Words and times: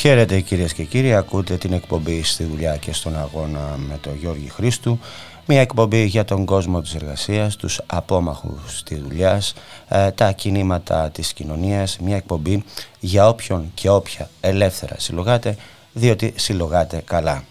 Χαίρετε 0.00 0.40
κυρίες 0.40 0.72
και 0.72 0.84
κύριοι, 0.84 1.14
ακούτε 1.14 1.56
την 1.56 1.72
εκπομπή 1.72 2.22
στη 2.22 2.44
δουλειά 2.44 2.76
και 2.76 2.92
στον 2.92 3.18
αγώνα 3.18 3.76
με 3.88 3.98
τον 4.00 4.16
Γιώργη 4.16 4.48
Χρήστου. 4.48 4.98
Μια 5.46 5.60
εκπομπή 5.60 6.04
για 6.04 6.24
τον 6.24 6.44
κόσμο 6.44 6.80
της 6.80 6.94
εργασίας, 6.94 7.56
τους 7.56 7.80
απόμαχους 7.86 8.82
της 8.82 9.00
δουλειάς, 9.00 9.54
ε, 9.88 10.10
τα 10.10 10.32
κινήματα 10.32 11.10
της 11.10 11.32
κοινωνίας. 11.32 11.98
Μια 11.98 12.16
εκπομπή 12.16 12.64
για 13.00 13.28
όποιον 13.28 13.70
και 13.74 13.88
όποια 13.88 14.30
ελεύθερα 14.40 14.94
συλλογάτε, 14.98 15.56
διότι 15.92 16.32
συλλογάτε 16.36 17.02
καλά. 17.04 17.44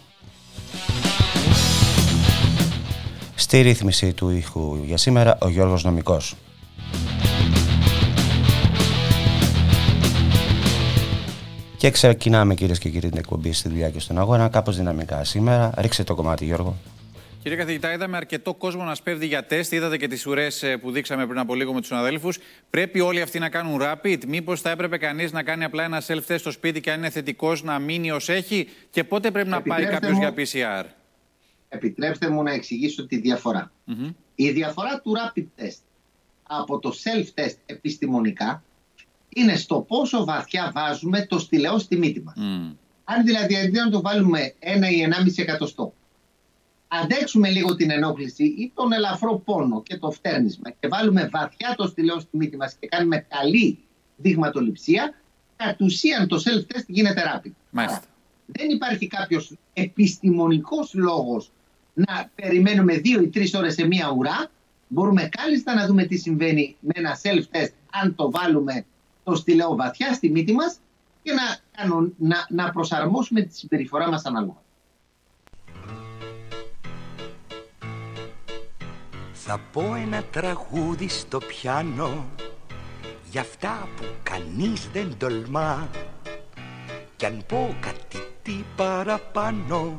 Στη 3.34 3.60
ρύθμιση 3.60 4.12
του 4.12 4.30
ήχου 4.30 4.78
για 4.84 4.96
σήμερα 4.96 5.38
ο 5.40 5.48
Γιώργος 5.48 5.84
Νομικός. 5.84 6.34
Και 11.80 11.90
ξεκινάμε 11.90 12.54
κυρίες 12.54 12.78
και 12.78 12.88
κύριοι 12.88 13.08
την 13.08 13.18
εκπομπή 13.18 13.52
στη 13.52 13.68
δουλειά 13.68 13.90
και 13.90 14.00
στον 14.00 14.18
αγώνα. 14.18 14.48
Κάπως 14.48 14.76
δυναμικά 14.76 15.24
σήμερα. 15.24 15.72
Ρίξε 15.76 16.04
το 16.04 16.14
κομμάτι, 16.14 16.44
Γιώργο. 16.44 16.76
Κύριε 17.42 17.56
καθηγητά, 17.58 17.92
είδαμε 17.92 18.16
αρκετό 18.16 18.54
κόσμο 18.54 18.84
να 18.84 18.94
σπέβδει 18.94 19.26
για 19.26 19.46
τεστ. 19.46 19.72
Είδατε 19.72 19.96
και 19.96 20.08
τις 20.08 20.26
ουρές 20.26 20.62
ε, 20.62 20.76
που 20.76 20.90
δείξαμε 20.90 21.26
πριν 21.26 21.38
από 21.38 21.54
λίγο 21.54 21.72
με 21.72 21.78
τους 21.78 21.88
συναδέλφους. 21.88 22.38
Πρέπει 22.70 23.00
όλοι 23.00 23.20
αυτοί 23.20 23.38
να 23.38 23.48
κάνουν 23.48 23.80
rapid; 23.82 24.18
Μήπως 24.26 24.60
θα 24.60 24.70
έπρεπε 24.70 24.98
κανείς 24.98 25.32
να 25.32 25.42
κάνει 25.42 25.64
απλά 25.64 25.84
ένα 25.84 26.02
self-test 26.06 26.38
στο 26.38 26.50
σπίτι 26.50 26.80
και 26.80 26.90
αν 26.90 26.98
είναι 26.98 27.10
θετικός 27.10 27.62
να 27.62 27.78
μείνει 27.78 28.10
ως 28.10 28.28
έχει; 28.28 28.68
Και 28.90 29.04
πότε 29.04 29.30
πρέπει 29.30 29.48
να 29.48 29.62
πάει 29.62 29.84
κάποιος 29.84 30.18
για 30.18 30.34
PCR. 30.36 30.84
Επιτρέψτε 31.68 32.28
μου 32.28 32.42
να 32.42 32.52
εξηγήσω 32.52 33.06
τη 33.06 33.16
διαφορά. 33.16 33.72
Η 34.34 34.50
διαφορά 34.50 35.00
του 35.00 35.12
rapid 35.16 35.62
test 35.62 35.80
από 36.42 36.78
το 36.78 36.92
self-test 37.04 37.56
επιστημονικά 37.66 38.62
είναι 39.34 39.56
στο 39.56 39.80
πόσο 39.88 40.24
βαθιά 40.24 40.70
βάζουμε 40.74 41.26
το 41.26 41.38
στυλαιό 41.38 41.78
στη 41.78 41.96
μύτη 41.96 42.22
μας. 42.22 42.34
Αν 43.04 43.24
δηλαδή 43.24 43.56
αντί 43.56 43.78
να 43.78 43.90
το 43.90 44.00
βάλουμε 44.00 44.54
ένα 44.58 44.90
ή 44.90 45.00
ενάμιση 45.00 45.42
εκατοστό, 45.42 45.94
αντέξουμε 46.88 47.50
λίγο 47.50 47.74
την 47.74 47.90
ενόχληση 47.90 48.44
ή 48.44 48.72
τον 48.74 48.92
ελαφρό 48.92 49.38
πόνο 49.38 49.82
και 49.82 49.98
το 49.98 50.10
φτέρνισμα 50.10 50.70
και 50.70 50.88
βάλουμε 50.88 51.28
βαθιά 51.32 51.74
το 51.76 51.86
στυλαιό 51.86 52.20
στη 52.20 52.36
μύτη 52.36 52.56
μας 52.56 52.76
και 52.80 52.86
κάνουμε 52.86 53.26
καλή 53.28 53.78
δειγματοληψία, 54.16 55.14
κατ' 55.56 55.80
ουσίαν 55.80 56.28
το 56.28 56.42
self-test 56.44 56.84
γίνεται 56.86 57.22
rapid. 57.34 57.50
Δεν 58.46 58.70
υπάρχει 58.70 59.06
κάποιος 59.06 59.52
επιστημονικός 59.72 60.94
λόγος 60.94 61.50
να 61.94 62.30
περιμένουμε 62.34 62.96
δύο 62.96 63.22
ή 63.22 63.28
τρεις 63.28 63.54
ώρες 63.54 63.74
σε 63.74 63.86
μία 63.86 64.12
ουρά. 64.16 64.50
Μπορούμε 64.88 65.28
κάλλιστα 65.30 65.74
να 65.74 65.86
δούμε 65.86 66.04
τι 66.04 66.16
συμβαίνει 66.16 66.76
με 66.80 66.92
ένα 66.94 67.18
self-test 67.22 67.72
αν 67.90 68.14
το 68.14 68.30
βάλουμε 68.30 68.84
το 69.30 69.36
στυλαιό 69.36 69.76
βαθιά 69.76 70.12
στη 70.12 70.30
μύτη 70.30 70.52
μας 70.52 70.78
και 71.22 71.32
να, 71.32 71.94
να, 72.16 72.46
να 72.48 72.70
προσαρμόσουμε 72.70 73.40
τη 73.42 73.54
συμπεριφορά 73.54 74.08
μας 74.10 74.24
ανάλογα. 74.24 74.62
Θα 79.32 79.60
πω 79.72 79.94
ένα 79.94 80.22
τραγούδι 80.22 81.08
στο 81.08 81.38
πιάνο 81.38 82.26
για 83.30 83.40
αυτά 83.40 83.88
που 83.96 84.04
κανείς 84.22 84.88
δεν 84.92 85.14
τολμά 85.18 85.88
κι 87.16 87.26
αν 87.26 87.44
πω 87.48 87.76
κάτι 87.80 88.18
τι 88.42 88.64
παραπάνω 88.76 89.96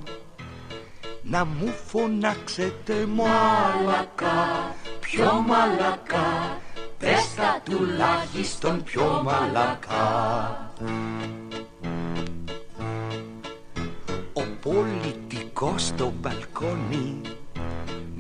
να 1.22 1.46
μου 1.46 1.68
φωνάξετε 1.68 3.06
μαλακά, 3.06 4.76
πιο 5.00 5.42
μαλακά 5.48 6.60
Πες 7.02 7.34
τα 7.36 7.62
τουλάχιστον 7.64 8.84
πιο 8.84 9.22
μαλακά. 9.24 10.74
Ο 14.34 14.42
πολιτικός 14.62 15.86
στο 15.86 16.14
μπαλκόνι 16.20 17.22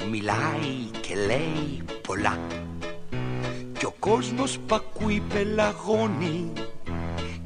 Μιλάει 0.10 0.90
και 1.02 1.16
λέει 1.16 1.84
πολλά. 2.08 2.38
Κι 3.78 3.86
ο 3.86 3.94
κόσμος 4.00 4.60
πακούει 4.68 5.24
πελαγώνει 5.34 6.52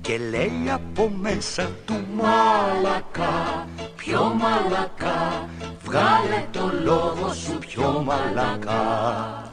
Και 0.02 0.18
λέει 0.18 0.70
από 0.74 1.12
μέσα 1.22 1.70
του 1.86 2.06
μαλακά. 2.16 3.68
Πιο 3.96 4.24
μαλακά 4.24 5.50
Βγάλε 5.84 6.46
το 6.52 6.72
λόγο 6.84 7.34
σου 7.34 7.58
πιο 7.58 8.04
μαλακά 8.06 9.46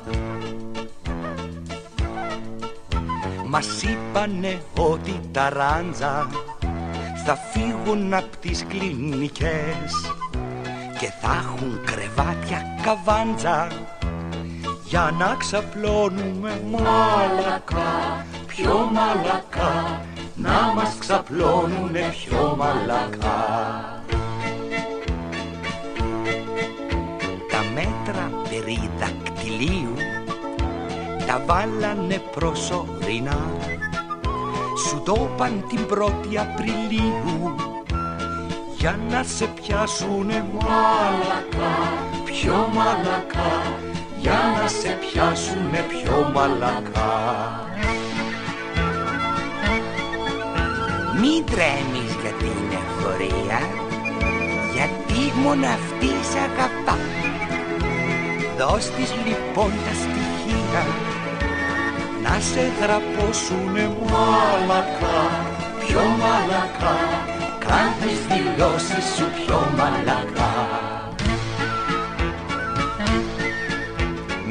Μας 3.54 3.82
είπανε 3.82 4.62
ότι 4.78 5.20
τα 5.32 5.48
ράντζα 5.48 6.28
θα 7.24 7.36
φύγουν 7.52 8.14
από 8.14 8.36
τις 8.40 8.64
κλινικές 8.68 9.92
και 10.98 11.12
θα 11.20 11.42
έχουν 11.42 11.80
κρεβάτια 11.84 12.62
καβάντζα 12.82 13.66
για 14.84 15.14
να 15.18 15.34
ξαπλώνουμε 15.38 16.62
μαλακά, 16.70 18.26
πιο 18.46 18.90
μαλακά 18.92 20.00
να 20.34 20.72
μας 20.74 20.96
ξαπλώνουνε 20.98 22.00
πιο 22.10 22.56
μαλακά. 22.58 23.44
Τα 27.50 27.62
μέτρα 27.74 28.30
περί 28.48 28.90
δακτυλίου 28.98 30.01
τα 31.32 31.42
βάλανε 31.46 32.22
προσωρινά. 32.34 33.40
Σου 34.86 35.02
το 35.04 35.30
παν 35.36 35.64
την 35.68 35.86
πρώτη 35.86 36.38
Απριλίου 36.38 37.54
για 38.76 38.98
να 39.10 39.22
σε 39.22 39.46
πιάσουνε 39.46 40.44
μαλακά, 40.52 41.74
πιο 42.24 42.68
μαλακά 42.74 43.62
για 44.18 44.40
να 44.60 44.68
σε 44.68 44.98
πιάσουνε 45.00 45.84
πιο 45.88 46.30
μαλακά. 46.34 47.12
Μην 51.20 51.44
τρέμεις 51.44 52.12
για 52.20 52.32
την 52.38 52.78
εφορία 52.80 53.58
γιατί 54.74 55.38
μόνο 55.42 55.66
αυτή 55.66 56.06
σ' 56.06 56.36
αγαπά. 56.36 56.96
Δώσ' 58.58 58.90
της 58.90 59.12
λοιπόν 59.26 59.70
τα 59.70 59.92
στοιχεία 59.92 61.11
να 62.22 62.40
σε 62.40 62.64
θραπώσουνε 62.80 63.84
μαλακά, 64.10 65.20
πιο 65.80 66.02
μαλακά. 66.20 66.96
Κάν 67.58 67.88
τις 68.00 68.20
δηλώσεις 68.30 69.04
σου 69.16 69.26
πιο 69.38 69.58
μαλακά. 69.76 70.52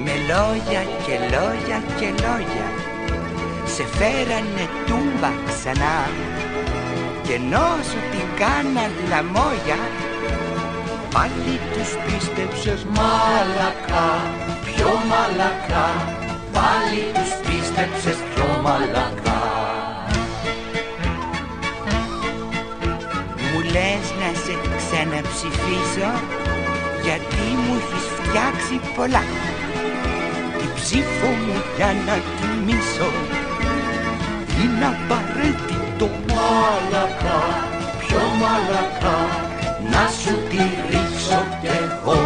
Με 0.03 0.13
λόγια 0.29 0.83
και 1.05 1.15
λόγια 1.33 1.79
και 1.99 2.09
λόγια 2.25 2.67
σε 3.65 3.83
φέρανε 3.97 4.65
τούμπα 4.85 5.31
ξανά. 5.47 5.99
Και 7.23 7.33
ενώ 7.33 7.67
σου 7.89 7.99
την 8.11 8.27
κάνα 8.39 8.85
λαμόγια 9.09 9.79
πάλι 11.13 11.59
τους 11.73 11.91
πίστεψες 12.05 12.85
μαλακά, 12.95 14.09
πιο 14.65 14.91
μαλακά. 15.09 15.89
Πάλι 16.53 17.03
τους 17.13 17.40
πίστεψες 17.71 18.17
πιο 18.33 18.61
μαλακά 18.63 19.41
Μου 23.51 23.59
λες 23.73 24.05
να 24.19 24.29
σε 24.43 24.53
ξαναψηφίσω 24.77 26.09
γιατί 27.03 27.45
μου 27.63 27.73
έχεις 27.81 28.05
φτιάξει 28.17 28.95
πολλά. 28.95 29.23
Την 30.57 30.69
ψήφο 30.75 31.27
μου 31.45 31.57
για 31.75 31.91
να 32.05 32.15
τιμήσω 32.37 33.09
είναι 34.61 34.85
απαραίτητο 34.93 36.09
μαλακά, 36.27 37.41
πιο 37.99 38.21
μαλακά 38.41 39.19
να 39.91 40.03
σου 40.19 40.33
τη 40.49 40.63
ρίξω 40.89 41.43
κι 41.61 41.67
εγώ 41.67 42.19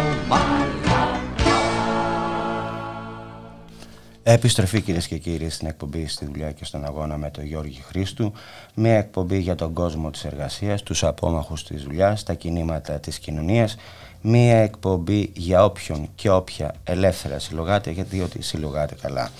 Επιστροφή 4.28 4.80
κυρίες 4.80 5.06
και 5.06 5.18
κύριοι 5.18 5.50
στην 5.50 5.66
εκπομπή 5.66 6.06
στη 6.06 6.24
δουλειά 6.24 6.52
και 6.52 6.64
στον 6.64 6.84
αγώνα 6.84 7.16
με 7.16 7.30
τον 7.30 7.44
Γιώργη 7.44 7.80
Χρήστου. 7.80 8.32
Μια 8.74 8.96
εκπομπή 8.96 9.38
για 9.38 9.54
τον 9.54 9.72
κόσμο 9.72 10.10
της 10.10 10.24
εργασίας, 10.24 10.82
τους 10.82 11.04
απόμαχους 11.04 11.64
της 11.64 11.82
δουλειάς, 11.82 12.22
τα 12.22 12.34
κινήματα 12.34 13.00
της 13.00 13.18
κοινωνίας. 13.18 13.76
Μια 14.20 14.56
εκπομπή 14.56 15.32
για 15.34 15.64
όποιον 15.64 16.08
και 16.14 16.30
όποια 16.30 16.74
ελεύθερα 16.84 17.38
συλλογάτε, 17.38 17.90
γιατί 17.90 18.20
ότι 18.20 18.42
συλλογάτε 18.42 18.94
καλά. 19.02 19.30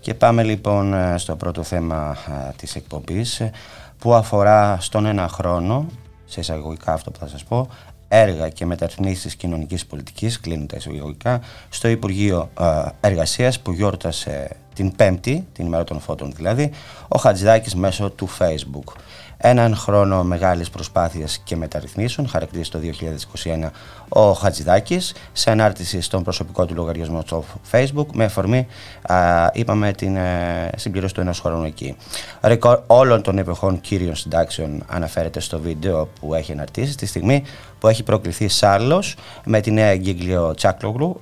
Και 0.00 0.14
πάμε 0.14 0.42
λοιπόν 0.42 0.94
ε, 0.94 1.18
στο 1.18 1.36
πρώτο 1.36 1.62
θέμα 1.62 2.16
ε, 2.48 2.52
της 2.56 2.76
εκπομπής 2.76 3.42
που 3.98 4.14
αφορά 4.14 4.78
στον 4.80 5.06
ένα 5.06 5.28
χρόνο, 5.28 5.86
σε 6.24 6.40
εισαγωγικά 6.40 6.92
αυτό 6.92 7.10
που 7.10 7.18
θα 7.18 7.26
σας 7.26 7.44
πω, 7.44 7.68
έργα 8.14 8.48
και 8.48 8.66
μεταρρυθμίσεις 8.66 9.34
κοινωνικής 9.34 9.86
πολιτικής, 9.86 10.40
κλείνουν 10.40 10.66
τα 10.66 10.76
εισαγωγικά, 10.76 11.40
στο 11.68 11.88
Υπουργείο 11.88 12.50
ε, 12.60 13.08
Εργασίας 13.08 13.60
που 13.60 13.72
γιόρτασε 13.72 14.56
την 14.74 14.96
Πέμπτη, 14.96 15.46
την 15.52 15.66
ημέρα 15.66 15.84
των 15.84 16.00
φώτων 16.00 16.32
δηλαδή, 16.36 16.70
ο 17.08 17.18
Χατζηδάκης 17.18 17.74
μέσω 17.74 18.10
του 18.10 18.28
Facebook. 18.38 18.92
Έναν 19.36 19.76
χρόνο 19.76 20.24
μεγάλης 20.24 20.70
προσπάθειας 20.70 21.38
και 21.44 21.56
μεταρρυθμίσεων 21.56 22.28
χαρακτηρίζει 22.28 22.70
το 22.70 22.78
2021 23.62 23.70
ο 24.08 24.32
Χατζηδάκης 24.32 25.14
σε 25.32 25.50
ανάρτηση 25.50 26.00
στον 26.00 26.22
προσωπικό 26.22 26.66
του 26.66 26.74
λογαριασμό 26.74 27.22
στο 27.26 27.44
Facebook 27.70 28.06
με 28.14 28.24
αφορμή, 28.24 28.66
α, 29.02 29.16
είπαμε, 29.52 29.92
την 29.92 30.16
ε, 30.16 30.70
συμπληρώση 30.76 31.14
του 31.14 31.20
ενός 31.20 31.40
χρόνου 31.40 31.64
εκεί. 31.64 31.96
Ρεκόρ 32.42 32.80
όλων 32.86 33.22
των 33.22 33.38
εποχών 33.38 33.80
κύριων 33.80 34.14
συντάξεων 34.14 34.84
αναφέρεται 34.86 35.40
στο 35.40 35.60
βίντεο 35.60 36.08
που 36.20 36.34
έχει 36.34 36.52
αναρτήσει 36.52 36.92
στη 36.92 37.06
στιγμή 37.06 37.42
που 37.84 37.90
έχει 37.90 38.02
προκληθεί 38.02 38.48
Σάρλος 38.48 39.16
με 39.44 39.60
τη 39.60 39.70
νέα 39.70 39.86
εγκύκλιο 39.86 40.54
Τσάκλογλου 40.54 41.20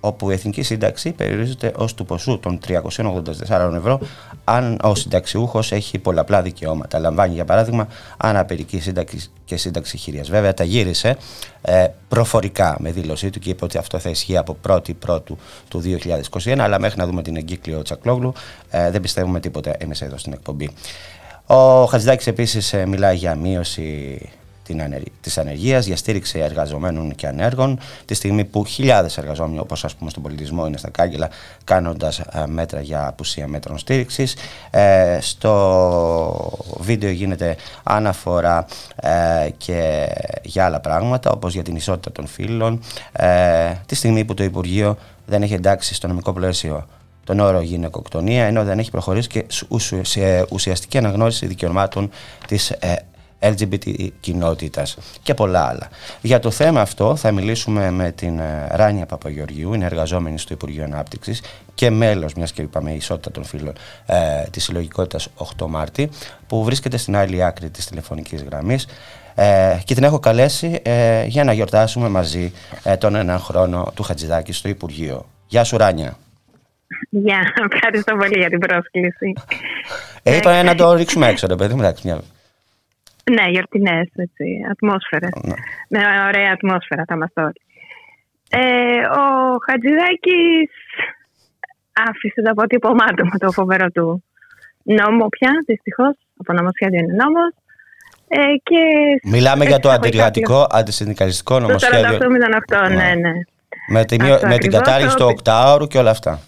όπου 0.00 0.30
η 0.30 0.32
εθνική 0.32 0.62
σύνταξη 0.62 1.12
περιορίζεται 1.12 1.72
ως 1.76 1.94
του 1.94 2.04
ποσού 2.04 2.38
των 2.38 2.58
384 2.68 3.72
ευρώ 3.76 4.00
αν 4.44 4.78
ο 4.82 4.94
συνταξιούχος 4.94 5.72
έχει 5.72 5.98
πολλαπλά 5.98 6.42
δικαιώματα. 6.42 6.98
Λαμβάνει 6.98 7.34
για 7.34 7.44
παράδειγμα 7.44 7.88
αναπηρική 8.16 8.80
σύνταξη 8.80 9.30
και 9.44 9.56
σύνταξη 9.56 9.96
χειρία. 9.96 10.22
Βέβαια 10.22 10.54
τα 10.54 10.64
γύρισε 10.64 11.16
ε, 11.62 11.86
προφορικά 12.08 12.76
με 12.80 12.90
δήλωσή 12.90 13.30
του 13.30 13.38
και 13.38 13.50
είπε 13.50 13.64
ότι 13.64 13.78
αυτό 13.78 13.98
θα 13.98 14.10
ισχύει 14.10 14.36
από 14.36 14.56
1η 14.68 14.96
Πρώτου 14.98 15.38
του 15.68 15.82
2021 16.44 16.58
αλλά 16.58 16.80
μέχρι 16.80 16.98
να 16.98 17.06
δούμε 17.06 17.22
την 17.22 17.36
εγκύκλιο 17.36 17.82
Τσακλόγλου 17.82 18.32
ε, 18.70 18.90
δεν 18.90 19.00
πιστεύουμε 19.00 19.40
τίποτα 19.40 19.74
εμείς 19.78 20.00
εδώ 20.00 20.18
στην 20.18 20.32
εκπομπή. 20.32 20.70
Ο 21.46 21.84
Χατζηδάκης 21.84 22.26
επίσης 22.26 22.72
ε, 22.72 22.86
μιλάει 22.86 23.16
για 23.16 23.34
μείωση 23.34 24.18
της 25.20 25.38
ανεργίας, 25.38 25.86
για 25.86 25.96
στήριξη 25.96 26.38
εργαζομένων 26.38 27.14
και 27.14 27.26
ανέργων, 27.26 27.78
τη 28.04 28.14
στιγμή 28.14 28.44
που 28.44 28.64
χιλιάδες 28.64 29.18
εργαζόμενοι, 29.18 29.58
όπως 29.58 29.84
ας 29.84 29.94
πούμε 29.94 30.10
στον 30.10 30.22
πολιτισμό, 30.22 30.66
είναι 30.66 30.76
στα 30.76 30.90
κάγκελα, 30.90 31.28
κάνοντας 31.64 32.18
ε, 32.18 32.44
μέτρα 32.46 32.80
για 32.80 33.06
απουσία 33.06 33.48
μέτρων 33.48 33.78
στήριξης. 33.78 34.36
Ε, 34.70 35.18
στο 35.20 36.50
βίντεο 36.78 37.10
γίνεται 37.10 37.56
αναφορά 37.82 38.66
ε, 38.96 39.48
και 39.56 40.08
για 40.42 40.64
άλλα 40.64 40.80
πράγματα, 40.80 41.30
όπως 41.30 41.52
για 41.52 41.62
την 41.62 41.76
ισότητα 41.76 42.12
των 42.12 42.26
φύλων, 42.26 42.80
ε, 43.12 43.72
τη 43.86 43.94
στιγμή 43.94 44.24
που 44.24 44.34
το 44.34 44.44
Υπουργείο 44.44 44.96
δεν 45.26 45.42
έχει 45.42 45.54
εντάξει 45.54 45.94
στο 45.94 46.06
νομικό 46.06 46.32
πλαίσιο 46.32 46.86
τον 47.24 47.40
όρο 47.40 47.60
γυναικοκτονία, 47.60 48.44
ενώ 48.44 48.64
δεν 48.64 48.78
έχει 48.78 48.90
προχωρήσει 48.90 49.28
και 49.28 49.44
σε 50.02 50.46
ουσιαστική 50.48 50.98
αναγνώριση 50.98 51.46
δικαιωμάτων 51.46 52.10
της 52.46 52.70
ε, 52.70 52.94
LGBT 53.40 54.08
κοινότητας 54.20 54.98
και 55.22 55.34
πολλά 55.34 55.66
άλλα. 55.66 55.88
Για 56.20 56.38
το 56.38 56.50
θέμα 56.50 56.80
αυτό 56.80 57.16
θα 57.16 57.32
μιλήσουμε 57.32 57.90
με 57.90 58.12
την 58.12 58.38
ε, 58.38 58.66
Ράνια 58.70 59.06
Παπαγεωργίου, 59.06 59.74
είναι 59.74 59.84
εργαζόμενη 59.84 60.38
στο 60.38 60.54
Υπουργείο 60.54 60.84
Ανάπτυξης 60.84 61.42
και 61.74 61.90
μέλος, 61.90 62.34
μιας 62.34 62.52
και 62.52 62.62
είπαμε 62.62 62.92
ισότητα 62.92 63.30
των 63.30 63.44
φίλων 63.44 63.72
ε, 64.06 64.42
της 64.50 64.64
συλλογικότητας 64.64 65.28
8 65.58 65.66
Μάρτη, 65.68 66.10
που 66.46 66.64
βρίσκεται 66.64 66.96
στην 66.96 67.16
άλλη 67.16 67.44
άκρη 67.44 67.70
της 67.70 67.86
τηλεφωνικής 67.86 68.42
γραμμής 68.42 68.86
ε, 69.34 69.78
και 69.84 69.94
την 69.94 70.04
έχω 70.04 70.18
καλέσει 70.18 70.80
ε, 70.82 71.24
για 71.24 71.44
να 71.44 71.52
γιορτάσουμε 71.52 72.08
μαζί 72.08 72.52
ε, 72.82 72.96
τον 72.96 73.14
έναν 73.14 73.38
χρόνο 73.38 73.92
του 73.94 74.02
Χατζηδάκη 74.02 74.52
στο 74.52 74.68
Υπουργείο. 74.68 75.26
Γεια 75.46 75.64
σου 75.64 75.76
Ράνια. 75.76 76.16
Γεια, 77.10 77.52
ευχαριστώ 77.72 78.16
πολύ 78.16 78.38
για 78.38 78.48
την 78.48 78.58
πρόσκληση. 78.58 79.32
Ε, 80.22 80.36
είπα 80.36 80.62
να 80.62 80.74
το 80.74 80.92
ρίξουμε 80.92 81.28
έξω, 81.28 81.46
ρε 81.46 81.56
παιδί 81.56 81.74
μου, 81.74 81.80
μια 81.80 82.20
ναι, 83.30 83.50
γιορτινές 83.50 84.08
ατμόσφαιρες. 84.70 85.30
Ναι. 85.42 85.54
Με 85.88 86.00
ωραία 86.26 86.50
ατμόσφαιρα 86.52 87.04
θα 87.06 87.14
είμαστε 87.14 87.40
όλοι. 87.40 87.60
Ε, 88.50 89.00
ο 89.20 89.24
Χατζηδάκης 89.66 90.70
άφησε 92.08 92.42
το 92.42 92.50
αποτύπωμά 92.50 93.06
του 93.06 93.26
με 93.32 93.38
το 93.38 93.52
φοβερό 93.52 93.90
του 93.90 94.24
νόμο 94.82 95.28
πια, 95.28 95.50
δυστυχώς. 95.66 96.16
Από 96.40 96.52
νομοσχέδιο 96.52 96.98
είναι 96.98 97.14
νόμος. 97.22 97.52
Ε, 98.28 98.56
και 98.62 98.80
Μιλάμε 99.22 99.64
για 99.64 99.78
το 99.78 99.90
αντιργατικό, 99.90 100.66
αντισυνδικαλιστικό 100.70 101.60
νομοσχέδιο. 101.60 102.18
Το 102.18 102.26
4808, 102.68 102.88
ναι, 102.88 102.94
ναι. 102.94 103.14
ναι. 103.14 103.32
Με, 103.88 104.04
τη, 104.04 104.16
με 104.46 104.58
την 104.58 104.70
κατάργηση 104.70 105.16
του 105.16 105.26
οκτάωρου 105.26 105.86
και 105.86 105.98
όλα 105.98 106.10
αυτά. 106.10 106.40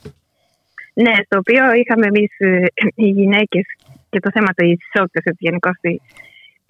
Ναι, 0.95 1.13
στο 1.25 1.39
οποίο 1.39 1.73
είχαμε 1.73 2.07
εμείς 2.07 2.31
ε, 2.39 2.67
οι 2.95 3.09
γυναίκες 3.09 3.65
και 4.11 4.21
το 4.21 4.31
θέμα 4.33 4.53
της 4.55 4.87
ισότητας 4.93 5.25
γενικώς 5.39 5.79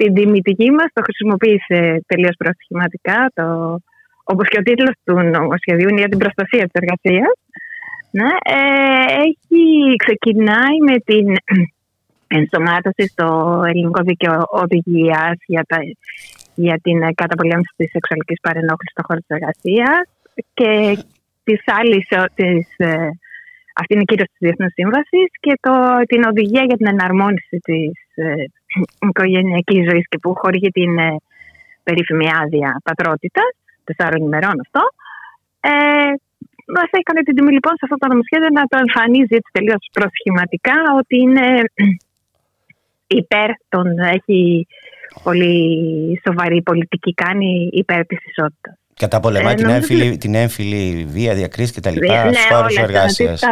την 0.01 0.15
τιμητική 0.15 0.71
μας 0.71 0.89
το 0.93 1.03
χρησιμοποίησε 1.03 1.79
τελείως 2.07 2.37
προσχηματικά, 2.43 3.19
το, 3.35 3.45
όπως 4.25 4.49
και 4.49 4.59
ο 4.59 4.63
τίτλος 4.63 4.95
του 5.05 5.15
νομοσχεδίου 5.37 5.89
είναι 5.89 6.03
για 6.05 6.13
την 6.13 6.19
προστασία 6.19 6.65
της 6.69 6.77
εργασίας. 6.81 7.33
Ναι, 8.19 8.31
ε, 8.59 8.61
έχει, 9.27 9.63
ξεκινάει 10.05 10.77
με 10.89 10.97
την 11.09 11.27
ενσωμάτωση 12.39 13.05
στο 13.13 13.27
ελληνικό 13.69 14.01
δίκαιο 14.03 14.37
οδηγίας 14.63 15.37
για, 15.47 15.65
για 16.55 16.77
την 16.83 16.99
καταπολέμηση 17.15 17.73
της 17.77 17.91
σεξουαλικής 17.91 18.41
παρενόχλησης 18.41 18.95
στον 18.95 19.05
χώρο 19.07 19.21
της 19.21 19.33
εργασίας 19.37 20.03
και 20.55 20.71
της 21.45 21.61
άλλης, 21.79 22.07
της, 22.35 22.67
ε, 22.77 23.09
αυτή 23.81 23.95
είναι 23.95 24.09
κύριο 24.11 24.25
της 24.25 24.41
Διεθνούς 24.45 24.73
Σύμβασης 24.79 25.29
και 25.45 25.55
το, 25.65 25.73
την 26.11 26.21
οδηγία 26.31 26.65
για 26.69 26.77
την 26.77 26.87
εναρμόνιση 26.95 27.57
της 27.69 27.93
ε, 28.15 28.45
οικογενειακής 29.09 29.83
ζωής 29.91 30.05
και 30.11 30.19
που 30.23 30.31
χορηγεί 30.41 30.71
την 30.79 30.99
ε, 30.99 31.17
περίφημη 31.83 32.27
άδεια 32.43 32.81
πατρότητας, 32.89 33.51
τεσσάρων 33.85 34.21
ημερών 34.27 34.57
αυτό. 34.65 34.83
Ε, 35.61 36.13
Μας 36.77 36.91
έκανε 37.01 37.21
την 37.27 37.35
τιμή 37.37 37.53
λοιπόν 37.53 37.75
σε 37.77 37.85
αυτό 37.87 37.97
το 38.03 38.07
νομοσχέδιο 38.13 38.51
να 38.59 38.65
το 38.71 38.77
εμφανίζει 38.85 39.35
έτσι 39.39 39.51
τελείως 39.57 39.83
προσχηματικά 39.99 40.77
ότι 41.01 41.17
είναι 41.25 41.47
υπέρ 43.21 43.51
των. 43.69 43.87
έχει 43.99 44.67
πολύ 45.23 45.55
σοβαρή 46.27 46.63
πολιτική 46.63 47.15
κάνει 47.15 47.69
υπέρ 47.73 48.07
της 48.07 48.19
ισότητας. 48.25 48.75
Καταπολεμάει 48.97 49.53
ε, 49.53 49.57
την, 49.57 49.69
έμφυλη, 49.69 50.17
την 50.17 50.35
έμφυλη 50.35 51.07
βία, 51.09 51.35
διακρίση 51.35 51.73
κτλ. 51.73 51.99
Ναι, 51.99 52.33
στου 52.33 52.55
χώρου 52.55 52.67
εργασίας. 52.79 53.43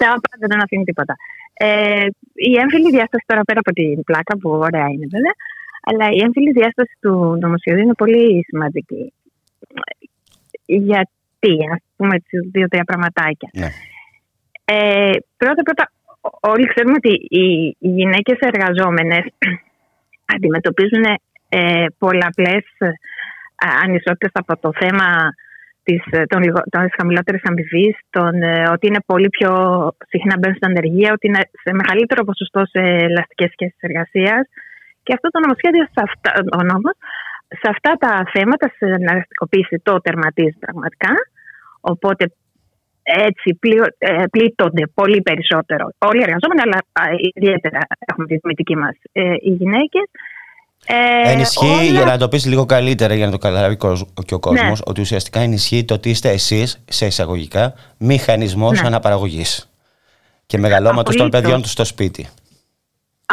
Τα 0.00 0.06
πάντα 0.06 0.46
δεν 0.50 0.62
αφήνει 0.62 0.84
τίποτα. 0.84 1.14
Ε, 1.52 2.06
η 2.34 2.52
έμφυλη 2.62 2.90
διάσταση 2.90 3.24
τώρα 3.26 3.42
πέρα 3.42 3.60
από 3.64 3.72
την 3.72 4.04
πλάκα 4.04 4.38
που 4.38 4.50
ωραία 4.50 4.88
είναι 4.92 5.06
βέβαια, 5.14 5.34
αλλά 5.88 6.06
η 6.16 6.18
έμφυλη 6.24 6.50
διάσταση 6.52 6.94
του 7.00 7.38
νομοσχεδίου 7.40 7.82
είναι 7.82 8.00
πολύ 8.02 8.44
σημαντική. 8.48 9.12
Γιατί, 10.64 11.52
ας 11.74 11.82
πούμε, 11.96 12.14
δύο-τρία 12.52 12.84
πραγματάκια. 12.84 13.50
Ναι. 13.52 13.70
Ε, 14.64 15.12
πρώτα, 15.36 15.62
πρώτα, 15.62 15.92
όλοι 16.40 16.66
ξέρουμε 16.66 16.96
ότι 16.96 17.14
οι, 17.28 17.44
οι 17.78 17.88
γυναίκες 17.98 18.38
εργαζόμενες 18.38 19.24
αντιμετωπίζουν 20.34 21.04
ε, 21.48 21.84
πολλαπλές 21.98 22.64
ανισότητες 23.82 24.30
από 24.32 24.58
το 24.60 24.70
θέμα 24.80 25.06
της, 25.90 26.02
των, 26.32 26.40
των 26.74 26.82
χαμηλότερης 26.96 27.42
αμοιβής, 27.50 27.96
ε, 28.42 28.68
ότι 28.74 28.84
είναι 28.86 29.02
πολύ 29.06 29.28
πιο 29.36 29.52
συχνά 30.12 30.34
μπαίνουν 30.38 30.56
στην 30.56 30.70
ανεργία, 30.72 31.10
ότι 31.16 31.26
είναι 31.26 31.42
σε 31.64 31.70
μεγαλύτερο 31.80 32.24
ποσοστό 32.24 32.60
σε 32.72 32.80
ελαστικές 33.08 33.50
σχέσεις 33.54 33.80
εργασίας. 33.88 34.42
Και 35.04 35.12
αυτό 35.16 35.28
το 35.30 35.38
νομοσχέδιο, 35.44 35.84
σε 35.94 36.00
αυτά, 36.06 36.30
ο 36.58 36.62
νόμος, 36.70 36.96
σε 37.60 37.66
αυτά 37.74 37.92
τα 38.04 38.12
θέματα, 38.34 38.66
σε 38.76 38.86
ελαστικοποίηση, 39.10 39.76
το 39.88 39.94
τερματίζει 40.06 40.58
πραγματικά. 40.64 41.12
Οπότε 41.80 42.24
έτσι 43.02 43.58
ε, 43.98 44.24
πλήττονται 44.30 44.84
πολύ 44.94 45.20
περισσότερο 45.28 45.84
όλοι 46.08 46.20
οι 46.20 46.26
εργαζόμενοι, 46.28 46.62
αλλά 46.64 46.78
ιδιαίτερα 47.38 47.80
έχουμε 48.10 48.26
τη 48.26 48.36
δημητική 48.42 48.76
μας 48.76 48.96
ε, 49.12 49.34
οι 49.46 49.52
γυναίκες. 49.60 50.06
Ε, 50.86 51.30
ενισχύει, 51.32 51.86
για 51.90 52.04
να 52.04 52.18
το 52.18 52.28
πεις 52.28 52.46
λίγο 52.46 52.66
καλύτερα, 52.66 53.14
για 53.14 53.26
να 53.26 53.32
το 53.32 53.38
καταλάβει 53.38 53.76
και 54.26 54.34
ο 54.34 54.38
κόσμος, 54.38 54.78
ναι. 54.78 54.84
ότι 54.86 55.00
ουσιαστικά 55.00 55.40
ενισχύει 55.40 55.84
το 55.84 55.94
ότι 55.94 56.10
είστε 56.10 56.28
εσείς, 56.28 56.84
σε 56.88 57.06
εισαγωγικά, 57.06 57.74
μηχανισμός 57.98 58.80
ναι. 58.80 58.86
αναπαραγωγής 58.86 59.70
και 60.46 60.58
μεγαλώματος 60.58 61.16
των 61.16 61.28
παιδιών 61.30 61.62
τους 61.62 61.70
στο 61.70 61.84
σπίτι. 61.84 62.28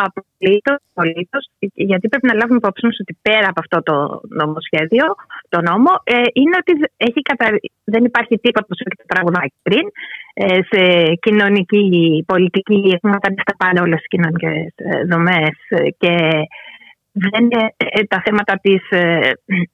Απολύτως, 0.06 0.80
απολύτως. 0.94 1.44
Γιατί 1.90 2.08
πρέπει 2.08 2.28
να 2.28 2.34
λάβουμε 2.34 2.60
υπόψη 2.62 2.86
μας 2.86 2.98
ότι 3.04 3.18
πέρα 3.22 3.48
από 3.52 3.60
αυτό 3.64 3.78
το 3.90 4.22
νομοσχέδιο, 4.42 5.06
το 5.50 5.60
νόμο, 5.62 5.92
ε, 6.04 6.14
είναι 6.34 6.56
ότι 6.62 6.74
έχει 6.98 7.22
κατα... 7.30 7.46
δεν 7.84 8.04
υπάρχει 8.10 8.34
τίποτα 8.38 8.66
όπω 8.66 8.74
είπε 8.80 8.96
το 9.02 9.06
τραγουδάκι 9.14 9.58
πριν. 9.68 9.86
Ε, 10.34 10.60
σε 10.72 10.82
κοινωνική, 11.26 12.24
πολιτική, 12.28 12.80
έχουμε 12.96 13.18
κάνει 13.22 13.36
τα 13.36 13.56
πάντα 13.62 13.82
όλε 13.82 13.96
τι 13.96 14.08
κοινωνικές 14.14 14.74
ε, 14.76 15.06
δομές 15.12 15.58
και 15.98 16.14
δεν 17.24 17.42
είναι 17.44 17.64
ε, 17.78 18.04
τα 18.04 18.22
θέματα 18.26 18.54
της, 18.62 18.82
ε, 18.90 19.32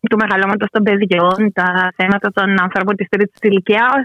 του 0.10 0.18
μεγαλώματος 0.24 0.70
των 0.72 0.84
παιδιών, 0.84 1.40
τα 1.54 1.94
θέματα 1.96 2.32
των 2.32 2.48
ανθρώπων 2.66 2.96
της 2.96 3.08
τρίτης 3.10 3.40
ηλικίας, 3.42 4.04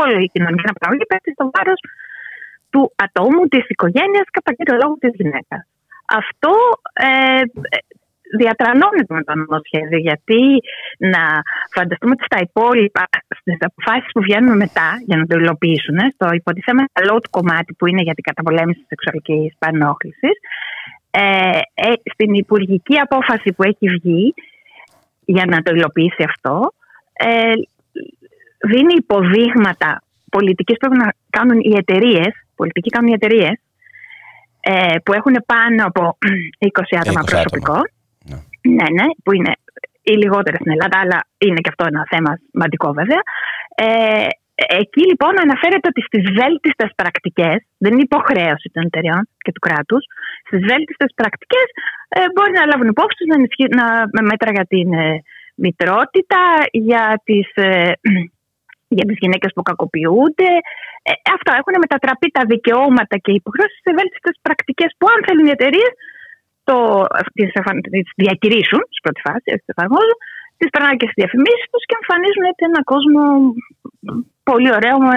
όλη 0.00 0.22
η 0.24 0.30
κοινωνική 0.34 0.64
αναπαραγωγή 0.66 1.06
πέφτει 1.10 1.30
στο 1.32 1.50
βάρος 1.54 1.80
του 2.70 2.92
ατόμου, 3.04 3.42
της 3.52 3.64
οικογένειας, 3.72 4.26
κατά 4.36 4.50
κύριο 4.56 4.76
λόγο 4.82 4.94
της 5.02 5.12
γυναίκας. 5.20 5.62
Αυτό 6.20 6.52
ε, 6.92 7.42
διατρανώνεται 8.40 9.14
με 9.18 9.22
το 9.28 9.32
νομοσχέδιο. 9.40 9.98
Γιατί 10.08 10.42
να 11.12 11.22
φανταστούμε 11.76 12.12
ότι 12.16 12.24
στα 12.30 12.38
υπόλοιπα, 12.48 13.04
στις 13.40 13.56
αποφάσεις 13.68 14.10
που 14.14 14.20
βγαίνουν 14.26 14.56
μετά 14.64 14.88
για 15.08 15.16
να 15.16 15.24
το 15.26 15.34
υλοποιήσουν, 15.38 15.98
στο 16.14 16.26
υποτιθέμενο 16.40 16.88
καλό 16.92 17.14
του 17.20 17.30
κομμάτι 17.30 17.70
που 17.78 17.86
είναι 17.86 18.02
για 18.02 18.14
την 18.14 18.24
καταπολέμηση 18.28 18.78
της 18.78 18.88
σεξουαλικής 18.92 19.52
πανόχληση, 19.58 20.30
ε, 21.16 21.58
ε, 21.74 21.92
στην 22.12 22.34
υπουργική 22.34 22.98
απόφαση 22.98 23.52
που 23.52 23.62
έχει 23.62 23.88
βγει 23.88 24.34
για 25.24 25.44
να 25.46 25.62
το 25.62 25.74
υλοποιήσει 25.74 26.22
αυτό, 26.22 26.72
ε, 27.12 27.52
δίνει 28.68 28.94
υποδείγματα 28.96 30.02
πολιτική 30.30 30.72
που 30.72 30.78
πρέπει 30.78 30.96
να 30.96 31.12
κάνουν 31.30 31.58
οι 31.60 31.72
εταιρείες, 31.76 32.32
πολιτικοί 32.56 32.88
κάνουν 32.88 33.10
οι 33.10 33.12
εταιρείες, 33.12 33.60
ε, 34.60 34.96
που 35.04 35.12
έχουν 35.12 35.36
πάνω 35.46 35.86
από 35.86 36.18
20 36.72 36.82
άτομα 37.00 37.20
προσωπικό. 37.20 37.78
Ναι. 38.28 38.36
ναι, 38.74 39.02
ναι, 39.02 39.06
που 39.24 39.32
είναι 39.32 39.52
οι 40.02 40.12
λιγότερε 40.12 40.56
στην 40.56 40.72
Ελλάδα, 40.72 40.98
αλλά 40.98 41.26
είναι 41.38 41.60
και 41.60 41.68
αυτό 41.68 41.84
ένα 41.86 42.06
θέμα 42.10 42.38
σημαντικό 42.50 42.92
βέβαια. 42.92 43.22
Ε, 44.66 44.76
εκεί 44.82 45.02
λοιπόν 45.10 45.32
αναφέρεται 45.44 45.88
ότι 45.92 46.02
στις 46.08 46.24
βέλτιστες 46.38 46.90
πρακτικές, 47.00 47.58
δεν 47.82 47.92
είναι 47.92 48.08
υποχρέωση 48.10 48.68
των 48.74 48.82
εταιρεών 48.88 49.24
και 49.44 49.52
του 49.54 49.64
κράτους, 49.66 50.02
στις 50.46 50.60
βέλτιστες 50.70 51.10
πρακτικές 51.20 51.68
ε, 52.16 52.18
μπορεί 52.34 52.52
να 52.58 52.66
λάβουν 52.70 52.88
υπόψη 52.94 53.16
τους 53.18 53.30
να, 53.32 53.36
να, 53.78 53.86
με 54.16 54.22
μέτρα 54.30 54.50
για 54.56 54.66
την 54.72 54.88
ε, 54.92 55.22
μητρότητα, 55.64 56.42
για 56.88 57.04
τις 57.26 57.48
ε, 57.54 57.92
για 58.96 59.06
τις 59.08 59.18
γυναίκες 59.22 59.50
που 59.54 59.62
κακοποιούνται. 59.68 60.50
Ε, 61.08 61.12
αυτά 61.36 61.52
έχουν 61.60 61.74
μετατραπεί 61.84 62.28
τα 62.36 62.42
δικαιώματα 62.52 63.14
και 63.24 63.30
οι 63.32 63.38
υποχρεώσεις 63.42 63.80
σε 63.86 63.92
βέλτιστες 63.98 64.34
πρακτικές 64.46 64.90
που 64.98 65.06
αν 65.12 65.18
θέλουν 65.26 65.46
οι 65.46 65.54
εταιρείες 65.58 65.92
το, 66.68 66.76
τις, 67.36 67.50
τις 67.94 68.06
διακηρύσουν, 68.22 68.82
στην 68.94 69.04
πρώτη 69.04 69.20
φάση, 69.26 69.48
τις 69.60 69.72
εφαρμόζουν, 69.74 70.18
τις 70.58 70.68
περνάνε 70.72 70.96
και 71.00 71.08
στις 71.08 71.18
διαφημίσεις 71.22 71.66
τους 71.72 71.84
και 71.88 71.96
εμφανίζουν 72.00 72.44
έτσι 72.50 72.62
ένα 72.70 72.80
κόσμο 72.92 73.22
πολύ 74.42 74.72
ωραίο 74.72 74.98
με 74.98 75.16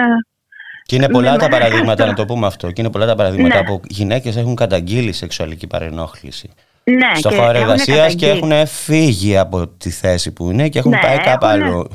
και 0.88 0.96
είναι 0.96 1.08
πολλά 1.08 1.36
τα 1.36 1.48
παραδείγματα, 1.48 2.06
να 2.10 2.14
το 2.14 2.24
πούμε 2.24 2.46
αυτό. 2.46 2.70
Και 2.70 2.80
είναι 2.80 2.90
πολλά 2.90 3.06
τα 3.06 3.14
παραδείγματα 3.14 3.58
ναι. 3.58 3.64
που 3.64 3.80
γυναίκες 3.88 4.36
έχουν 4.36 4.54
καταγγείλει 4.54 5.12
σεξουαλική 5.12 5.66
παρενόχληση. 5.66 6.50
Ναι, 6.84 7.10
στο 7.14 7.30
χώρο 7.30 7.58
εργασίας 7.58 8.14
και 8.14 8.28
έχουν 8.28 8.66
φύγει 8.66 9.36
από 9.38 9.68
τη 9.68 9.90
θέση 9.90 10.32
που 10.32 10.50
είναι 10.50 10.68
και 10.68 10.78
έχουν 10.78 10.90
ναι, 10.90 10.98
πάει 11.02 11.18
κάπου 11.18 11.46
άλλο. 11.46 11.90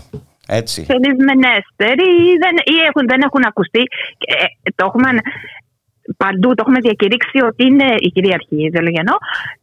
Έτσι. 0.47 0.85
Σελισμενέστεροι 0.85 2.03
ή, 2.03 2.31
δεν, 2.43 2.55
ή 2.75 2.77
έχουν, 2.87 3.07
δεν 3.07 3.21
έχουν 3.21 3.41
ακουστεί. 3.47 3.81
Ε, 4.17 4.71
το 4.75 4.85
έχουμε 4.85 5.09
παντού, 6.23 6.49
το 6.53 6.61
έχουμε 6.65 6.79
διακηρύξει 6.87 7.37
ότι 7.49 7.61
είναι 7.69 7.89
η 8.07 8.09
κυριαρχή 8.15 8.57
ιδεολογιανό 8.69 9.15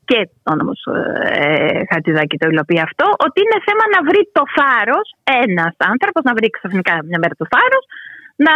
και 0.09 0.19
ο 0.51 0.53
νόμος 0.59 0.81
ε, 1.25 1.81
Χατζηδάκη 1.91 2.37
το 2.39 2.47
υλοποιεί 2.53 2.81
αυτό, 2.89 3.07
ότι 3.27 3.39
είναι 3.45 3.59
θέμα 3.67 3.85
να 3.95 4.01
βρει 4.09 4.23
το 4.37 4.43
θάρρος 4.57 5.07
ένας 5.45 5.75
άνθρωπος, 5.93 6.23
να 6.29 6.33
βρει 6.39 6.49
ξαφνικά 6.57 6.95
μια 7.09 7.19
μέρα 7.23 7.35
το 7.41 7.47
θάρρος, 7.53 7.85
να 8.47 8.55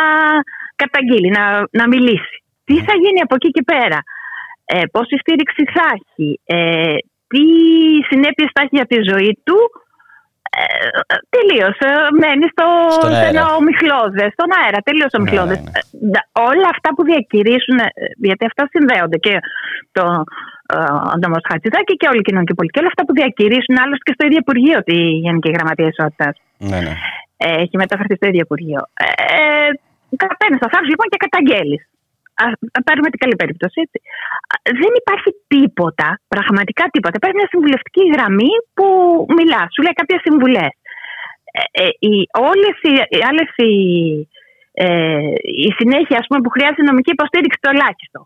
καταγγείλει, 0.83 1.31
να, 1.39 1.45
να 1.81 1.85
μιλήσει. 1.93 2.37
Τι 2.65 2.77
θα 2.87 2.95
γίνει 3.03 3.21
από 3.27 3.35
εκεί 3.39 3.51
και 3.57 3.65
πέρα, 3.73 3.99
ε, 4.65 4.81
πόση 4.93 5.17
στήριξη 5.23 5.63
θα 5.75 5.87
έχει, 5.99 6.29
ε, 6.45 6.97
τι 7.31 7.45
συνέπειες 8.11 8.51
θα 8.55 8.61
έχει 8.65 8.77
για 8.81 8.91
τη 8.93 8.99
ζωή 9.11 9.33
του, 9.47 9.59
ε, 10.61 10.89
τελείως. 11.35 11.77
Μένει 12.21 12.47
στο 12.55 12.67
ομιχλώδες, 13.59 14.31
στον 14.33 14.49
αέρα. 14.59 14.79
Τελείως 14.89 15.13
ομιχλώδες. 15.19 15.59
Ναι, 15.59 15.63
ναι, 15.63 15.71
ναι. 15.71 15.94
Όλα 16.51 16.69
αυτά 16.75 16.89
που 16.95 17.03
διακηρύσουν, 17.11 17.79
ε, 17.79 17.91
γιατί 18.27 18.45
αυτά 18.51 18.63
συνδέονται 18.73 19.19
και 19.27 19.35
το 19.97 20.05
ο 21.13 21.17
νόμο 21.23 21.37
Χατζηδάκη 21.49 21.95
και 22.01 22.09
όλη 22.11 22.21
η 22.25 22.29
κοινωνική 22.29 22.55
πολιτική, 22.55 22.81
όλα 22.83 22.91
αυτά 22.93 23.03
που 23.07 23.13
διακηρύσουν 23.19 23.75
άλλωστε 23.83 24.05
και 24.07 24.15
στο 24.17 24.27
ίδιο 24.27 24.41
Υπουργείο 24.45 24.79
τη 24.89 24.97
Γενική 25.25 25.51
Γραμματεία 25.57 25.89
Ισότητας. 25.95 26.35
Ναι, 26.71 26.79
ναι. 26.87 26.95
Έχει 27.37 27.77
μεταφερθεί 27.83 28.15
στο 28.17 28.27
ίδιο 28.31 28.43
Υπουργείο. 28.49 28.81
Ε, 28.95 29.71
Καταπαίνει 30.23 30.57
στο 30.61 30.69
θάρρος 30.73 30.89
λοιπόν 30.93 31.07
και 31.13 31.21
καταγγέλεις. 31.27 31.83
Α 32.79 32.81
πάρουμε 32.89 33.09
την 33.13 33.21
καλή 33.25 33.37
περίπτωση. 33.43 33.79
Έτσι. 33.85 33.99
Δεν 34.83 34.93
υπάρχει 35.01 35.31
τίποτα, 35.55 36.09
πραγματικά 36.35 36.85
τίποτα. 36.95 37.15
Υπάρχει 37.21 37.39
μια 37.41 37.51
συμβουλευτική 37.53 38.03
γραμμή 38.15 38.53
που 38.77 38.87
μιλάς, 39.39 39.69
σου 39.73 39.83
λέει 39.85 40.01
κάποιες 40.01 40.21
συμβουλές. 40.27 40.73
Ε, 41.61 41.63
ε, 41.85 41.89
όλες 42.51 42.77
οι, 42.87 42.93
άλλες 43.29 43.51
οι, 43.63 43.73
ε, 44.77 45.33
η 45.67 45.71
συνέχεια 45.79 46.19
ας 46.19 46.27
πούμε, 46.27 46.41
που 46.41 46.51
χρειάζεται 46.51 46.83
νομική 46.83 47.11
υποστήριξη 47.11 47.59
το 47.61 47.71
ελάχιστο. 47.75 48.21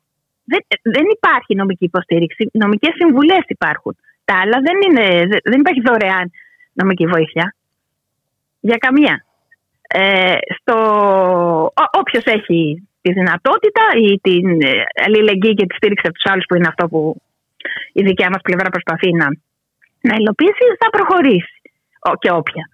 Δεν, 0.45 0.61
δεν 0.83 1.07
υπάρχει 1.17 1.55
νομική 1.55 1.85
υποστήριξη. 1.85 2.51
Νομικές 2.53 2.95
συμβουλές 3.01 3.45
υπάρχουν. 3.47 3.97
Τα 4.25 4.35
άλλα 4.43 4.59
δεν, 4.67 4.77
είναι, 4.87 5.07
δεν 5.51 5.59
υπάρχει 5.61 5.83
δωρεάν 5.89 6.31
νομική 6.73 7.07
βοήθεια. 7.07 7.55
Για 8.61 8.77
καμία. 8.77 9.25
Ε, 9.89 10.39
στο, 10.59 10.77
όποιος 12.01 12.25
έχει 12.25 12.89
τη 13.03 13.13
δυνατότητα 13.13 13.83
ή 14.07 14.21
την 14.21 14.61
ε, 14.61 14.85
αλληλεγγύη 15.05 15.55
και 15.55 15.67
τη 15.67 15.75
στήριξη 15.75 16.07
από 16.07 16.15
τους 16.15 16.31
άλλους, 16.33 16.45
που 16.49 16.55
είναι 16.55 16.69
αυτό 16.69 16.89
που 16.89 17.01
η 17.93 18.03
δικιά 18.03 18.29
μας 18.31 18.41
πλευρά 18.43 18.69
προσπαθεί 18.71 19.11
να, 19.13 19.27
να 20.01 20.15
υλοποιήσει, 20.21 20.65
θα 20.81 20.89
προχωρήσει. 20.91 21.57
Και 22.19 22.31
όποια. 22.31 22.65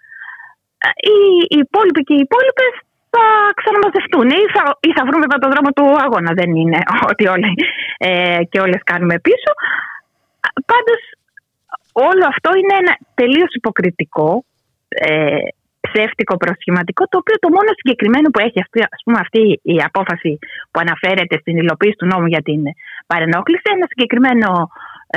Ε, 0.85 0.89
οι, 1.11 1.17
οι 1.55 1.59
υπόλοιποι 1.67 2.03
και 2.03 2.15
οι 2.15 2.25
υπόλοιπες 2.27 2.75
θα 3.15 3.25
ξαναμαζευτούν 3.59 4.29
ή 4.41 4.43
θα, 4.55 4.63
ή 4.89 4.91
θα 4.97 5.03
βρούμε 5.09 5.27
το 5.43 5.49
δρόμο 5.53 5.71
του 5.77 5.87
αγώνα. 6.05 6.31
Δεν 6.41 6.51
είναι 6.61 6.79
ότι 7.11 7.25
όλοι 7.35 7.51
ε, 7.99 8.41
και 8.51 8.61
όλες 8.65 8.81
κάνουμε 8.91 9.17
πίσω. 9.27 9.51
Πάντως 10.71 11.01
όλο 12.11 12.25
αυτό 12.33 12.51
είναι 12.59 12.75
ένα 12.83 12.93
τελείως 13.21 13.51
υποκριτικό 13.61 14.45
ε, 14.89 15.45
ψεύτικο 15.87 16.37
προσχηματικό, 16.37 17.03
το 17.09 17.19
οποίο 17.23 17.37
το 17.45 17.49
μόνο 17.57 17.71
συγκεκριμένο 17.79 18.29
που 18.31 18.41
έχει 18.47 18.59
αυτή, 18.65 18.79
ας 18.97 19.01
πούμε, 19.05 19.19
αυτή 19.25 19.43
η 19.75 19.77
απόφαση 19.89 20.39
που 20.71 20.79
αναφέρεται 20.85 21.37
στην 21.43 21.57
υλοποίηση 21.63 21.99
του 22.01 22.11
νόμου 22.13 22.27
για 22.35 22.43
την 22.49 22.61
παρενόχληση, 23.07 23.67
ένα 23.77 23.87
συγκεκριμένο 23.93 24.51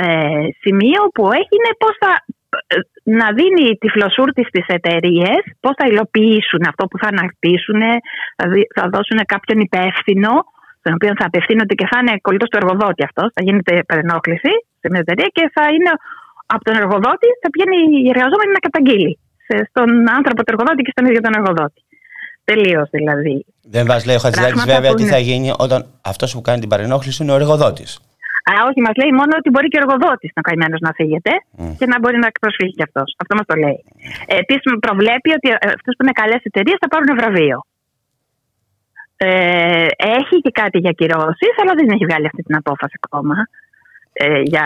ε, 0.04 0.46
σημείο 0.62 1.00
που 1.14 1.24
έχει 1.40 1.54
είναι 1.58 1.72
πώς 1.82 1.94
θα 2.02 2.12
ε, 2.14 2.37
να 3.18 3.26
δίνει 3.38 3.66
της 3.80 3.90
φλωσούρτη 3.94 4.42
στις 4.50 4.66
εταιρείες, 4.66 5.40
πώς 5.60 5.74
θα 5.78 5.86
υλοποιήσουν 5.92 6.62
αυτό 6.70 6.82
που 6.86 6.98
θα 7.02 7.08
ανακτήσουν, 7.14 7.80
θα, 8.38 8.44
θα 8.76 8.84
δώσουν 8.94 9.18
κάποιον 9.34 9.58
υπεύθυνο, 9.68 10.32
στον 10.80 10.92
οποίο 10.98 11.12
θα 11.18 11.24
απευθύνονται 11.30 11.74
και 11.80 11.86
θα 11.90 11.96
είναι 12.00 12.14
κολλητός 12.26 12.48
του 12.50 12.58
εργοδότη 12.62 13.02
αυτός, 13.08 13.28
θα 13.34 13.42
γίνεται 13.46 13.72
παρενόχληση 13.90 14.52
σε 14.80 14.86
μια 14.90 15.00
εταιρεία 15.04 15.28
και 15.36 15.44
θα 15.54 15.64
είναι 15.74 15.92
από 16.54 16.62
τον 16.64 16.74
εργοδότη, 16.82 17.28
θα 17.42 17.48
πηγαίνει 17.52 17.78
η 18.06 18.08
εργαζόμενη 18.14 18.50
να 18.56 18.62
καταγγείλει 18.66 19.12
στον 19.70 19.90
άνθρωπο 20.18 20.40
του 20.44 20.52
εργοδότη 20.52 20.82
και 20.86 20.92
στον 20.94 21.04
ίδιο 21.08 21.20
τον 21.20 21.34
εργοδότη. 21.38 21.80
Τελείως 22.44 22.88
δηλαδή. 22.90 23.44
Δεν 23.62 23.84
μα 23.88 23.96
λέει 24.06 24.16
ο 24.16 24.18
Χατζηδάκης 24.18 24.64
βέβαια 24.64 24.94
τι 24.94 25.04
θα 25.04 25.18
γίνει 25.18 25.52
όταν 25.58 25.86
αυτός 26.02 26.32
που 26.32 26.40
κάνει 26.40 26.60
την 26.60 26.68
παρενόχληση 26.68 27.22
είναι 27.22 27.32
ο 27.32 27.34
εργοδότης. 27.34 28.00
Α, 28.50 28.52
όχι, 28.68 28.80
μας 28.86 28.94
λέει 29.00 29.12
μόνο 29.20 29.32
ότι 29.40 29.48
μπορεί 29.52 29.68
και 29.70 29.78
ο 29.78 29.82
εργοδότης 29.82 30.30
να 30.36 30.42
καημένος 30.46 30.80
να 30.86 30.92
φύγεται 30.98 31.32
και 31.78 31.86
να 31.92 31.96
μπορεί 32.00 32.18
να 32.24 32.28
προσφύγει 32.42 32.74
κι 32.78 32.86
αυτός. 32.88 33.08
Αυτό 33.22 33.32
μας 33.38 33.46
το 33.50 33.56
λέει. 33.64 33.80
Ε, 34.30 34.34
Επίσης, 34.42 34.64
προβλέπει 34.86 35.30
ότι 35.38 35.48
αυτέ 35.76 35.90
που 35.94 36.02
είναι 36.04 36.16
καλές 36.22 36.40
εταιρείες 36.48 36.78
θα 36.82 36.88
πάρουν 36.92 37.10
βραβείο. 37.20 37.58
Ε, 39.16 39.88
έχει 40.18 40.36
και 40.44 40.52
κάτι 40.60 40.78
για 40.84 40.92
κυρώσεις, 41.00 41.54
αλλά 41.60 41.72
δεν 41.78 41.88
έχει 41.94 42.04
βγάλει 42.08 42.26
αυτή 42.30 42.42
την 42.48 42.56
απόφαση 42.62 42.96
ακόμα. 43.06 43.36
Ε, 44.12 44.40
για, 44.52 44.64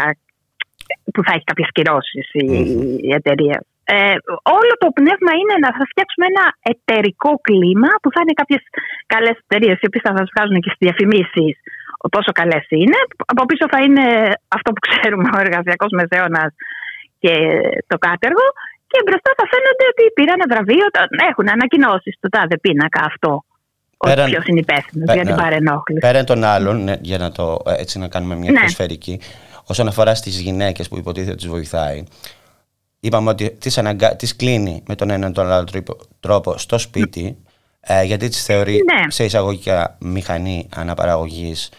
που 1.12 1.20
θα 1.26 1.32
έχει 1.34 1.46
κάποιες 1.50 1.70
κυρώσεις 1.76 2.26
η, 2.32 2.46
η 3.08 3.12
εταιρεία. 3.20 3.58
Ε, 3.84 4.16
όλο 4.58 4.72
το 4.82 4.88
πνεύμα 4.98 5.32
είναι 5.40 5.56
να 5.64 5.70
θα 5.78 5.84
φτιάξουμε 5.90 6.26
ένα 6.32 6.44
εταιρικό 6.72 7.30
κλίμα 7.46 7.90
που 8.00 8.10
θα 8.14 8.20
είναι 8.22 8.38
κάποιες 8.40 8.62
καλές 9.14 9.36
εταιρείες 9.44 9.76
οι 9.80 9.86
οποίες 9.88 10.04
θα 10.06 10.14
σας 10.18 10.28
βγάζουν 10.32 10.58
και 10.64 10.72
στις 10.74 10.82
διαφημίσεις 10.86 11.54
πόσο 12.14 12.32
καλές 12.32 12.66
είναι. 12.68 12.98
Από 13.32 13.42
πίσω 13.46 13.64
θα 13.72 13.78
είναι 13.84 14.04
αυτό 14.56 14.68
που 14.72 14.80
ξέρουμε 14.86 15.28
ο 15.36 15.38
εργασιακός 15.44 15.90
μεσαίωνας 15.98 16.50
και 17.22 17.34
το 17.86 17.96
κάτεργο. 18.06 18.46
Και 18.90 18.98
μπροστά 19.06 19.30
θα 19.38 19.44
φαίνονται 19.52 19.86
ότι 19.92 20.04
πήραν 20.16 20.40
βραβείο, 20.52 20.86
έχουν 21.30 21.48
ανακοινώσει 21.48 22.10
στο 22.18 22.28
τάδε 22.28 22.56
πίνακα 22.58 23.00
αυτό. 23.10 23.44
Πέραν, 23.98 24.30
ποιος 24.30 24.46
είναι 24.46 24.60
υπεύθυνος 24.60 25.14
για 25.14 25.24
την 25.24 25.34
παρενόχληση. 25.34 26.00
Πέραν 26.00 26.24
των 26.24 26.44
άλλων, 26.44 26.84
ναι, 26.84 26.94
για 27.00 27.18
να 27.18 27.32
το 27.32 27.58
έτσι 27.64 27.98
να 27.98 28.08
κάνουμε 28.08 28.34
μια 28.36 28.50
ναι. 28.50 29.16
όσον 29.64 29.88
αφορά 29.88 30.14
στις 30.14 30.40
γυναίκες 30.40 30.88
που 30.88 30.96
υποτίθεται 30.98 31.32
ότι 31.32 31.42
τι 31.42 31.48
βοηθάει, 31.48 32.04
είπαμε 33.00 33.30
ότι 33.30 33.50
τις, 33.50 33.78
αναγκα... 33.78 34.16
τις 34.16 34.36
κλείνει 34.36 34.82
με 34.88 34.94
τον 34.94 35.10
έναν 35.10 35.32
τον 35.32 35.50
άλλο 35.50 35.66
τρόπο 36.20 36.58
στο 36.58 36.78
σπίτι 36.78 37.36
ε, 37.80 38.02
γιατί 38.02 38.28
τις 38.28 38.44
θεωρεί 38.44 38.72
ναι. 38.72 39.10
σε 39.10 39.24
εισαγωγικά 39.24 39.96
μηχανή 40.00 40.68
αναπαραγωγής 40.74 41.70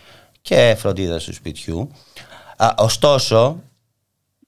και 0.48 0.76
φροντίδα 0.82 1.18
του 1.18 1.34
σπιτιού. 1.40 1.80
ωστόσο, 2.90 3.40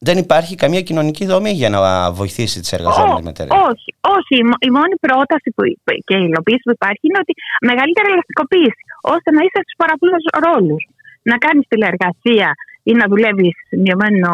δεν 0.08 0.18
υπάρχει 0.18 0.54
καμία 0.56 0.82
κοινωνική 0.90 1.26
δομή 1.26 1.52
για 1.62 1.70
να 1.70 2.12
βοηθήσει 2.12 2.60
τις 2.60 2.72
εργαζόμενες 2.78 3.24
μετέρες. 3.30 3.52
Όχι, 3.70 3.90
όχι. 4.18 4.36
Η 4.68 4.70
μόνη 4.78 4.96
πρόταση 5.06 5.50
που, 5.56 5.62
και 6.08 6.16
η 6.22 6.26
υλοποίηση 6.30 6.64
που 6.68 6.76
υπάρχει 6.80 7.04
είναι 7.08 7.20
ότι 7.24 7.34
μεγαλύτερη 7.70 8.08
ελαστικοποίηση, 8.14 8.84
ώστε 9.14 9.30
να 9.36 9.42
είσαι 9.46 9.60
στους 9.64 9.78
παραπλούς 9.82 10.24
ρόλους. 10.46 10.84
Να 11.30 11.36
κάνεις 11.46 11.66
τηλεεργασία 11.72 12.50
ή 12.90 12.92
να 13.00 13.06
δουλεύεις 13.12 13.56
μειωμένο 13.84 14.32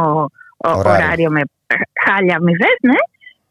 ωράριο, 0.58 0.92
ωράριο 0.92 1.30
με 1.36 1.42
χάλια 2.04 2.36
αμοιβέ, 2.40 2.72
ναι. 2.90 3.00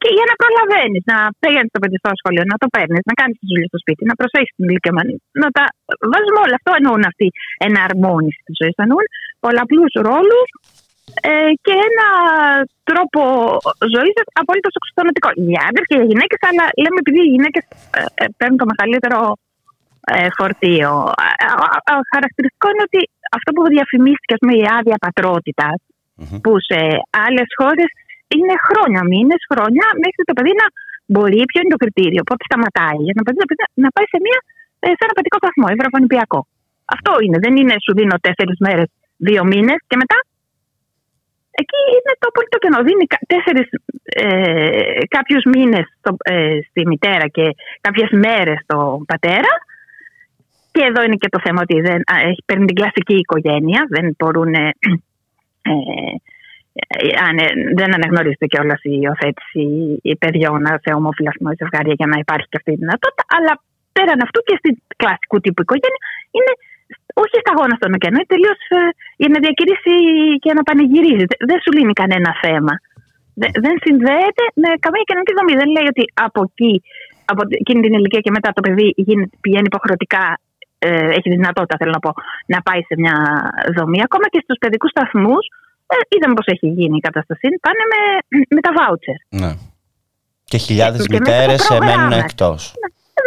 Και 0.02 0.10
για 0.16 0.26
να 0.30 0.34
προλαβαίνεις, 0.42 1.02
να 1.12 1.16
πηγαίνεις 1.40 1.70
στο 1.72 1.80
παιδί 1.80 1.96
στο 2.02 2.10
σχολείο, 2.20 2.44
να 2.52 2.56
το 2.62 2.66
παίρνεις, 2.74 3.02
να 3.10 3.14
κάνεις 3.20 3.36
τις 3.38 3.48
δουλειές 3.50 3.68
στο 3.72 3.80
σπίτι, 3.82 4.02
να 4.10 4.14
προσέχεις 4.20 4.52
την 4.56 4.64
ηλικιωμένη. 4.68 5.14
Να 5.42 5.48
τα 5.56 5.64
βάζουμε 6.12 6.40
όλα. 6.44 6.54
Αυτό 6.60 6.70
εννοούν 6.78 7.04
αυτοί. 7.10 7.28
Εναρμόνιση 7.66 8.40
της 8.46 8.56
ζωής. 8.60 8.76
Εννοούν 8.84 9.06
πολλαπλούς 9.44 9.92
ρόλους 10.08 10.48
ε, 11.30 11.50
και 11.64 11.74
ένα 11.88 12.08
τρόπο 12.90 13.20
ζωής 13.94 14.16
απολύτω 14.40 14.70
εξωτερικό. 14.80 15.28
Για 15.50 15.60
άντρες 15.68 15.86
και 15.88 15.96
για 15.98 16.08
γυναίκες, 16.10 16.40
αλλά 16.48 16.64
λέμε 16.82 16.98
επειδή 17.02 17.20
οι 17.26 17.32
γυναίκες 17.34 17.64
ε, 17.98 18.00
ε, 18.22 18.24
παίρνουν 18.38 18.58
το 18.62 18.66
μεγαλύτερο 18.72 19.18
ε, 20.12 20.28
φορτίο. 20.38 20.92
Χαρακτηριστικό 22.14 22.66
είναι 22.70 22.86
ότι 22.88 23.00
αυτό 23.36 23.48
που 23.54 23.62
διαφημίστηκε, 23.74 24.34
ας 24.36 24.40
πούμε, 24.42 24.54
η 24.62 24.64
άδεια 24.78 24.96
που 26.44 26.52
σε 26.68 26.78
άλλες 27.26 27.48
χώρες 27.60 27.90
είναι 28.36 28.54
χρόνια, 28.68 29.02
μήνες, 29.12 29.40
χρόνια, 29.50 29.86
μέχρι 30.04 30.22
το 30.28 30.34
παιδί 30.36 30.52
να 30.62 30.66
μπορεί. 31.12 31.40
Ποιο 31.50 31.58
είναι 31.60 31.74
το 31.76 31.80
κριτήριο, 31.82 32.22
πότε 32.28 32.42
σταματάει, 32.48 33.00
για 33.06 33.14
να, 33.18 33.22
παιδί, 33.26 33.40
να 33.84 33.88
πάει 33.94 34.06
σε, 34.12 34.18
μια, 34.26 34.38
σε 34.96 35.02
ένα 35.06 35.14
παιδικό 35.16 35.36
σταθμό, 35.42 35.66
ευρωβανιπιακό. 35.76 36.40
Αυτό 36.96 37.12
είναι. 37.22 37.38
Δεν 37.44 37.52
είναι 37.58 37.74
σου 37.84 37.92
δίνω 37.98 38.16
τέσσερις 38.26 38.58
μέρες, 38.66 38.88
δύο 39.28 39.42
μήνες 39.52 39.78
και 39.88 39.96
μετά. 40.02 40.18
Εκεί 41.62 41.80
είναι 41.96 42.12
το 42.22 42.28
πολύ 42.34 42.48
το 42.54 42.58
κενό. 42.62 42.80
Δίνει 42.88 43.06
τέσσερις 43.32 43.68
ε, 44.04 45.04
κάποιους 45.16 45.42
μήνες 45.54 45.86
ε, 46.22 46.58
στη 46.68 46.80
μητέρα 46.86 47.26
και 47.36 47.46
κάποιες 47.80 48.10
μέρες 48.24 48.58
στον 48.64 49.04
πατέρα. 49.10 49.52
Και 50.72 50.82
εδώ 50.88 51.02
είναι 51.02 51.20
και 51.22 51.28
το 51.28 51.40
θέμα 51.44 51.60
ότι 51.62 51.80
δεν, 51.80 52.02
έχει 52.30 52.42
παίρνει 52.46 52.64
την 52.64 52.76
κλασική 52.80 53.14
οικογένεια. 53.14 53.86
Δεν 53.88 54.14
μπορούν 54.18 54.54
ε, 54.54 54.70
αν, 54.82 55.02
ε, 55.62 56.14
δεν 57.78 57.90
αναγνωρίζεται 57.96 58.46
κιόλας 58.52 58.80
η 58.92 58.94
υιοθέτηση 59.02 59.64
παιδιών 60.22 60.62
σε 60.84 60.90
ομοφυλασμό 60.98 61.50
ζευγάρια 61.60 61.94
για 62.00 62.08
να 62.12 62.16
υπάρχει 62.24 62.46
και 62.50 62.58
αυτή 62.60 62.70
η 62.76 62.80
δυνατότητα. 62.82 63.22
Αλλά 63.36 63.52
πέραν 63.96 64.18
αυτού 64.26 64.38
και 64.48 64.56
στην 64.60 64.74
κλασικού 65.00 65.36
τύπου 65.44 65.62
οικογένεια 65.64 66.00
είναι 66.36 66.52
όχι 67.22 67.36
σταγόνα 67.42 67.74
στον 67.78 67.90
ωκεανό, 67.96 68.16
είναι 68.18 68.32
τελείως 68.34 68.60
ε, 68.78 68.80
για 69.20 69.30
να 69.32 69.38
διακηρύσει 69.44 69.94
και 70.44 70.50
να 70.56 70.62
πανηγυρίζει. 70.68 71.26
Δεν 71.50 71.58
σου 71.62 71.70
λύνει 71.76 71.94
κανένα 72.02 72.30
θέμα. 72.44 72.74
Δεν 73.64 73.74
συνδέεται 73.84 74.44
με 74.62 74.68
καμία 74.84 75.04
κοινωνική 75.08 75.34
δομή. 75.38 75.54
Δεν 75.62 75.68
λέει 75.76 75.86
ότι 75.92 76.04
από 76.26 76.40
εκεί, 76.48 76.72
από 77.32 77.40
εκείνη 77.62 77.80
την 77.84 77.92
ηλικία 77.98 78.22
και 78.26 78.34
μετά 78.36 78.48
το 78.56 78.60
παιδί 78.64 78.88
πηγαίνει 79.44 79.68
υποχρεωτικά 79.72 80.24
ε, 80.86 81.08
έχει 81.18 81.28
δυνατότητα, 81.36 81.74
θέλω 81.80 81.92
να 81.98 82.02
πω, 82.06 82.12
να 82.52 82.58
πάει 82.66 82.80
σε 82.88 82.94
μια 83.02 83.16
δομή. 83.76 83.98
Ακόμα 84.06 84.26
και 84.32 84.40
στους 84.44 84.58
παιδικούς 84.62 84.90
σταθμούς, 84.94 85.44
ε, 85.92 85.96
είδαμε 86.14 86.34
πώς 86.38 86.48
έχει 86.54 86.66
γίνει 86.78 86.96
η 87.00 87.04
κατάσταση. 87.08 87.46
Πάνε 87.66 87.84
με, 87.92 88.00
με 88.56 88.60
τα 88.66 88.72
βάουτσερ. 88.78 89.18
Ναι. 89.42 89.52
Και 90.50 90.58
χιλιάδες 90.66 91.02
μητέρε 91.12 91.56
μένουν 91.86 92.12
εκτός. 92.24 92.60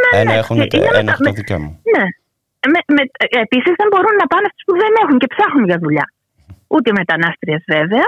Ναι, 0.02 0.20
ένα 0.20 0.32
ναι, 0.32 0.38
έχουν 0.42 0.58
και, 0.72 0.80
ένα 1.02 1.12
το 1.26 1.32
δικαίωμα. 1.40 1.70
Ναι. 1.94 2.06
Με, 2.72 2.80
με, 2.96 3.02
Επίσης 3.46 3.74
δεν 3.82 3.88
μπορούν 3.92 4.16
να 4.22 4.28
πάνε 4.32 4.48
στου 4.52 4.62
που 4.68 4.76
δεν 4.84 4.94
έχουν 5.04 5.18
και 5.22 5.30
ψάχνουν 5.34 5.66
για 5.70 5.80
δουλειά. 5.84 6.06
Ούτε 6.74 6.88
οι 6.90 6.96
μετανάστριες 7.02 7.62
βέβαια, 7.74 8.08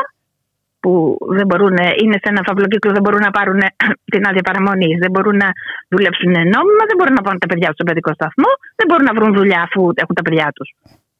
που 0.81 0.91
δεν 1.37 1.45
μπορούν, 1.47 1.75
είναι 2.01 2.17
σε 2.23 2.27
ένα 2.33 2.41
φαυλοκύκλο, 2.47 2.91
δεν 2.97 3.03
μπορούν 3.03 3.23
να 3.27 3.31
πάρουν 3.37 3.59
την 4.13 4.21
άδεια 4.27 4.43
παραμονής, 4.49 4.97
δεν 5.03 5.11
μπορούν 5.11 5.37
να 5.43 5.49
δουλέψουν 5.93 6.33
νόμιμα, 6.55 6.83
δεν 6.89 6.97
μπορούν 6.97 7.15
να 7.19 7.23
πάνε 7.25 7.39
τα 7.43 7.49
παιδιά 7.51 7.67
του 7.67 7.77
στον 7.77 7.87
παιδικό 7.89 8.11
σταθμό, 8.19 8.51
δεν 8.77 8.85
μπορούν 8.87 9.05
να 9.09 9.13
βρουν 9.17 9.31
δουλειά 9.39 9.61
αφού 9.67 9.81
έχουν 10.01 10.15
τα 10.19 10.23
παιδιά 10.25 10.47
τους. 10.55 10.69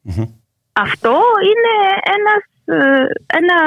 Mm-hmm. 0.07 0.27
Αυτό 0.85 1.15
είναι 1.49 1.73
ένας 2.17 2.41
ε, 2.45 2.54
ένα, 3.39 3.57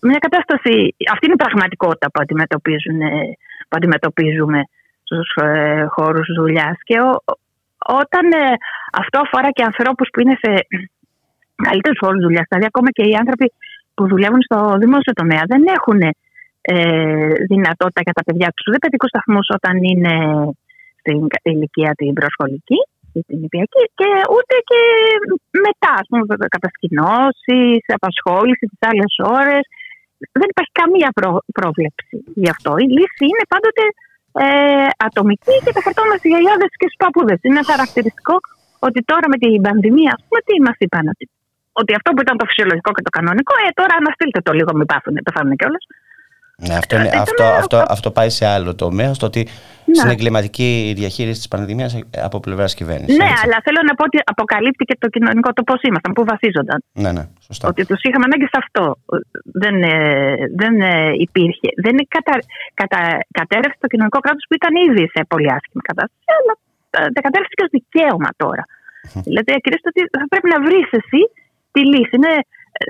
μια 0.00 0.18
κατάσταση, 0.26 0.94
αυτή 1.12 1.24
είναι 1.26 1.38
η 1.38 1.42
πραγματικότητα 1.44 2.10
που, 2.10 2.20
αντιμετωπίζουν, 2.22 2.98
που 3.68 3.76
αντιμετωπίζουμε 3.78 4.60
στους 5.02 5.28
ε, 5.44 5.84
χώρους 5.88 6.26
δουλειάς. 6.38 6.76
και 6.84 6.96
όταν 8.02 8.24
ε, 8.32 8.54
αυτό 8.92 9.18
αφορά 9.20 9.50
και 9.50 9.62
ανθρώπους 9.62 10.08
που 10.12 10.20
είναι 10.20 10.36
σε 10.42 10.52
καλύτερους 11.66 11.98
χώρους 12.02 12.22
δουλειάς, 12.22 12.46
δηλαδή 12.48 12.66
ακόμα 12.66 12.90
και 12.90 13.04
οι 13.08 13.14
άνθρωποι 13.14 13.52
που 13.94 14.08
δουλεύουν 14.08 14.42
στο 14.42 14.58
δημόσιο 14.78 15.12
τομέα 15.12 15.42
δεν 15.46 15.62
έχουν 15.76 16.00
ε, 16.60 17.32
δυνατότητα 17.52 18.00
για 18.06 18.16
τα 18.18 18.24
παιδιά 18.26 18.48
τους, 18.54 18.66
δεν 18.70 18.78
παιδικούς 18.78 19.08
σταθμούς 19.08 19.46
όταν 19.56 19.74
είναι 19.82 20.14
στην 21.00 21.26
ηλικία 21.42 21.92
την 21.94 22.12
προσχολική 22.12 22.78
την 23.28 23.38
νηπιακή 23.42 23.84
και 23.98 24.10
ούτε 24.36 24.54
και 24.70 24.80
μετά, 25.66 25.92
ας 26.02 26.06
πούμε, 26.08 26.22
κατασκηνώσεις, 26.56 27.80
απασχόληση 27.98 28.64
τις 28.70 28.82
άλλες 28.90 29.12
ώρες. 29.40 29.62
Δεν 30.40 30.48
υπάρχει 30.52 30.74
καμία 30.82 31.10
πρόβλεψη 31.58 32.16
γι' 32.42 32.52
αυτό. 32.54 32.70
Η 32.84 32.86
λύση 32.96 33.24
είναι 33.30 33.44
πάντοτε 33.52 33.84
ε, 34.44 34.46
ατομική 35.06 35.56
και 35.64 35.72
τα 35.76 35.80
χαρτώμε 35.84 36.14
στι 36.20 36.28
γιαγιάδες 36.32 36.70
και 36.78 36.86
στους 36.88 37.00
παππούδες. 37.04 37.38
Είναι 37.46 37.62
χαρακτηριστικό 37.70 38.34
ότι 38.86 39.00
τώρα 39.10 39.26
με 39.32 39.36
την 39.42 39.60
πανδημία, 39.66 40.12
ας 40.16 40.22
πούμε, 40.24 40.40
τι 40.46 40.54
μας 40.66 40.76
είπαν, 40.84 41.04
ότι, 41.12 41.24
ότι 41.80 41.90
αυτό 41.98 42.08
που 42.12 42.20
ήταν 42.24 42.36
το 42.40 42.44
φυσιολογικό 42.48 42.90
και 42.96 43.04
το 43.06 43.12
κανονικό, 43.16 43.54
ε, 43.64 43.68
τώρα 43.80 43.94
αναστείλτε 44.00 44.40
το 44.46 44.52
λίγο, 44.58 44.70
μην 44.78 44.86
πάθουν, 44.92 45.14
το 45.26 45.30
φάνε 45.36 45.54
κιόλας. 45.60 45.84
Ναι, 46.68 46.74
αυτό, 46.82 46.96
είναι, 46.96 47.10
αυτό, 47.26 47.44
αυτό, 47.44 47.76
αυτό 47.96 48.08
πάει 48.10 48.30
σε 48.38 48.46
άλλο 48.46 48.74
τομέα, 48.74 49.10
στο 49.14 49.26
ότι 49.26 49.42
ναι. 49.84 49.94
στην 49.94 50.10
εγκληματική 50.10 50.70
διαχείριση 50.96 51.38
της 51.42 51.48
πανδημίας 51.48 51.90
από 52.28 52.40
πλευράς 52.40 52.74
κυβέρνησης. 52.74 53.16
Ναι, 53.16 53.28
έτσι. 53.30 53.42
αλλά 53.44 53.58
θέλω 53.66 53.80
να 53.88 53.94
πω 53.98 54.04
ότι 54.10 54.18
αποκαλύπτει 54.32 54.84
και 54.88 54.96
το 55.02 55.08
κοινωνικό 55.14 55.48
το 55.58 55.62
πώς 55.68 55.80
ήμασταν, 55.88 56.12
πού 56.16 56.22
βασίζονταν. 56.32 56.78
Ναι, 57.02 57.10
ναι, 57.16 57.24
σωστά. 57.46 57.64
Ότι 57.68 57.80
τους 57.90 58.00
είχαμε 58.06 58.24
ανάγκη 58.28 58.46
σε 58.54 58.58
αυτό. 58.64 58.84
Δεν, 59.62 59.76
ε, 59.82 59.96
δεν 60.60 60.74
ε, 60.80 60.92
υπήρχε. 61.26 61.68
Δεν 61.84 61.94
κατα, 62.14 62.34
κατα, 62.80 63.00
κατέρευσε 63.38 63.78
το 63.84 63.88
κοινωνικό 63.92 64.18
κράτος 64.24 64.44
που 64.48 64.54
ήταν 64.60 64.72
ήδη 64.86 65.04
σε 65.14 65.20
πολύ 65.32 65.48
άσχημη 65.56 65.82
κατάσταση, 65.90 66.30
αλλά 66.38 66.52
ε, 67.16 67.20
κατέρευσε 67.26 67.54
και 67.58 67.64
ως 67.66 67.72
δικαίωμα 67.76 68.30
τώρα. 68.42 68.64
δηλαδή, 69.28 69.50
ακριβώ 69.60 69.78
ότι 69.90 70.00
θα 70.14 70.26
πρέπει 70.32 70.48
να 70.54 70.58
βρεις 70.66 70.88
εσύ 70.98 71.22
τη 71.74 71.80
λύση. 71.92 72.14
Είναι 72.18 72.34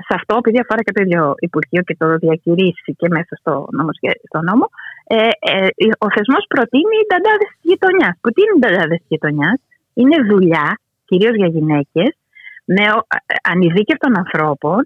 σε 0.07 0.13
αυτό, 0.19 0.33
επειδή 0.41 0.59
αφορά 0.59 0.81
και 0.85 0.91
το 0.91 1.01
ίδιο 1.05 1.35
Υπουργείο 1.39 1.81
και 1.87 1.95
το 2.01 2.07
διακηρύσει 2.23 2.89
και 2.99 3.07
μέσα 3.09 3.33
στο 3.41 3.53
νόμο, 3.77 3.91
στο 4.29 4.39
νόμο 4.49 4.65
ε, 5.07 5.17
ε, 5.55 5.67
ο 6.05 6.07
θεσμός 6.15 6.43
προτείνει 6.53 6.97
νταντάδες 7.07 7.49
της 7.53 7.65
γειτονιάς. 7.69 8.15
Που 8.21 8.29
τι 8.33 8.41
είναι 8.43 8.57
νταντάδες 8.59 8.99
της 9.01 9.09
γειτονιάς, 9.13 9.57
είναι 9.93 10.17
δουλειά, 10.31 10.67
κυρίως 11.09 11.35
για 11.41 11.49
γυναίκες, 11.55 12.11
με 12.73 12.83
ε, 12.83 13.17
ανειδίκευτων 13.51 14.11
ανθρώπων, 14.23 14.79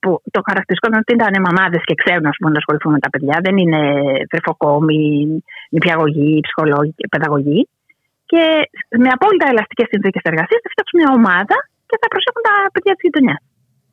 που 0.00 0.10
το 0.34 0.40
χαρακτηριστικό 0.48 0.86
είναι 0.88 1.02
ότι 1.04 1.14
ήταν 1.18 1.34
μαμάδε 1.46 1.78
και 1.88 1.94
ξέρουν 2.02 2.26
πούμε, 2.36 2.50
να 2.54 2.60
ασχοληθούν 2.62 2.92
με 2.96 3.00
τα 3.04 3.10
παιδιά, 3.12 3.36
δεν 3.46 3.54
είναι 3.62 3.80
τρεφοκόμοι, 4.30 5.00
νηπιαγωγοί, 5.74 6.32
ψυχολόγοι 6.46 6.92
και 6.98 7.06
παιδαγωγοί. 7.12 7.60
Και 8.30 8.42
με 9.02 9.08
απόλυτα 9.16 9.46
ελαστικές 9.52 9.86
συνθήκες 9.92 10.22
εργασίας 10.30 10.60
θα 10.64 10.70
φτιάξουν 10.72 10.98
μια 11.00 11.10
ομάδα 11.20 11.56
και 11.88 11.96
θα 12.02 12.08
προσέχουν 12.12 12.42
τα 12.48 12.54
παιδιά 12.72 12.92
της 12.94 13.04
γειτονιάς. 13.06 13.42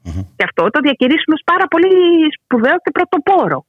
Mm-hmm. 0.05 0.23
Και 0.37 0.45
αυτό 0.49 0.63
το 0.73 0.79
διακηρύσουμε 0.85 1.33
ως 1.37 1.43
πάρα 1.51 1.65
πολύ 1.73 1.93
σπουδαίο 2.35 2.77
και 2.83 2.91
πρωτοπόρο. 2.97 3.59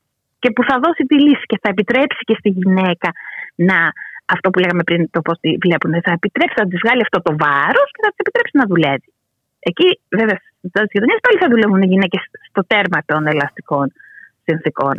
Και 0.42 0.51
που 0.55 0.62
θα 0.68 0.77
δώσει 0.85 1.03
τη 1.11 1.16
λύση 1.27 1.45
και 1.51 1.59
θα 1.62 1.68
επιτρέψει 1.75 2.23
και 2.29 2.37
στη 2.40 2.49
γυναίκα 2.59 3.09
να. 3.68 3.79
Αυτό 4.35 4.47
που 4.51 4.59
λέγαμε 4.62 4.83
πριν, 4.88 5.01
το 5.14 5.21
πώς 5.27 5.37
τη 5.42 5.51
βλέπουν, 5.64 5.92
θα 6.07 6.12
επιτρέψει 6.21 6.57
να 6.62 6.66
της 6.71 6.81
βγάλει 6.85 7.03
αυτό 7.07 7.18
το 7.27 7.33
βάρος 7.42 7.88
και 7.95 8.01
θα 8.05 8.11
της 8.12 8.21
επιτρέψει 8.25 8.55
να 8.61 8.66
δουλεύει. 8.71 9.11
Εκεί, 9.71 9.88
βέβαια, 10.18 10.38
στις 10.68 10.92
γειτονιές 10.92 11.21
πάλι 11.25 11.38
θα 11.42 11.49
δουλεύουν 11.53 11.81
οι 11.85 11.88
γυναίκες 11.95 12.23
στο 12.51 12.62
τέρμα 12.71 12.99
των 13.11 13.21
ελαστικών 13.33 13.87
συνθήκων 14.47 14.97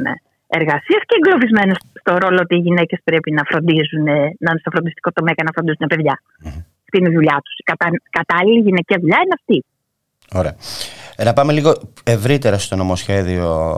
εργασίας 0.60 1.02
και 1.08 1.16
εγκλωβισμένες 1.20 1.78
στο 2.02 2.12
ρόλο 2.24 2.40
ότι 2.46 2.56
οι 2.58 2.64
γυναίκες 2.68 3.00
πρέπει 3.04 3.30
να 3.38 3.44
φροντίζουν, 3.50 4.06
να 4.44 4.50
είναι 4.52 4.62
στο 4.64 4.72
φροντιστικό 4.76 5.10
τομέα 5.18 5.34
και 5.38 5.46
να 5.48 5.52
φροντίζουν 5.56 5.88
παιδιά. 5.94 6.16
Mm-hmm. 6.22 6.62
Αυτή 6.86 6.96
είναι 7.00 7.12
η 7.14 7.16
δουλειά 7.20 7.38
τους. 7.44 7.54
Η 7.62 7.64
κατα... 7.72 7.88
κατάλληλη 8.20 8.60
γυναικεία 8.68 8.98
δουλειά 9.04 9.20
είναι 9.24 9.36
αυτή. 9.40 9.58
Ωραία. 10.40 10.56
Ε, 11.16 11.24
να 11.24 11.34
πάμε 11.34 11.54
λίγο 11.54 11.74
ευρύτερα 12.04 12.58
στο 12.58 12.76
νομοσχέδιο 12.76 13.78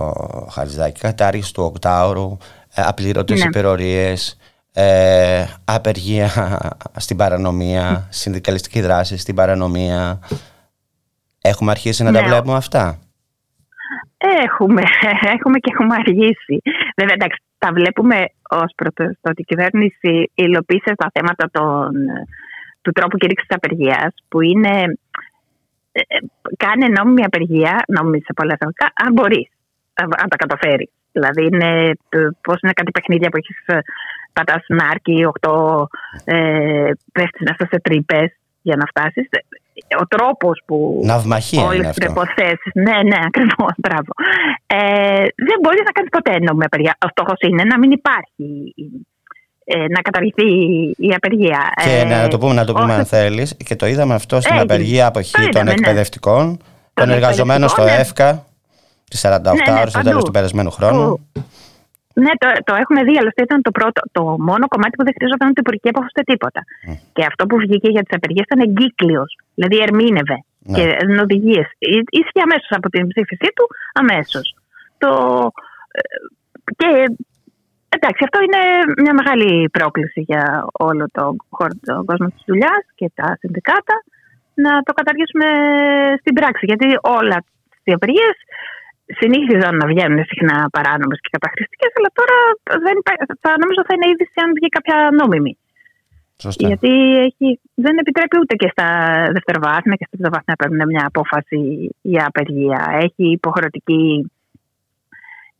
Χατζηδάκη. 0.51 0.99
Κατάργηση 0.99 1.53
του 1.53 1.63
οκτάωρου, 1.63 2.37
ε, 2.75 2.81
απλήρωτες 2.85 3.39
ναι. 3.39 3.45
υπερορίες, 3.45 4.37
ε, 4.73 5.45
απεργία 5.65 6.29
στην 6.95 7.17
παρανομία, 7.17 8.07
συνδικαλιστική 8.09 8.81
δράση 8.81 9.17
στην 9.17 9.35
παρανομία. 9.35 10.19
Έχουμε 11.41 11.71
αρχίσει 11.71 12.03
να 12.03 12.11
τα 12.11 12.21
ναι. 12.21 12.27
βλέπουμε 12.27 12.57
αυτά; 12.57 12.99
Έχουμε, 14.17 14.81
έχουμε 15.35 15.59
και 15.59 15.71
έχουμε 15.73 15.95
αργήσει. 15.95 16.61
Βέβαια, 16.97 17.13
εντάξει, 17.13 17.41
τα 17.57 17.71
βλέπουμε 17.73 18.15
ως 18.49 18.71
προ 18.75 18.89
το 18.95 19.29
ότι 19.29 19.41
η 19.41 19.43
κυβέρνηση 19.43 20.31
υλοποίησε 20.35 20.95
τα 20.95 21.09
θέματα 21.13 21.49
των, 21.51 21.91
του 22.81 22.91
τρόπου 22.91 23.17
κηρύξης 23.17 23.47
της 23.47 23.57
απεργίας, 23.57 24.13
που 24.27 24.41
είναι 24.41 24.69
ε, 24.69 24.83
ε, 24.83 24.93
κάνε 26.57 26.87
νόμιμη 26.87 27.23
απεργία, 27.23 27.83
νόμιμη 27.87 28.19
σε 28.19 28.33
πολλά 28.33 28.53
εισαγωγικά, 28.53 28.91
αν 29.05 29.13
μπορείς 29.13 29.49
αν 29.95 30.29
τα 30.29 30.35
καταφέρεις. 30.35 30.89
Δηλαδή, 31.11 31.45
είναι, 31.45 31.91
πώς 32.41 32.59
είναι 32.61 32.73
κάτι 32.73 32.91
παιχνίδια 32.91 33.29
που 33.29 33.37
έχεις 33.37 33.57
ε, 33.65 33.79
πατάς 34.33 34.63
στην 34.63 34.79
άρκη, 34.91 35.27
8 35.41 35.85
ε, 36.25 36.91
πέφτεις 37.11 37.41
μέσα 37.49 37.67
σε 37.71 37.79
τρύπες 37.81 38.37
για 38.61 38.75
να 38.75 38.85
φτάσεις. 38.85 39.27
Ο 40.01 40.05
τρόπος 40.07 40.61
που. 40.65 41.01
Ναυμαχία. 41.03 41.63
Όλες 41.63 41.87
τις 41.87 42.05
προποθέσει. 42.05 42.69
Ναι, 42.73 42.97
ναι, 43.09 43.19
ακριβώς. 43.25 43.73
Μπράβο. 43.77 44.11
Ε, 44.67 44.77
ε, 44.77 45.25
δεν 45.47 45.57
μπορείς 45.61 45.83
να 45.85 45.91
κάνεις 45.91 46.09
ποτέ 46.09 46.31
νόμιμη 46.39 46.65
απεργία. 46.65 46.97
Ο 47.05 47.07
στόχος 47.07 47.39
είναι 47.39 47.63
να 47.63 47.77
μην 47.77 47.91
υπάρχει 47.91 48.73
ε, 48.77 48.83
να 49.89 50.01
καταργηθεί 50.01 50.43
η 50.97 51.13
απεργία. 51.15 51.59
Και 51.83 51.89
ε, 51.89 52.03
να 52.03 52.27
το 52.27 52.37
πούμε, 52.37 52.53
να 52.53 52.65
το 52.65 52.73
πούμε 52.73 52.93
αν 52.93 53.05
θέλεις, 53.05 53.57
και 53.65 53.75
το 53.75 53.85
είδαμε 53.85 54.13
αυτό 54.13 54.41
στην 54.41 54.55
Έγινε. 54.55 54.73
απεργία 54.73 55.07
αποχή 55.07 55.31
Το 55.31 55.37
των 55.41 55.49
είδαμε, 55.49 55.63
ναι. 55.69 55.71
εκπαιδευτικών, 55.71 56.45
των 56.93 57.05
Των 57.05 57.09
εργαζομένων 57.09 57.69
στο 57.69 57.81
εκπαιδευτικών, 57.81 58.25
ναι. 58.25 58.31
ΕΦΚΑ, 58.35 58.45
τι 59.09 59.19
48 59.21 59.41
Ναι, 59.67 59.73
ναι, 59.73 59.79
ώρες 59.79 59.89
στο 59.89 59.99
παντού. 59.99 60.09
τέλο 60.09 60.21
του 60.23 60.31
περασμένου 60.31 60.71
χρόνου. 60.71 61.29
Ναι, 62.13 62.31
το, 62.41 62.47
το 62.63 62.73
έχουμε 62.81 63.03
δει, 63.03 63.17
άλλωστε 63.17 63.41
ήταν 63.43 63.61
το, 63.61 63.71
πρώτο, 63.71 64.01
το 64.11 64.21
μόνο 64.49 64.67
κομμάτι 64.67 64.95
που 64.97 65.03
δεν 65.03 65.13
χρειαζόταν 65.17 65.47
ούτε 65.49 65.59
υπουργική 65.59 65.89
απόφαση 65.89 66.11
ούτε 66.15 66.31
τίποτα. 66.31 66.61
Και 67.15 67.23
αυτό 67.25 67.45
που 67.45 67.55
βγήκε 67.57 67.89
για 67.95 68.03
τις 68.03 68.15
απεργίες 68.17 68.45
ήταν 68.49 68.59
εγκύκλιο. 68.67 69.23
Δηλαδή 69.57 69.77
ερμήνευε 69.87 70.37
Ναι. 70.59 70.77
και 70.77 70.83
έδινε 71.01 71.21
οδηγίες. 71.21 71.67
Ίσχυε 72.21 72.41
αμέσως 72.47 72.71
από 72.79 72.87
την 72.89 73.07
ψήφισή 73.07 73.49
του, 73.55 73.65
αμέσως. 74.01 74.45
Το, 74.97 75.09
ε, 75.99 76.01
και 76.79 76.87
εντάξει, 77.99 78.21
αυτό 78.27 78.39
είναι 78.45 78.61
μια 79.03 79.13
μεγάλη 79.19 79.69
πρόκληση 79.77 80.21
για 80.31 80.43
όλο 80.87 81.05
τον, 81.17 81.31
χώρο, 81.55 81.73
τον 81.89 82.05
κόσμο 82.09 82.27
της 82.35 82.43
δουλειάς 82.49 82.83
και 82.99 83.07
τα 83.19 83.27
συνδικάτα 83.41 83.95
να 84.65 84.71
το 84.87 84.91
καταργήσουμε 84.99 85.47
στην 86.19 86.33
πράξη. 86.37 86.63
Γιατί 86.69 86.87
όλα 87.19 87.37
τις 87.83 87.93
απεργίε 87.97 88.29
συνήθιζαν 89.19 89.73
να 89.81 89.85
βγαίνουν 89.91 90.19
συχνά 90.31 90.57
παράνομες 90.75 91.19
και 91.23 91.33
καταχρηστικές, 91.35 91.91
αλλά 91.97 92.09
τώρα 92.19 92.37
δεν 92.85 92.95
υπά- 93.01 93.37
θα 93.43 93.51
νομίζω 93.63 93.81
θα 93.87 93.93
είναι 93.95 94.09
είδηση 94.11 94.37
αν 94.43 94.49
βγει 94.57 94.69
κάποια 94.77 94.97
νόμιμη. 95.19 95.53
Σωστά. 96.41 96.67
Γιατί 96.67 96.91
έχει, 97.27 97.59
δεν 97.85 97.97
επιτρέπει 97.97 98.35
ούτε 98.41 98.55
και 98.55 98.69
στα 98.75 98.87
δευτεροβάθμια 99.35 99.95
και 99.99 100.05
στα 100.07 100.15
τριτοβάθμια 100.17 100.53
να 100.53 100.59
παίρνουν 100.59 100.81
μια 100.91 101.03
απόφαση 101.11 101.59
για 102.01 102.23
απεργία. 102.31 102.79
Έχει 103.05 103.25
υποχρεωτική. 103.39 104.31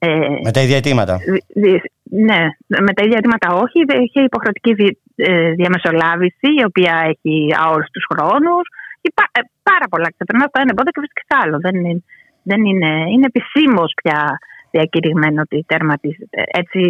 Ε, 0.05 0.39
Με 0.43 0.51
τα 0.51 0.61
ίδια 0.61 0.77
αιτήματα. 0.77 1.15
δι- 1.17 1.45
δι- 1.61 1.91
ναι, 2.27 2.41
με 2.87 2.91
τα 2.95 3.01
ίδια 3.05 3.17
αιτήματα 3.17 3.47
όχι. 3.63 3.79
Έχει 4.03 4.19
υποχρεωτική 4.31 4.73
δι- 4.73 4.99
ε, 5.15 5.51
διαμεσολάβηση, 5.59 6.47
η 6.61 6.63
οποία 6.69 6.93
έχει 7.11 7.33
αόριστους 7.63 8.05
χρόνους. 8.11 8.65
Ε, 9.01 9.39
πάρα 9.69 9.85
πολλά. 9.91 10.07
Ξεπερνά 10.15 10.45
το 10.45 10.57
ένα 10.63 10.71
εμπόδιο 10.73 10.91
και 10.93 11.01
βρίσκει 11.03 11.23
άλλο. 11.41 11.57
Δεν 11.65 11.75
είναι, 11.75 12.03
δεν 12.49 12.61
είναι, 12.69 12.91
είναι 13.11 13.27
επισήμως 13.33 13.91
πια 14.03 14.19
διακηρυγμένο 14.75 15.39
ότι 15.45 15.57
τερματίζεται. 15.71 16.39
Έτσι 16.61 16.81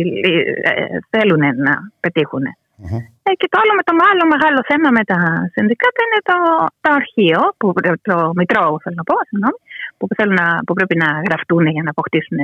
ε, 0.70 0.86
θέλουν 1.14 1.44
να 1.68 1.74
πετύχουν. 2.00 2.46
Μμμ. 2.78 2.98
Ε, 3.28 3.32
και 3.40 3.48
το 3.52 3.58
άλλο, 3.62 3.74
με 3.80 3.84
το 3.88 3.94
άλλο 4.12 4.24
μεγάλο 4.34 4.60
θέμα 4.70 4.90
με 4.98 5.04
τα 5.12 5.20
συνδικάτα 5.54 6.02
είναι 6.06 6.22
το, 6.30 6.38
το 6.84 6.90
αρχείο, 7.00 7.40
που, 7.60 7.68
το 8.10 8.16
μητρό 8.40 8.64
θέλω 8.84 8.98
να 9.02 9.06
πω, 9.10 9.16
συγγνώμη, 9.30 9.60
που, 9.98 10.06
θέλουν 10.18 10.38
να, 10.42 10.48
που 10.66 10.74
πρέπει 10.78 10.96
να 11.04 11.10
γραφτούν 11.28 11.66
για 11.76 11.84
να 11.86 11.90
αποκτήσουν 11.96 12.38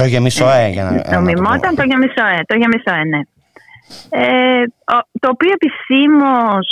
Το 0.00 0.04
γεμισοέ 0.12 0.64
για 0.74 0.84
να, 0.84 0.90
να 0.90 1.02
το 1.02 1.10
νομιμότητα. 1.20 1.68
πω. 1.68 1.76
Το 1.80 1.84
γεμισοέ, 1.90 2.38
το 2.50 2.54
γεμισοέ, 2.60 3.02
ναι. 3.12 3.20
Ε, 4.22 4.62
ο- 4.96 5.06
το 5.22 5.28
οποίο 5.34 5.52
επισήμως 5.58 6.66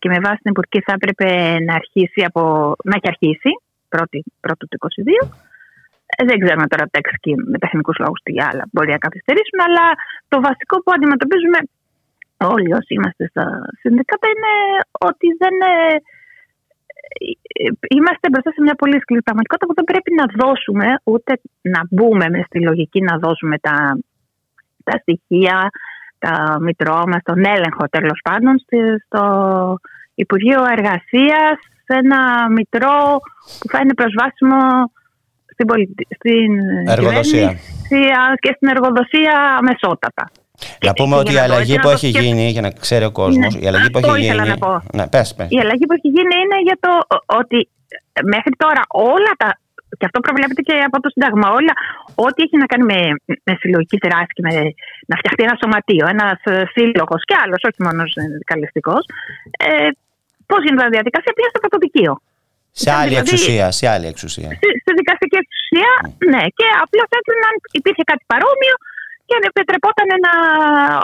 και 0.00 0.08
με 0.12 0.18
βάση 0.24 0.40
την 0.44 0.52
Υπουργική 0.54 0.80
θα 0.86 0.92
έπρεπε 0.98 1.28
να, 1.66 1.72
αρχίσει 1.80 2.20
από, 2.30 2.42
να 2.88 2.94
έχει 2.98 3.08
αρχίσει 3.14 3.50
πρώτη, 3.94 4.18
πρώτου 4.44 4.64
του 4.70 4.78
22. 4.78 5.26
Ε, 6.16 6.20
δεν 6.28 6.36
ξέρουμε 6.42 6.66
τώρα 6.72 6.84
τέξι 6.94 7.16
και 7.24 7.32
με 7.52 7.58
τεχνικούς 7.64 7.96
λόγους 8.02 8.20
τι 8.26 8.34
άλλα 8.48 8.64
μπορεί 8.72 8.90
να 8.96 9.00
καθυστερήσουν, 9.06 9.58
αλλά 9.66 9.84
το 10.32 10.36
βασικό 10.48 10.74
που 10.82 10.90
αντιμετωπίζουμε 10.96 11.58
όλοι 12.54 12.68
όσοι 12.78 12.90
είμαστε 12.96 13.24
στα 13.32 13.44
συνδικάτα 13.80 14.26
είναι 14.34 14.52
ότι 15.08 15.26
δεν. 15.42 15.54
Ε, 17.08 17.66
ε, 17.66 17.70
Είμαστε 17.96 18.26
μπροστά 18.30 18.50
σε 18.50 18.60
μια 18.62 18.74
πολύ 18.74 19.00
σκληρή 19.00 19.22
πραγματικότητα 19.22 19.66
που 19.68 19.78
δεν 19.78 19.84
πρέπει 19.90 20.10
να 20.20 20.26
δώσουμε 20.40 20.86
ούτε 21.12 21.32
να 21.74 21.80
μπούμε 21.90 22.28
μες 22.28 22.44
στη 22.46 22.58
λογική 22.68 23.00
να 23.02 23.18
δώσουμε 23.18 23.58
τα, 23.58 23.98
τα 24.84 24.94
στοιχεία, 25.02 25.70
τα 26.18 26.56
μητρό 26.60 27.02
μας, 27.06 27.22
τον 27.22 27.44
έλεγχο 27.44 27.84
τέλος 27.90 28.20
πάντων 28.22 28.58
στη- 28.58 28.98
στο 29.06 29.22
Υπουργείο 30.14 30.60
Εργασίας 30.76 31.56
σε 31.84 31.94
ένα 32.02 32.50
μητρό 32.50 32.96
που 33.58 33.68
θα 33.68 33.78
είναι 33.80 33.94
προσβάσιμο 33.94 34.58
στην, 35.52 35.66
πολιτι... 35.66 36.06
στην 36.18 36.50
Εργοδοσία. 36.86 37.40
κυβέρνηση 37.40 38.36
και 38.40 38.52
στην 38.56 38.68
εργοδοσία 38.68 39.58
μεσότατα. 39.62 40.30
Να 40.86 40.92
Και- 40.92 40.98
πούμε 41.00 41.14
και 41.14 41.20
ότι 41.22 41.30
η 41.30 41.32
για 41.36 41.42
να 41.42 41.46
το- 41.48 41.52
αλλαγή 41.54 41.72
για 41.72 41.80
να 41.80 41.82
που 41.82 41.88
το 41.88 41.94
έχει 41.96 42.08
σκεφ- 42.12 42.24
γίνει, 42.24 42.44
για 42.56 42.62
να 42.66 42.70
ξέρει 42.84 43.04
ο 43.10 43.12
κόσμος, 43.20 43.52
Ναι, 43.54 43.60
η 43.64 43.66
αλλαγή 43.70 43.88
που 43.92 43.98
αυτό 44.02 44.14
έχει 44.14 44.24
ήθελα 44.24 44.44
γίνει. 44.44 44.54
να 44.58 44.66
πω. 44.66 44.72
Ναι, 44.98 45.04
πες, 45.14 45.28
πες. 45.36 45.46
Η 45.56 45.58
αλλαγή 45.64 45.84
που 45.88 45.94
έχει 45.98 46.08
γίνει 46.16 46.34
είναι 46.42 46.58
για 46.68 46.76
το 46.84 46.92
ότι 47.40 47.58
μέχρι 48.34 48.52
τώρα 48.62 48.82
όλα 49.14 49.32
τα. 49.42 49.48
Και 49.98 50.06
αυτό 50.08 50.18
προβλέπεται 50.26 50.62
και 50.68 50.76
από 50.88 50.96
το 51.04 51.08
Σύνταγμα. 51.14 51.46
Όλα, 51.58 51.72
ό,τι 52.26 52.38
έχει 52.46 52.56
να 52.62 52.66
κάνει 52.72 52.84
με, 52.92 52.98
με 53.46 53.52
συλλογική 53.60 53.96
δράση 54.06 54.32
και 54.36 54.42
με 54.48 54.52
να 55.10 55.14
φτιαχτεί 55.20 55.42
ένα 55.48 55.56
σωματείο, 55.62 56.04
ένας 56.14 56.38
σύλλογος 56.74 57.20
και 57.28 57.34
άλλος, 57.42 57.60
όχι 57.68 57.80
μόνο 57.86 58.00
συνδικαλιστικό. 58.14 58.94
Ε, 59.68 59.88
Πώς 60.50 60.60
γίνεται 60.64 60.86
η 60.92 60.94
διαδικασία, 60.98 61.32
πήγε 61.36 61.48
στο 61.54 61.60
κατοδικείο. 61.66 62.12
Σε 62.82 62.90
άλλη 62.98 63.08
δηλαδή- 63.08 63.28
εξουσία, 63.32 63.66
σε 63.78 63.84
άλλη 63.94 64.06
εξουσία. 64.12 64.50
Στη, 64.58 64.68
στη 64.82 64.90
δικαστική 65.00 65.36
εξουσία, 65.44 65.90
ναι. 66.32 66.42
Και 66.58 66.66
απλώς 66.82 67.08
έκριναν 67.18 67.44
αν 67.50 67.56
υπήρχε 67.80 68.02
κάτι 68.10 68.22
παρόμοιο 68.32 68.74
και 69.28 69.36
επιτρεπόταν 69.50 70.08
να 70.26 70.32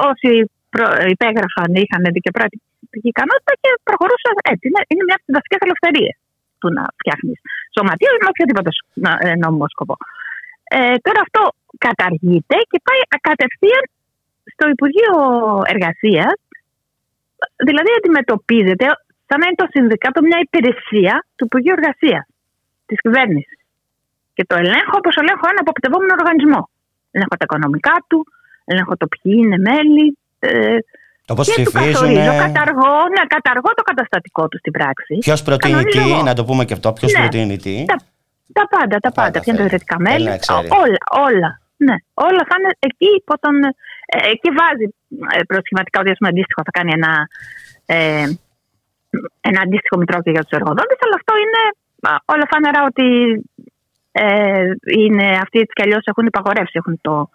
όσοι 0.09 0.31
προ- 0.75 0.97
υπέγραφαν 1.15 1.71
είχαν 1.83 2.03
δικαιοπράτικη 2.17 2.67
ικανότητα 3.13 3.53
και 3.63 3.71
προχωρούσαν 3.89 4.35
έτσι. 4.53 4.65
Είναι, 4.69 4.83
είναι 4.91 5.05
μια 5.09 5.17
από 5.19 5.25
τις 5.27 5.35
βασικές 5.39 5.61
ελευθερίες 5.67 6.15
του 6.61 6.69
να 6.77 6.83
φτιάχνεις 6.99 7.39
σωματείο 7.77 8.11
ή 8.17 8.19
με 8.23 8.29
οποιοδήποτε 8.33 8.71
σ- 8.77 8.87
να- 9.05 9.19
ε, 9.27 9.31
νόμιμο 9.43 9.67
σκοπό. 9.75 9.95
Ε, 10.77 10.97
τώρα 11.07 11.21
αυτό 11.27 11.43
καταργείται 11.87 12.57
και 12.71 12.79
πάει 12.87 13.01
κατευθείαν 13.29 13.85
στο 14.53 14.65
Υπουργείο 14.75 15.15
Εργασίας. 15.75 16.35
Δηλαδή 17.69 17.91
αντιμετωπίζεται 17.99 18.87
σαν 19.27 19.39
να 19.41 19.45
είναι 19.47 19.61
το 19.63 19.69
συνδικάτο 19.75 20.19
μια 20.29 20.39
υπηρεσία 20.47 21.15
του 21.37 21.45
Υπουργείου 21.49 21.75
Εργασίας 21.79 22.25
της 22.89 22.99
κυβέρνησης. 23.05 23.59
Και 24.37 24.45
το 24.49 24.55
ελέγχω 24.63 24.95
όπως 25.01 25.15
ελέγχω 25.21 25.47
ένα 25.53 25.61
αποπτευόμενο 25.65 26.13
οργανισμό. 26.19 26.61
Ελέγχω 27.15 27.37
τα 27.39 27.45
οικονομικά 27.49 27.95
του, 28.09 28.19
ελέγχω 28.65 28.97
το 28.97 29.07
ποιοι 29.13 29.33
είναι 29.43 29.57
μέλη. 29.69 30.19
Ε, 30.39 30.77
Το 31.25 31.35
πώς 31.35 31.47
και 31.55 31.63
του 31.65 31.71
ψηφίζουν. 31.71 31.93
καθορίζω, 31.93 32.33
καταργώ, 32.47 32.93
ναι, 33.15 33.23
καταργώ 33.37 33.71
το 33.79 33.83
καταστατικό 33.91 34.49
τους 34.49 34.59
στην 34.61 34.73
πράξη. 34.73 35.15
Ποιος 35.19 35.43
προτείνει 35.43 35.85
τι, 35.85 35.99
Κανονίζω. 35.99 36.23
να 36.23 36.35
το 36.35 36.45
πούμε 36.45 36.65
και 36.65 36.73
αυτό. 36.73 36.93
Ποιος 36.93 37.13
Ναι. 37.13 37.19
προτείνει 37.21 37.57
τι. 37.65 37.85
Τα, 37.87 37.97
τα 38.53 38.65
πάντα, 38.75 38.97
τα 39.05 39.11
Πάντα 39.11 39.13
πάντα. 39.21 39.41
Ποια 39.41 39.53
είναι 39.53 39.63
τα 39.63 39.69
θέλει. 39.69 39.69
ιδρυτικά 39.69 39.97
Θέλει 39.97 40.09
μέλη. 40.13 40.29
να 40.29 40.37
ξέρει. 40.45 40.67
Ό- 40.71 40.77
Όλα, 40.85 41.01
όλα. 41.29 41.51
Ναι, 41.87 41.97
όλα 42.27 42.43
θα 42.49 42.55
είναι 42.59 42.71
εκεί 42.89 43.09
υπό 43.23 43.35
τον. 43.45 43.55
Ε, 44.15 44.19
και 44.43 44.51
βάζει 44.59 44.87
ε, 45.37 45.43
προσχηματικά 45.51 45.97
ότι 46.01 46.11
ας 46.15 46.19
πούμε, 46.19 46.31
αντίστοιχο 46.33 46.61
θα 46.69 46.73
κάνει 46.79 46.91
ένα, 46.99 47.13
ε, 47.87 48.27
ένα 49.49 49.59
αντίστοιχο 49.67 49.97
μητρό 50.01 50.19
και 50.25 50.31
για 50.35 50.43
τους 50.45 50.55
εργοδότες, 50.59 50.99
αλλά 51.05 51.17
αυτό 51.21 51.33
είναι 51.45 51.61
α, 52.09 52.11
όλα 52.35 52.47
φάνερα 52.53 52.81
ότι 52.91 53.07
ε, 54.13 54.63
είναι 54.99 55.27
αυτοί 55.43 55.59
έτσι 55.59 55.73
κι 55.75 55.83
αλλιώς 55.83 56.03
έχουν 56.05 56.27
υπαγορεύσει. 56.27 56.73
Έχουν 56.75 56.99
το, 57.01 57.29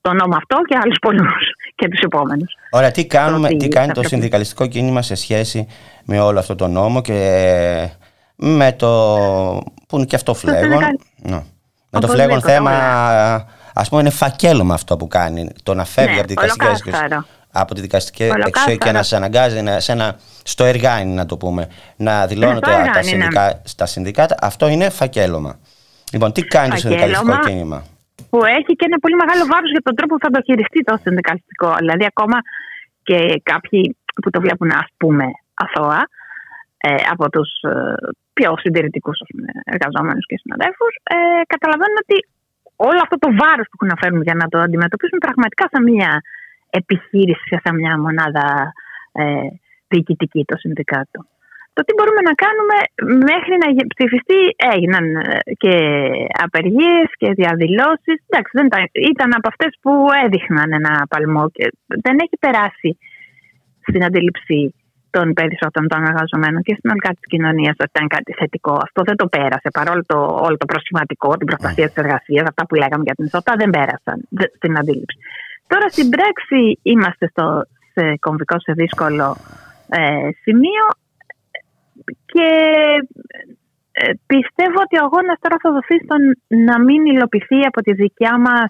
το 0.00 0.12
νόμο 0.12 0.36
αυτό 0.36 0.56
και 0.68 0.78
άλλους 0.82 0.96
πολλούς 1.00 1.44
και 1.78 1.88
τους 1.88 2.00
επόμενους. 2.00 2.52
Ωραία, 2.70 2.90
τι, 2.90 3.06
κάνουμε, 3.06 3.46
ότι 3.46 3.56
τι 3.56 3.68
κάνει 3.68 3.86
θα 3.86 3.92
το 3.92 4.00
πρέπει- 4.00 4.14
συνδικαλιστικό 4.14 4.66
κίνημα 4.66 5.02
σε 5.02 5.14
σχέση 5.14 5.66
με 6.04 6.20
όλο 6.20 6.38
αυτό 6.38 6.54
το 6.54 6.66
νόμο 6.68 7.00
και 7.02 7.88
με 8.36 8.72
το. 8.72 8.88
που 9.88 9.96
είναι 9.96 10.04
και 10.04 10.16
αυτό 10.16 10.34
φλέγον. 10.34 10.60
συνδικαλ- 10.62 11.00
Ναι. 11.16 11.42
Με 11.90 12.00
το 12.00 12.08
φλέγον 12.08 12.36
Οπωσδήποτε, 12.36 12.52
θέμα, 12.52 13.46
ας 13.74 13.88
πούμε, 13.88 14.00
είναι 14.00 14.10
φακέλωμα 14.10 14.74
αυτό 14.74 14.96
που 14.96 15.08
κάνει. 15.08 15.48
Το 15.62 15.74
να 15.74 15.84
φεύγει 15.84 16.12
Ναι, 16.14 16.18
από 16.18 16.26
τη 16.26 16.32
δικαστική 16.34 16.64
ολοκάθαρο. 16.66 16.90
εξουσία. 17.06 17.26
Από 17.52 17.74
τη 17.74 17.80
δικαστική 17.80 18.22
Ολοκάθαρο. 18.22 18.48
εξουσία 18.48 18.76
και 18.76 18.92
να 18.92 19.02
σε 19.02 19.16
αναγκάζει 19.16 19.60
να, 19.62 19.80
σε 19.80 19.92
ένα, 19.92 20.16
στο 20.42 20.64
εργάνι, 20.64 21.12
να 21.14 21.26
το 21.26 21.36
πούμε, 21.36 21.68
να 21.96 22.26
δηλώνει 22.26 22.52
στο 22.56 22.60
τα, 22.60 22.70
εργάνι, 22.70 22.90
τα, 22.92 22.96
ναι. 22.98 23.02
συνδικα, 23.02 23.60
στα 23.64 23.86
συνδικάτα. 23.86 24.34
Αυτό 24.40 24.68
είναι 24.68 24.90
φακέλωμα. 24.90 25.58
Λοιπόν, 26.12 26.32
τι 26.32 26.42
κάνεις 26.56 26.82
το 26.82 26.88
Φακέλωμα. 26.88 27.16
συνδικαλιστικό 27.16 27.48
κίνημα. 27.48 27.78
που 28.30 28.38
έχει 28.58 28.72
και 28.78 28.86
ένα 28.90 28.98
πολύ 29.04 29.16
μεγάλο 29.22 29.42
βάρος 29.52 29.70
για 29.74 29.84
τον 29.86 29.94
τρόπο 29.98 30.12
που 30.14 30.24
θα 30.26 30.30
το 30.34 30.40
χειριστεί 30.46 30.80
το 30.88 30.94
συνδικαλιστικό. 31.04 31.68
Δηλαδή 31.82 32.04
ακόμα 32.12 32.38
και 33.08 33.18
κάποιοι 33.50 33.82
που 34.22 34.30
το 34.30 34.40
βλέπουν 34.44 34.70
ας 34.82 34.88
πούμε 35.00 35.26
αθώα 35.64 36.00
ε, 36.86 36.94
από 37.12 37.24
τους 37.34 37.50
ε, 37.72 37.94
πιο 38.32 38.50
συντηρητικούς 38.62 39.18
ας 39.22 39.28
πούμε, 39.32 39.50
εργαζόμενους 39.74 40.24
και 40.26 40.36
συναδέλφους 40.42 40.94
ε, 41.14 41.16
καταλαβαίνουν 41.52 41.98
ότι 42.04 42.16
όλο 42.90 43.00
αυτό 43.04 43.16
το 43.24 43.28
βάρος 43.40 43.66
που 43.68 43.76
έχουν 43.76 43.88
να 43.92 44.00
φέρουν 44.02 44.22
για 44.28 44.36
να 44.40 44.46
το 44.52 44.58
αντιμετωπίσουν 44.66 45.18
πραγματικά 45.18 45.64
σαν 45.72 45.82
μια 45.92 46.12
επιχείρηση, 46.70 47.52
σαν 47.64 47.74
μια 47.80 47.94
μονάδα 48.04 48.46
ε, 49.12 49.48
διοικητική 49.88 50.44
το 50.44 50.56
συνδικάτο. 50.56 51.18
Το 51.76 51.80
τι 51.86 51.92
μπορούμε 51.96 52.22
να 52.28 52.34
κάνουμε 52.44 52.76
μέχρι 53.30 53.54
να 53.62 53.68
γε- 53.74 53.90
ψηφιστεί 53.94 54.40
έγιναν 54.72 55.06
ε, 55.16 55.38
και 55.62 55.74
απεργίες 56.46 57.08
και 57.20 57.28
διαδηλώσεις. 57.40 58.16
Εντάξει, 58.26 58.52
δεν 58.58 58.66
ήταν, 58.70 58.82
ήταν 59.12 59.30
από 59.38 59.48
αυτές 59.52 59.72
που 59.82 59.92
έδειχναν 60.24 60.68
ένα 60.80 60.92
παλμό 61.12 61.44
και 61.56 61.64
δεν 62.04 62.16
έχει 62.24 62.36
περάσει 62.44 62.90
στην 63.88 64.00
αντίληψη 64.08 64.58
των 65.16 65.26
περισσότερων 65.38 65.88
των 65.92 66.00
εργαζομένων 66.10 66.60
και 66.66 66.74
συνολικά 66.80 67.10
της 67.16 67.26
κοινωνίας 67.32 67.76
ότι 67.82 67.92
ήταν 67.94 68.08
κάτι 68.16 68.32
θετικό. 68.40 68.74
Αυτό 68.86 69.00
δεν 69.08 69.16
το 69.20 69.26
πέρασε. 69.34 69.68
Παρόλο 69.78 70.02
το, 70.12 70.18
όλο 70.46 70.56
το 70.62 70.66
προσχηματικό, 70.72 71.30
την 71.40 71.46
προστασία 71.50 71.86
της 71.90 71.98
εργασίας, 72.02 72.44
αυτά 72.50 72.62
που 72.66 72.74
λέγαμε 72.82 73.02
για 73.08 73.16
την 73.18 73.24
ισότητα, 73.28 73.52
δεν 73.60 73.70
πέρασαν 73.76 74.18
στην 74.58 74.72
αντίληψη. 74.80 75.18
Τώρα 75.72 75.86
στην 75.94 76.08
πράξη 76.14 76.60
είμαστε 76.92 77.24
στο, 77.32 77.46
σε 77.94 78.04
κομβικό, 78.24 78.56
σε 78.66 78.72
δύσκολο 78.82 79.26
ε, 79.98 80.28
σημείο 80.44 80.84
και 82.32 82.48
ε, 83.92 84.12
πιστεύω 84.32 84.78
ότι 84.86 84.94
ο 85.00 85.04
αγώνας 85.06 85.38
τώρα 85.40 85.56
θα 85.62 85.70
δοθεί 85.76 85.96
στον 86.04 86.22
να 86.68 86.76
μην 86.86 87.00
υλοποιηθεί 87.12 87.60
από 87.70 87.80
τη 87.86 87.92
δικιά 88.02 88.34
μας 88.46 88.68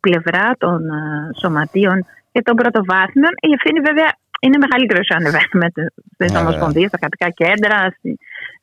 πλευρά 0.00 0.46
των 0.58 0.78
ε, 0.98 1.02
σωματείων 1.40 1.98
και 2.32 2.42
των 2.42 2.54
πρωτοβάθμιων. 2.60 3.32
Η 3.48 3.50
ευθύνη 3.56 3.80
βέβαια 3.88 4.10
είναι 4.44 4.58
μεγαλύτερο 4.64 4.98
όσο 5.04 5.14
ανεβαίνουμε 5.20 5.66
στις 6.14 6.32
ναι, 6.32 6.38
ομοσπονδίες, 6.42 6.88
στα 6.88 6.98
κρατικά 7.02 7.28
κέντρα, 7.42 7.78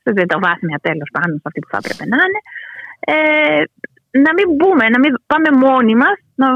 στα 0.02 0.12
διτοβάθμια 0.18 0.78
τέλος 0.88 1.10
πάντων, 1.16 1.36
σε 1.42 1.48
αυτή 1.50 1.60
που 1.62 1.72
θα 1.74 1.80
έπρεπε 1.82 2.04
να 2.12 2.18
είναι. 2.26 2.42
Ε, 3.14 3.62
να 4.26 4.32
μην 4.38 4.48
μπούμε, 4.56 4.86
να 4.94 5.00
μην 5.04 5.12
πάμε 5.32 5.50
μόνοι 5.66 5.96
μας 6.04 6.18
να, 6.42 6.48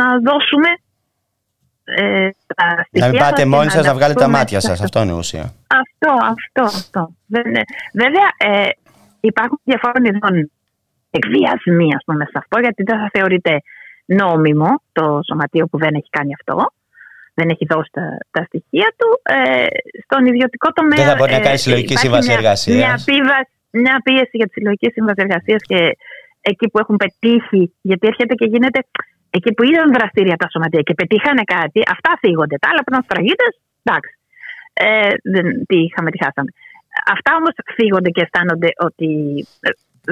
να 0.00 0.06
δώσουμε 0.28 0.70
ε, 1.84 2.28
τα 2.54 2.84
στοιχεία. 2.86 3.06
Να 3.06 3.08
μην 3.08 3.18
πάτε 3.18 3.44
μόνοι 3.44 3.70
σας 3.70 3.86
να 3.86 3.94
βγάλετε 3.94 4.20
τα 4.20 4.28
μάτια 4.28 4.60
σας. 4.60 4.80
Αυτό 4.80 5.02
είναι 5.02 5.12
η 5.12 5.16
ουσία. 5.16 5.54
Αυτό, 5.66 6.12
αυτό. 6.34 6.62
αυτό. 6.62 7.10
Βέβαια, 7.92 8.28
ε, 8.36 8.68
υπάρχουν 9.20 9.60
διαφόρων 9.64 10.04
ειδών 10.04 10.50
εκβιασμοί, 11.10 11.94
ας 11.94 12.02
πούμε, 12.04 12.24
σε 12.24 12.38
αυτό, 12.38 12.60
γιατί 12.60 12.82
δεν 12.82 12.98
θα 12.98 13.08
θεωρείται 13.12 13.62
νόμιμο 14.04 14.82
το 14.92 15.20
σωματείο 15.26 15.66
που 15.66 15.78
δεν 15.78 15.94
έχει 15.94 16.08
κάνει 16.10 16.34
αυτό 16.34 16.72
δεν 17.34 17.48
έχει 17.48 17.66
δώσει 17.68 17.90
τα, 17.92 18.18
τα 18.30 18.42
στοιχεία 18.44 18.88
του. 18.98 19.08
Ε, 19.22 19.66
στον 20.04 20.26
ιδιωτικό 20.26 20.72
τομέα. 20.72 20.98
Δεν 20.98 21.06
θα 21.06 21.14
μπορεί 21.18 21.32
να 21.32 21.40
κάνει 21.40 21.54
ε, 21.54 21.64
συλλογική 21.64 21.96
σύμβαση 21.96 22.32
εργασίας. 22.32 23.04
Μια, 23.06 23.48
μια 23.70 24.00
πίεση 24.04 24.34
για 24.40 24.46
τη 24.46 24.52
συλλογική 24.52 24.90
σύμβαση 24.90 25.20
εργασίας 25.26 25.62
και 25.62 25.96
εκεί 26.40 26.68
που 26.70 26.78
έχουν 26.78 26.96
πετύχει, 26.96 27.72
γιατί 27.80 28.06
έρχεται 28.06 28.34
και 28.34 28.46
γίνεται. 28.46 28.80
Εκεί 29.36 29.50
που 29.54 29.62
είδαν 29.68 29.92
δραστήρια 29.96 30.36
τα 30.42 30.48
σωματεία 30.52 30.82
και 30.88 30.94
πετύχανε 31.00 31.44
κάτι, 31.56 31.80
αυτά 31.94 32.10
φύγονται. 32.22 32.56
Τα 32.62 32.68
άλλα 32.70 32.80
που 32.82 32.90
ήταν 32.92 33.02
σφραγίδε, 33.06 33.48
εντάξει. 33.82 34.12
Ε, 34.72 35.12
δεν, 35.32 35.46
τι 35.68 35.78
είχαμε, 35.86 36.08
τι 36.10 36.18
χάσαμε. 36.24 36.50
Αυτά 37.14 37.30
όμως 37.40 37.54
φύγονται 37.76 38.10
και 38.14 38.22
αισθάνονται 38.24 38.70
ότι. 38.88 39.08
Ε, 39.66 39.68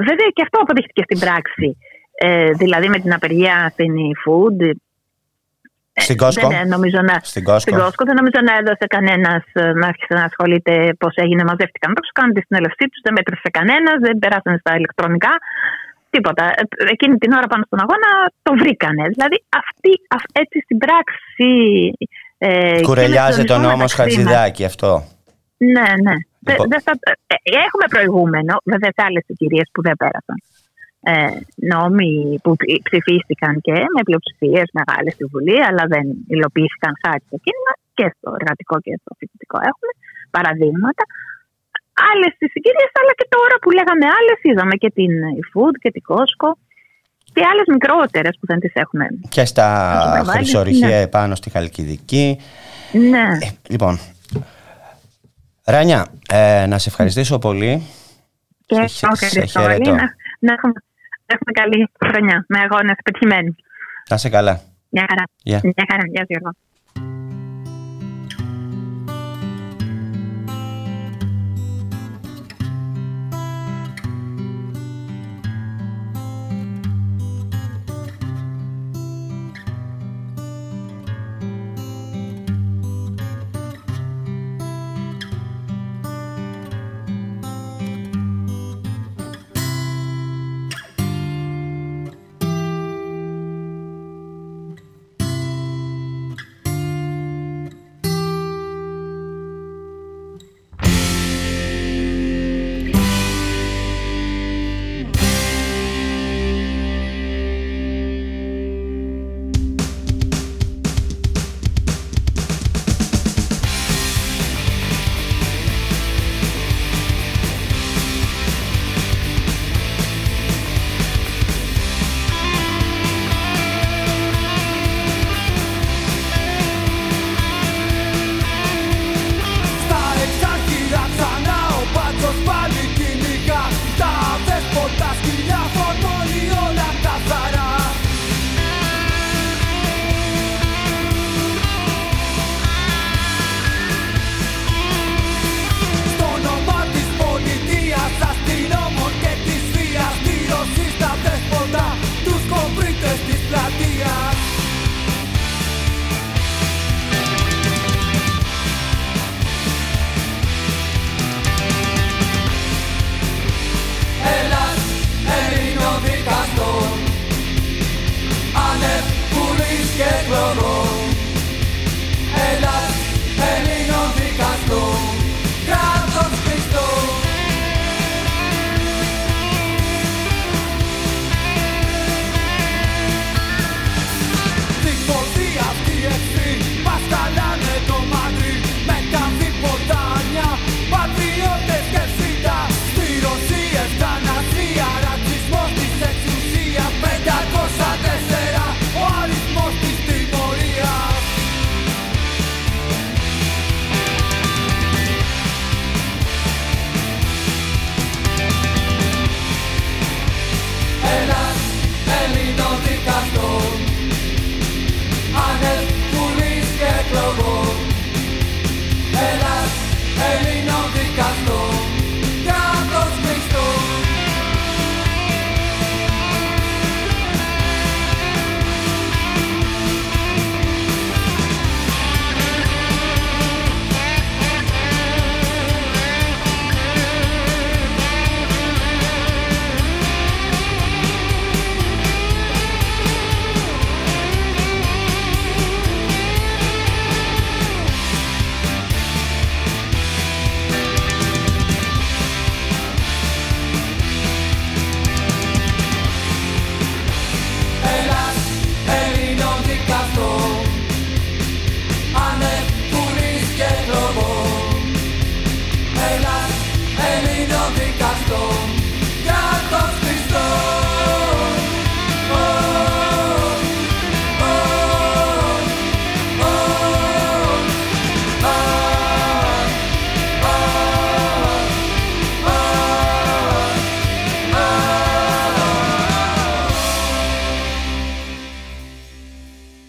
βέβαια 0.07 0.29
και 0.35 0.43
αυτό 0.45 0.57
αποδείχθηκε 0.63 1.03
στην 1.07 1.19
πράξη. 1.25 1.67
Ε, 2.25 2.51
δηλαδή 2.61 2.87
με 2.93 2.99
την 3.03 3.13
απεργία 3.13 3.55
στην 3.73 3.93
e-food 4.09 4.59
στην 5.95 6.17
Κόσκο. 6.17 6.47
Δεν, 6.47 6.67
νομίζω 6.75 6.99
να, 7.09 7.15
στην 7.31 7.43
Κόσκο. 7.43 7.59
Στην 7.65 7.75
Κόσκο 7.81 8.03
δεν 8.09 8.15
νομίζω 8.19 8.39
να 8.49 8.53
έδωσε 8.59 8.85
κανένας 8.95 9.43
ε, 9.53 9.71
να 9.79 9.87
άρχισε 9.91 10.13
να 10.19 10.23
ασχολείται 10.29 10.73
πώς 11.01 11.13
έγινε. 11.15 11.43
Μαζεύτηκαν 11.43 11.93
το 11.93 12.01
κάνουν 12.13 12.33
τη 12.33 12.41
συνελευσή 12.47 12.85
τους, 12.91 13.01
δεν 13.05 13.13
μέτρησε 13.17 13.49
κανένας, 13.57 13.97
δεν 14.05 14.15
περάσανε 14.23 14.57
στα 14.63 14.71
ηλεκτρονικά. 14.79 15.33
Τίποτα. 16.15 16.43
Ε, 16.43 16.63
εκείνη 16.95 17.15
την 17.17 17.31
ώρα 17.37 17.47
πάνω 17.47 17.63
στον 17.67 17.79
αγώνα 17.83 18.09
το 18.45 18.51
βρήκανε. 18.61 19.03
Δηλαδή 19.13 19.37
αυτή, 19.61 19.91
έτσι 20.41 20.57
στην 20.65 20.77
πράξη. 20.77 21.49
Ε, 22.37 22.81
Κουρελιάζει 22.81 23.43
τον 23.43 23.61
νόμος 23.61 23.93
Χατζηδάκη 23.93 24.63
αυτό. 24.65 24.91
Ναι, 25.57 25.87
ναι. 26.05 26.15
Λοιπόν. 26.47 26.67
Δε, 26.69 26.77
θα, 26.85 26.93
ε, 27.33 27.35
έχουμε 27.65 27.85
προηγούμενο, 27.95 28.53
βέβαια 28.71 28.91
σε 28.97 29.01
άλλες 29.07 29.23
συγκυρίες 29.27 29.67
που 29.73 29.81
δεν 29.81 29.95
πέρασαν 30.01 30.37
ε, 31.11 31.27
νόμοι 31.71 32.39
που 32.43 32.51
ψηφίστηκαν 32.87 33.53
και 33.65 33.75
με 33.95 34.01
πλειοψηφίες 34.07 34.67
μεγάλες 34.79 35.13
στη 35.13 35.25
Βουλή, 35.31 35.57
αλλά 35.67 35.83
δεν 35.93 36.05
υλοποιήθηκαν 36.35 36.93
χάρη 37.03 37.23
στο 37.27 37.37
κίνημα 37.43 37.73
και 37.97 38.05
στο 38.15 38.29
εργατικό 38.39 38.75
και 38.85 38.93
στο 39.01 39.11
φοιτητικό 39.17 39.57
έχουμε 39.71 39.91
παραδείγματα. 40.35 41.03
Άλλες 42.09 42.31
τις 42.39 42.49
συγκυρίες, 42.51 42.91
αλλά 42.99 43.13
και 43.19 43.27
τώρα 43.35 43.55
που 43.61 43.69
λέγαμε 43.77 44.05
άλλες, 44.17 44.39
είδαμε 44.41 44.75
και 44.81 44.89
την 44.97 45.11
eFood 45.41 45.75
και 45.83 45.91
την 45.95 46.03
Costco 46.09 46.49
και 47.33 47.41
άλλες 47.51 47.67
μικρότερες 47.75 48.33
που 48.39 48.45
δεν 48.51 48.59
τις 48.59 48.73
έχουμε. 48.73 49.05
Και 49.29 49.45
στα 49.45 49.67
χρυσορυχεία 50.27 50.87
ναι. 50.87 51.01
επάνω 51.01 51.35
στη 51.35 51.49
Χαλκιδική. 51.49 52.39
Ναι. 52.91 53.27
Ε, 53.41 53.49
λοιπόν, 53.67 53.99
Ράνια, 55.65 56.07
ε, 56.29 56.65
να 56.65 56.77
σε 56.77 56.89
ευχαριστήσω 56.89 57.39
πολύ. 57.39 57.87
Και 58.65 58.87
σε, 58.87 59.07
σε, 59.13 59.45
σε 59.45 59.59
Να, 59.59 59.67
να 60.39 60.53
έχουμε 60.53 60.73
έχουμε 61.25 61.51
καλή 61.51 61.89
χρονιά 62.05 62.45
με 62.47 62.59
αγώνες 62.59 62.95
πετυχημένους. 63.03 63.55
Να 64.09 64.17
σε 64.17 64.29
καλά. 64.29 64.61
Μια 64.89 65.05
χαρά. 65.09 65.23
Yeah. 65.43 65.61
Μια 65.63 65.85
χαρά. 65.89 66.03
Γεια 66.07 66.25
σου 66.29 66.55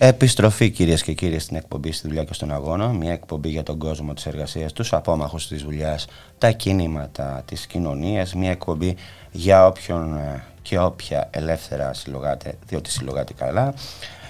Επιστροφή 0.06 0.70
κυρίες 0.70 1.02
και 1.02 1.12
κύριοι 1.12 1.38
στην 1.38 1.56
εκπομπή 1.56 1.92
στη 1.92 2.08
δουλειά 2.08 2.24
και 2.24 2.34
στον 2.34 2.52
αγώνα 2.52 2.88
Μια 2.88 3.12
εκπομπή 3.12 3.48
για 3.48 3.62
τον 3.62 3.78
κόσμο 3.78 4.14
της 4.14 4.26
εργασίας, 4.26 4.72
τους 4.72 4.92
απόμαχους 4.92 5.48
της 5.48 5.62
δουλειάς, 5.62 6.06
τα 6.38 6.50
κινήματα 6.50 7.42
της 7.44 7.66
κοινωνίας. 7.66 8.34
Μια 8.34 8.50
εκπομπή 8.50 8.96
για 9.30 9.66
όποιον 9.66 10.16
ε, 10.16 10.42
και 10.62 10.78
όποια 10.78 11.28
ελεύθερα 11.30 11.92
συλλογάτε, 11.92 12.54
διότι 12.66 12.90
συλλογάτε 12.90 13.32
καλά. 13.32 13.74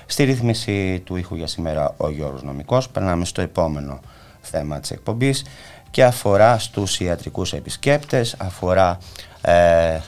Στη 0.07 0.25
ρύθμιση 0.25 1.03
του 1.05 1.17
ήχου 1.17 1.35
για 1.35 1.47
σήμερα 1.47 1.95
ο 1.97 2.11
Γιώργος 2.11 2.43
Νομικός. 2.43 2.89
Περνάμε 2.89 3.25
στο 3.25 3.41
επόμενο 3.41 4.01
θέμα 4.41 4.81
της 4.81 4.91
εκπομπής 4.91 5.45
και 5.91 6.05
αφορά 6.05 6.59
στους 6.59 7.01
ιατρικούς 7.01 7.53
επισκέπτες, 7.53 8.35
αφορά 8.39 8.99
ε, 9.41 9.99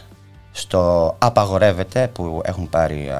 στο 0.57 1.14
απαγορεύεται 1.19 2.09
που 2.09 2.40
έχουν 2.45 2.69
πάρει 2.69 3.11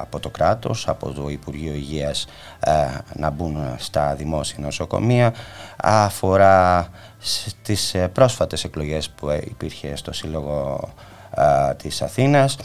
από 0.00 0.20
το 0.20 0.28
κράτος, 0.28 0.88
από 0.88 1.12
το 1.12 1.28
Υπουργείο 1.28 1.72
Υγείας 1.72 2.26
ε, 2.60 2.70
να 3.14 3.30
μπουν 3.30 3.56
στα 3.76 4.14
δημόσια 4.14 4.58
νοσοκομεία 4.60 5.34
αφορά 5.76 6.88
στις 7.18 7.94
ε, 7.94 8.08
πρόσφατες 8.08 8.64
εκλογές 8.64 9.10
που 9.10 9.30
υπήρχε 9.30 9.96
στο 9.96 10.12
Σύλλογο 10.12 10.88
της 11.76 12.02
Αθήνας. 12.02 12.56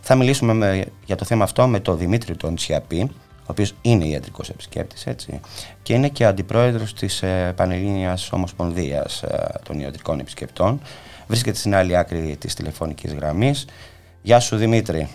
Θα 0.00 0.14
μιλήσουμε 0.14 0.84
για 1.04 1.16
το 1.16 1.24
θέμα 1.24 1.44
αυτό 1.44 1.66
με 1.66 1.80
τον 1.80 1.98
Δημήτρη 1.98 2.36
τον 2.36 2.54
Τσιαπή, 2.54 3.10
ο 3.40 3.46
οποίος 3.46 3.74
είναι 3.82 4.06
ιατρικός 4.06 4.48
επισκέπτης 4.48 5.06
έτσι, 5.06 5.40
και 5.82 5.92
είναι 5.92 6.08
και 6.08 6.24
αντιπρόεδρος 6.24 6.94
της 6.94 7.22
ε, 7.22 7.52
Πανελλήνιας 7.56 8.32
Ομοσπονδίας 8.32 9.24
των 9.62 9.80
Ιατρικών 9.80 10.20
Επισκεπτών 10.20 10.80
βρίσκεται 11.30 11.56
στην 11.56 11.74
άλλη 11.74 11.96
άκρη 11.96 12.36
της 12.40 12.54
τηλεφωνικής 12.54 13.14
γραμμής. 13.14 13.66
Γεια 14.22 14.40
σου 14.40 14.56
Δημήτρη. 14.56 15.08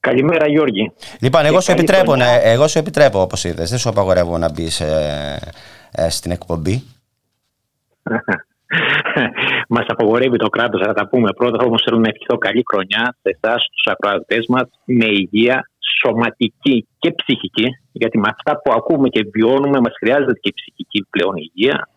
Καλημέρα 0.00 0.48
Γιώργη. 0.48 0.92
Λοιπόν, 1.20 1.44
εγώ 1.44 1.60
σου, 1.60 1.72
επιτρέπω, 1.72 2.16
ναι, 2.16 2.38
εγώ 2.42 2.68
σου 2.68 2.78
επιτρέπω 2.78 3.20
όπως 3.20 3.44
είδες, 3.44 3.70
δεν 3.70 3.78
σου 3.78 3.88
απαγορεύω 3.88 4.38
να 4.38 4.50
μπεις 4.52 4.80
ε, 4.80 5.38
ε, 5.90 6.08
στην 6.08 6.30
εκπομπή. 6.30 6.82
Μας 9.74 9.84
απαγορεύει 9.88 10.36
το 10.36 10.48
κράτος, 10.48 10.82
θα 10.86 10.92
τα 10.92 11.08
πούμε 11.08 11.32
πρώτα. 11.32 11.64
Όμως 11.64 11.82
θέλω 11.84 11.98
να 11.98 12.08
ευχηθώ 12.08 12.38
καλή 12.38 12.62
χρονιά 12.70 13.16
σε 13.22 13.38
εσάς, 13.40 13.62
στους 13.62 13.86
ακροατές 13.92 14.46
μας, 14.48 14.68
με 14.84 15.06
υγεία 15.06 15.70
σωματική 16.00 16.88
και 16.98 17.12
ψυχική. 17.12 17.66
Γιατί 17.92 18.18
με 18.18 18.28
αυτά 18.36 18.60
που 18.62 18.72
ακούμε 18.72 19.08
και 19.08 19.28
βιώνουμε, 19.32 19.80
μας 19.80 19.92
χρειάζεται 19.98 20.38
και 20.40 20.52
ψυχική 20.54 21.06
πλέον 21.10 21.34
υγεία 21.36 21.88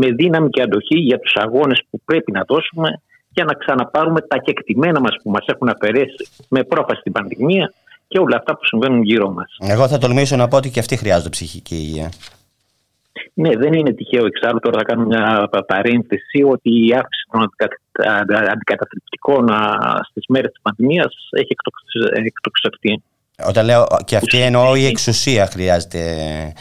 με 0.00 0.10
δύναμη 0.10 0.48
και 0.48 0.62
αντοχή 0.62 0.98
για 0.98 1.18
τους 1.18 1.34
αγώνες 1.34 1.82
που 1.90 2.00
πρέπει 2.04 2.32
να 2.32 2.42
δώσουμε 2.48 3.00
για 3.30 3.44
να 3.44 3.54
ξαναπάρουμε 3.54 4.20
τα 4.20 4.38
κεκτημένα 4.38 5.00
μας 5.00 5.16
που 5.22 5.30
μας 5.30 5.46
έχουν 5.46 5.68
αφαιρέσει 5.68 6.28
με 6.48 6.62
πρόφαση 6.62 7.00
στην 7.00 7.12
πανδημία 7.12 7.72
και 8.08 8.18
όλα 8.18 8.36
αυτά 8.36 8.52
που 8.56 8.64
συμβαίνουν 8.64 9.02
γύρω 9.02 9.30
μας. 9.30 9.56
Εγώ 9.60 9.88
θα 9.88 9.98
τολμήσω 9.98 10.36
να 10.36 10.48
πω 10.48 10.56
ότι 10.56 10.70
και 10.70 10.80
αυτοί 10.80 10.96
χρειάζονται 10.96 11.28
ψυχική 11.28 11.74
υγεία. 11.74 12.12
Ναι, 13.34 13.56
δεν 13.56 13.72
είναι 13.72 13.92
τυχαίο 13.92 14.26
εξάλλου. 14.26 14.58
Τώρα 14.58 14.78
θα 14.78 14.84
κάνω 14.84 15.04
μια 15.04 15.48
παρένθεση 15.66 16.42
ότι 16.46 16.86
η 16.86 16.94
αύξηση 16.94 17.26
των 17.30 17.50
αντικαταθλιπτικών 18.52 19.48
στις 20.10 20.24
μέρες 20.28 20.50
της 20.50 20.62
πανδημίας 20.62 21.14
έχει 21.30 21.54
εκτοξευτεί. 22.24 23.02
Όταν 23.46 23.64
λέω 23.64 23.86
και 24.04 24.16
αυτή 24.16 24.40
εννοώ 24.40 24.74
η 24.74 24.86
εξουσία 24.86 25.46
χρειάζεται 25.46 25.98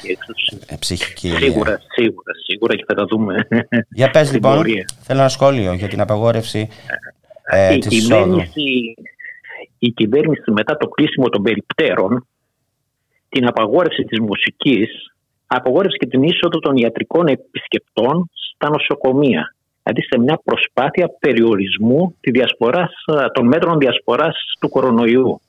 η 0.02 0.12
εξουσία. 0.12 0.60
Ε, 0.68 0.76
ψυχική. 0.76 1.28
Σίγουρα, 1.28 1.80
σίγουρα, 1.88 2.34
σίγουρα 2.46 2.76
και 2.76 2.84
θα 2.88 2.94
τα 2.94 3.06
δούμε. 3.06 3.48
Για 3.90 4.10
πες 4.10 4.34
λοιπόν, 4.34 4.64
θέλω 5.02 5.20
ένα 5.20 5.30
σχόλιο 5.30 5.74
για 5.74 5.88
την 5.88 6.02
απαγόρευση 6.02 6.70
ε, 7.44 7.74
η 7.74 7.80
της 7.80 8.00
κυβέρνηση, 8.00 8.96
Η 9.80 9.92
κυβέρνηση 9.92 10.52
μετά 10.52 10.78
το 10.78 10.88
κλείσιμο 10.88 11.30
των 11.30 11.42
περιπτέρων, 11.42 12.28
την 13.30 13.48
απαγόρευση 13.48 14.04
της 14.04 14.20
μουσικής, 14.20 14.90
απαγόρευσε 15.48 15.98
και 15.98 16.08
την 16.08 16.24
είσοδο 16.24 16.60
των 16.60 16.76
ιατρικών 16.76 17.28
επισκεπτών 17.28 18.30
στα 18.34 18.70
νοσοκομεία. 18.70 19.56
Δηλαδή 19.84 20.02
σε 20.02 20.20
μια 20.20 20.42
προσπάθεια 20.44 21.10
περιορισμού 21.20 22.16
των 23.34 23.48
μέτρων 23.48 23.78
διασποράς 23.78 24.36
του 24.60 24.70
κορονοϊού 24.70 25.42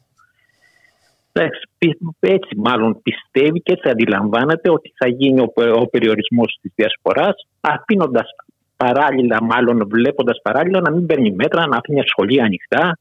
έτσι 2.20 2.56
μάλλον 2.56 3.02
πιστεύει 3.02 3.60
και 3.60 3.72
έτσι 3.72 3.88
αντιλαμβάνεται 3.88 4.70
ότι 4.70 4.92
θα 4.96 5.08
γίνει 5.08 5.40
ο, 5.40 5.52
ο 5.80 5.86
περιορισμός 5.86 6.58
της 6.60 6.72
διασποράς 6.74 7.46
αφήνοντας 7.60 8.28
παράλληλα, 8.76 9.42
μάλλον 9.42 9.88
βλέποντας 9.88 10.40
παράλληλα 10.42 10.80
να 10.80 10.90
μην 10.90 11.06
παίρνει 11.06 11.30
μέτρα, 11.30 11.66
να 11.66 11.76
αφήνει 11.76 12.02
σχολεία 12.06 12.44
ανοιχτά, 12.44 12.98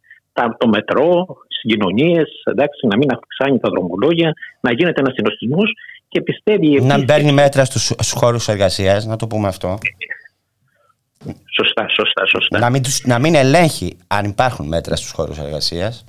το 0.58 0.68
μετρό, 0.68 1.26
συγκοινωνίε, 1.48 2.22
να 2.90 2.98
μην 2.98 3.12
αυξάνει 3.12 3.60
τα 3.60 3.70
δρομολόγια, 3.70 4.34
να 4.60 4.74
γίνεται 4.74 5.00
ένας 5.00 5.14
συνοστισμός 5.14 5.72
και 6.08 6.22
πιστεύει. 6.22 6.82
Να 6.82 6.98
μην 6.98 7.06
παίρνει 7.06 7.32
μέτρα 7.32 7.66
στους 7.66 8.12
χώρους 8.12 8.48
εργασίας, 8.48 9.06
να 9.06 9.16
το 9.16 9.28
πούμε 9.28 9.48
αυτό. 9.48 9.78
Σωστά, 11.56 11.88
σωστά, 11.90 12.26
σωστά. 12.26 12.60
Να 12.60 12.70
μην, 12.70 12.82
να 13.04 13.20
μην 13.20 13.36
ελέγχει 13.36 13.98
αν 14.08 14.26
υπάρχουν 14.26 14.68
μέτρα 14.68 14.96
στους 14.96 15.12
χώρους 15.12 15.38
εργασίας. 15.38 16.06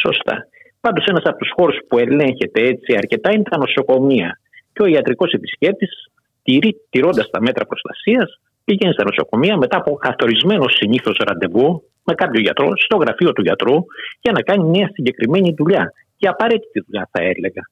Σωστά. 0.00 0.46
Πάντως, 0.84 1.04
ένας 1.06 1.22
από 1.24 1.38
τους 1.38 1.50
χώρους 1.56 1.78
που 1.88 1.98
ελέγχεται 1.98 2.60
έτσι 2.72 2.94
αρκετά 2.96 3.32
είναι 3.32 3.42
τα 3.42 3.58
νοσοκομεία. 3.58 4.38
Και 4.72 4.82
ο 4.82 4.86
ιατρικός 4.86 5.32
επισκέπτης, 5.32 5.90
τηρώντας 6.90 7.30
τα 7.30 7.40
μέτρα 7.40 7.64
προστασίας, 7.66 8.40
πηγαίνει 8.64 8.92
στα 8.92 9.04
νοσοκομεία 9.04 9.56
μετά 9.56 9.76
από 9.76 9.94
καθορισμένο 9.94 10.64
συνήθως 10.68 11.16
ραντεβού 11.26 11.82
με 12.04 12.14
κάποιο 12.14 12.40
γιατρό, 12.40 12.68
στο 12.76 12.96
γραφείο 12.96 13.32
του 13.32 13.42
γιατρού, 13.42 13.76
για 14.20 14.32
να 14.32 14.40
κάνει 14.40 14.64
μια 14.64 14.90
συγκεκριμένη 14.92 15.54
δουλειά. 15.58 15.92
Και 16.16 16.28
απαραίτητη 16.28 16.80
δουλειά, 16.86 17.08
θα 17.12 17.22
έλεγα. 17.22 17.62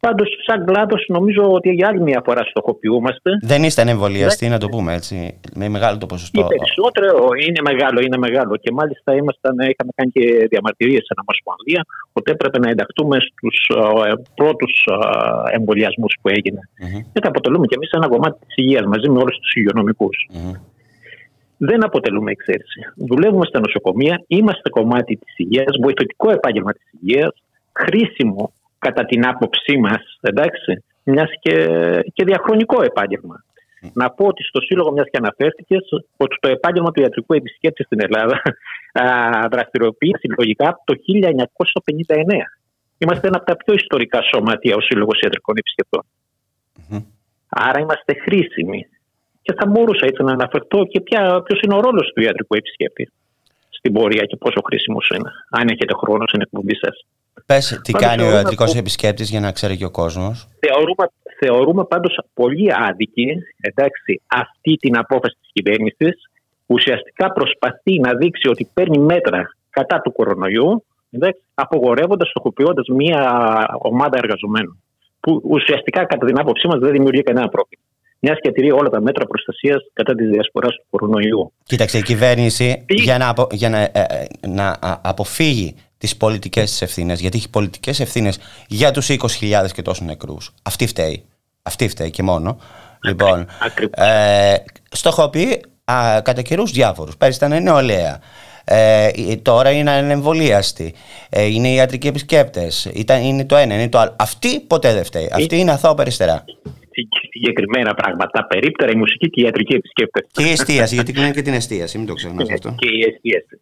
Πάντως, 0.00 0.28
σαν 0.46 0.64
κλάδος, 0.64 1.04
νομίζω 1.08 1.42
ότι 1.52 1.70
για 1.70 1.88
άλλη 1.88 2.00
μια 2.00 2.22
φορά 2.24 2.42
στοχοποιούμαστε. 2.44 3.30
Δεν 3.42 3.62
είστε 3.62 3.80
ανεμβολιαστοί, 3.82 4.44
ναι. 4.44 4.50
να 4.50 4.58
το 4.58 4.68
πούμε 4.68 4.94
έτσι. 4.94 5.40
Με 5.54 5.68
μεγάλο 5.68 5.98
το 5.98 6.06
ποσοστό. 6.06 6.40
Είναι 6.40 6.48
περισσότερο, 6.48 7.28
είναι 7.46 7.60
μεγάλο, 7.70 8.00
είναι 8.00 8.16
μεγάλο. 8.16 8.56
Και 8.56 8.70
μάλιστα 8.72 9.14
ήμασταν, 9.14 9.54
είχαμε 9.58 9.92
κάνει 9.94 10.10
και 10.10 10.46
διαμαρτυρίες 10.50 11.04
σε 11.04 11.14
Ομοσπονδία 11.24 11.82
ότι 12.12 12.30
έπρεπε 12.30 12.58
να 12.58 12.70
ενταχθούμε 12.70 13.16
στους 13.20 13.56
ε, 14.06 14.12
πρώτους 14.34 14.72
ε, 14.86 15.56
εμβολιασμούς 15.56 16.12
που 16.20 16.28
έγιναν. 16.28 16.64
Mm-hmm. 16.68 17.02
Και 17.12 17.20
τα 17.20 17.28
αποτελούμε 17.28 17.66
κι 17.66 17.74
εμείς 17.74 17.90
ένα 17.90 18.08
κομμάτι 18.08 18.38
της 18.46 18.54
υγείας 18.56 18.84
μαζί 18.84 19.08
με 19.10 19.18
όλους 19.18 19.36
τους 19.38 19.52
υγειονομικούς. 19.54 20.16
Mm-hmm. 20.32 20.56
Δεν 21.56 21.84
αποτελούμε 21.84 22.30
εξαίρεση. 22.30 22.80
Δουλεύουμε 22.96 23.46
στα 23.46 23.60
νοσοκομεία, 23.60 24.24
είμαστε 24.26 24.68
κομμάτι 24.68 25.16
της 25.16 25.34
υγείας, 25.36 25.72
βοηθητικό 25.82 26.30
επάγγελμα 26.30 26.72
της 26.72 26.86
υγείας, 27.00 27.32
χρήσιμο 27.72 28.52
κατά 28.78 29.04
την 29.04 29.26
άποψή 29.26 29.76
μας, 29.78 30.18
εντάξει, 30.20 30.84
μιας 31.02 31.30
και, 31.40 31.54
και 32.12 32.24
διαχρονικό 32.24 32.82
επάγγελμα. 32.82 33.44
Να 33.92 34.10
πω 34.10 34.26
ότι 34.26 34.42
στο 34.42 34.60
Σύλλογο, 34.60 34.92
μιας 34.92 35.06
και 35.10 35.18
αναφέρθηκες, 35.18 35.88
ότι 36.16 36.36
το 36.40 36.48
επάγγελμα 36.48 36.90
του 36.92 37.00
ιατρικού 37.00 37.34
επισκέπτη 37.34 37.82
στην 37.82 38.00
Ελλάδα 38.00 38.42
δραστηριοποιείται 39.52 40.18
συλλογικά 40.18 40.68
από 40.68 40.82
το 40.84 40.94
1959. 42.06 42.24
Είμαστε 42.98 43.26
ένα 43.26 43.36
από 43.36 43.46
τα 43.46 43.56
πιο 43.56 43.74
ιστορικά 43.74 44.22
σωματεία 44.22 44.74
ο 44.76 44.80
Σύλλογος 44.80 45.20
Ιατρικών 45.20 45.54
Άρα 47.48 47.80
είμαστε 47.80 48.14
χρήσιμοι. 48.24 48.86
Και 49.42 49.54
θα 49.58 49.66
μπορούσα 49.66 50.06
έτσι 50.06 50.22
να 50.22 50.32
αναφερθώ 50.32 50.86
και 50.86 51.00
ποιος 51.44 51.60
είναι 51.62 51.74
ο 51.74 51.80
ρόλος 51.80 52.12
του 52.14 52.20
ιατρικού 52.22 52.54
επισκέπτη 52.54 53.12
στην 53.68 53.92
πορεία 53.92 54.24
και 54.24 54.36
πόσο 54.36 54.60
χρήσιμος 54.66 55.10
είναι. 55.14 55.30
Αν 55.50 55.68
έχετε 55.68 55.94
χρόνο 55.94 56.24
στην 56.26 56.40
εκπομπή 56.40 56.74
σας. 56.74 57.06
Πες 57.46 57.80
τι 57.82 57.92
κάνει 57.92 58.22
ο 58.22 58.30
ιατρικό 58.30 58.64
που... 58.64 58.72
επισκέπτης 58.76 59.30
για 59.30 59.40
να 59.40 59.52
ξέρει 59.52 59.76
και 59.76 59.84
ο 59.84 59.90
κόσμος; 59.90 60.48
Θεωρούμε, 60.58 61.10
θεωρούμε 61.40 61.84
πάντως 61.84 62.18
πολύ 62.34 62.68
άδικη 62.88 63.28
εντάξει, 63.60 64.22
αυτή 64.26 64.76
την 64.76 64.96
απόφαση 64.96 65.36
της 65.40 65.50
κυβέρνησης. 65.52 66.30
Ουσιαστικά 66.66 67.32
προσπαθεί 67.32 68.00
να 68.00 68.14
δείξει 68.14 68.48
ότι 68.48 68.70
παίρνει 68.74 68.98
μέτρα 68.98 69.42
κατά 69.70 70.00
του 70.00 70.12
κορονοϊού, 70.12 70.84
απογορεύοντας, 71.54 72.28
στοχοποιώντας 72.28 72.86
μία 72.88 73.20
ομάδα 73.78 74.18
εργαζομένων. 74.22 74.82
Που 75.20 75.42
ουσιαστικά, 75.44 76.04
κατά 76.04 76.26
την 76.26 76.38
άποψή 76.38 76.66
μας, 76.66 76.78
δεν 76.78 76.92
δημιουργεί 76.92 77.22
κανένα 77.22 77.48
πρόβλημα. 77.48 77.82
Μιας 78.20 78.38
και 78.40 78.52
τηρεί 78.52 78.70
όλα 78.70 78.88
τα 78.88 79.00
μέτρα 79.00 79.26
προστασίας 79.26 79.76
κατά 79.92 80.14
της 80.14 80.28
διασποράς 80.28 80.74
του 80.74 80.84
κορονοϊού. 80.90 81.52
Κοίταξε, 81.64 81.98
η 81.98 82.02
κυβέρνηση 82.02 82.84
για 82.88 83.18
να, 83.18 83.34
για 83.50 83.68
να, 83.68 83.78
ε, 83.78 83.90
ε, 83.92 84.46
να 84.46 84.78
αποφύγει 85.02 85.74
τις 85.98 86.16
πολιτικές 86.16 86.70
της 86.70 86.82
ευθύνες, 86.82 87.20
γιατί 87.20 87.36
έχει 87.36 87.50
πολιτικές 87.50 88.00
ευθύνες 88.00 88.38
για 88.68 88.90
τους 88.90 89.08
20.000 89.08 89.72
και 89.72 89.82
τόσους 89.82 90.06
νεκρούς. 90.06 90.54
Αυτή 90.62 90.86
φταίει. 90.86 91.24
Αυτή 91.62 91.88
φταίει 91.88 92.10
και 92.10 92.22
μόνο. 92.22 92.60
Λοιπόν, 93.02 93.46
ε, 93.90 94.54
στοχοποιεί 94.90 95.60
α, 95.84 96.20
κατά 96.22 96.42
καιρούς 96.42 96.70
διάφορους. 96.70 97.16
Πέρυσι 97.16 97.44
ήταν 97.44 97.62
νεολαία. 97.62 98.20
Ε, 98.64 99.36
τώρα 99.42 99.70
είναι 99.70 99.90
ανεμβολίαστοι. 99.90 100.94
Ε, 101.30 101.44
είναι 101.44 101.68
ιατρικοί 101.68 102.06
επισκέπτες. 102.06 102.90
Είναι 103.22 103.44
το 103.44 103.56
ένα, 103.56 103.74
είναι 103.74 103.88
το 103.88 103.98
άλλο. 103.98 104.16
Αυτή 104.18 104.60
ποτέ 104.60 104.92
δεν 104.92 105.04
φταίει. 105.04 105.30
Αυτή 105.32 105.58
είναι 105.58 105.70
αθώο 105.70 105.94
περιστερά. 105.94 106.44
Συγκεκριμένα 107.30 107.94
πράγματα. 107.94 108.46
Περίπτερα 108.46 108.92
η 108.92 108.96
μουσική 108.96 109.30
και 109.30 109.40
οι 109.40 109.44
ιατρικοί 109.44 109.74
επισκέπτες. 109.74 110.26
Και 110.32 110.42
η 110.42 110.50
εστίαση, 110.50 110.94
γιατί 110.94 111.12
κλείνει 111.12 111.30
και 111.30 111.42
την 111.42 111.52
εστίαση. 111.52 111.98
Μην 111.98 112.06
το 112.06 112.14
ξεχνάς 112.14 112.50
αυτό. 112.50 112.74
Και 112.78 112.88
η 112.88 113.00
εστίαση. 113.00 113.60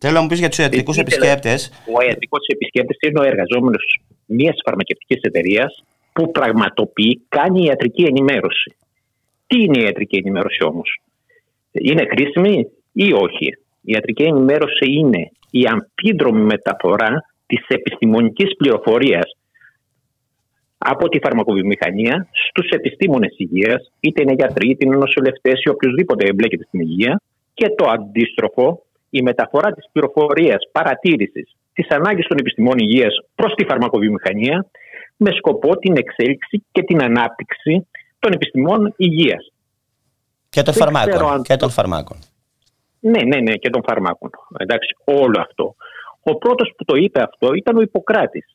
Θέλω 0.00 0.14
να 0.14 0.20
μου 0.20 0.26
πεις 0.26 0.38
για 0.38 0.48
τους 0.48 0.58
ιατρικούς 0.58 0.96
επισκέπτες. 0.98 1.70
Ο 1.96 2.02
ιατρικός 2.02 2.46
επισκέπτης 2.46 2.96
είναι 3.00 3.20
ο 3.20 3.22
εργαζόμενος 3.22 4.00
μιας 4.26 4.56
φαρμακευτικής 4.64 5.20
εταιρείας 5.20 5.84
που 6.12 6.30
πραγματοποιεί, 6.30 7.22
κάνει 7.28 7.64
ιατρική 7.64 8.02
ενημέρωση. 8.02 8.76
Τι 9.46 9.62
είναι 9.62 9.78
η 9.78 9.82
ιατρική 9.82 10.16
ενημέρωση 10.16 10.62
όμως, 10.64 11.00
Είναι 11.72 12.06
χρήσιμη 12.10 12.66
ή 12.92 13.12
όχι; 13.12 13.46
Η 13.80 13.92
ιατρική 13.92 14.22
ενημέρωση 14.22 14.92
είναι 14.92 15.30
η 15.50 15.62
αμφίδρομη 15.66 16.40
μεταφορά 16.40 17.24
της 17.46 17.64
επιστημονικής 17.68 18.56
πληροφορίας 18.56 19.36
από 20.78 21.08
τη 21.08 21.18
φαρμακοβιομηχανία 21.18 22.28
στους 22.32 22.68
επιστήμονες 22.68 23.34
υγείας, 23.36 23.92
είτε 24.00 24.22
είναι 24.22 24.32
γιατροί, 24.32 24.70
είτε 24.70 24.84
είναι 24.86 24.96
νοσηλευτές 24.96 25.62
ή 25.62 25.68
οποιοδήποτε 25.68 26.26
εμπλέκεται 26.26 26.64
στην 26.64 26.80
υγεία, 26.80 27.20
και 27.54 27.68
το 27.76 27.90
αντίστροφο, 27.90 28.84
η 29.10 29.22
μεταφορά 29.22 29.72
της 29.72 29.88
πληροφορίας 29.92 30.68
παρατήρησης 30.72 31.56
της 31.72 31.88
ανάγκης 31.88 32.26
των 32.26 32.36
επιστημών 32.38 32.78
υγείας 32.78 33.14
προς 33.34 33.54
τη 33.54 33.64
φαρμακοβιομηχανία 33.64 34.66
με 35.16 35.30
σκοπό 35.30 35.76
την 35.76 35.96
εξέλιξη 35.96 36.64
και 36.72 36.82
την 36.82 37.02
ανάπτυξη 37.02 37.86
των 38.18 38.32
επιστημών 38.32 38.94
υγείας. 38.96 39.52
Και 40.48 40.62
των 40.62 40.74
φαρμάκων. 40.74 41.42
Και 41.42 41.56
των 41.56 41.70
φαρμάκων. 41.70 42.18
Ναι, 43.00 43.22
ναι, 43.22 43.40
ναι, 43.40 43.54
και 43.54 43.70
των 43.70 43.82
φαρμάκων. 43.86 44.30
Εντάξει, 44.58 44.96
όλο 45.04 45.40
αυτό. 45.40 45.74
Ο 46.22 46.36
πρώτος 46.36 46.72
που 46.76 46.84
το 46.84 46.96
είπε 46.96 47.22
αυτό 47.22 47.54
ήταν 47.54 47.76
ο 47.76 47.80
Ιπποκράτης. 47.80 48.46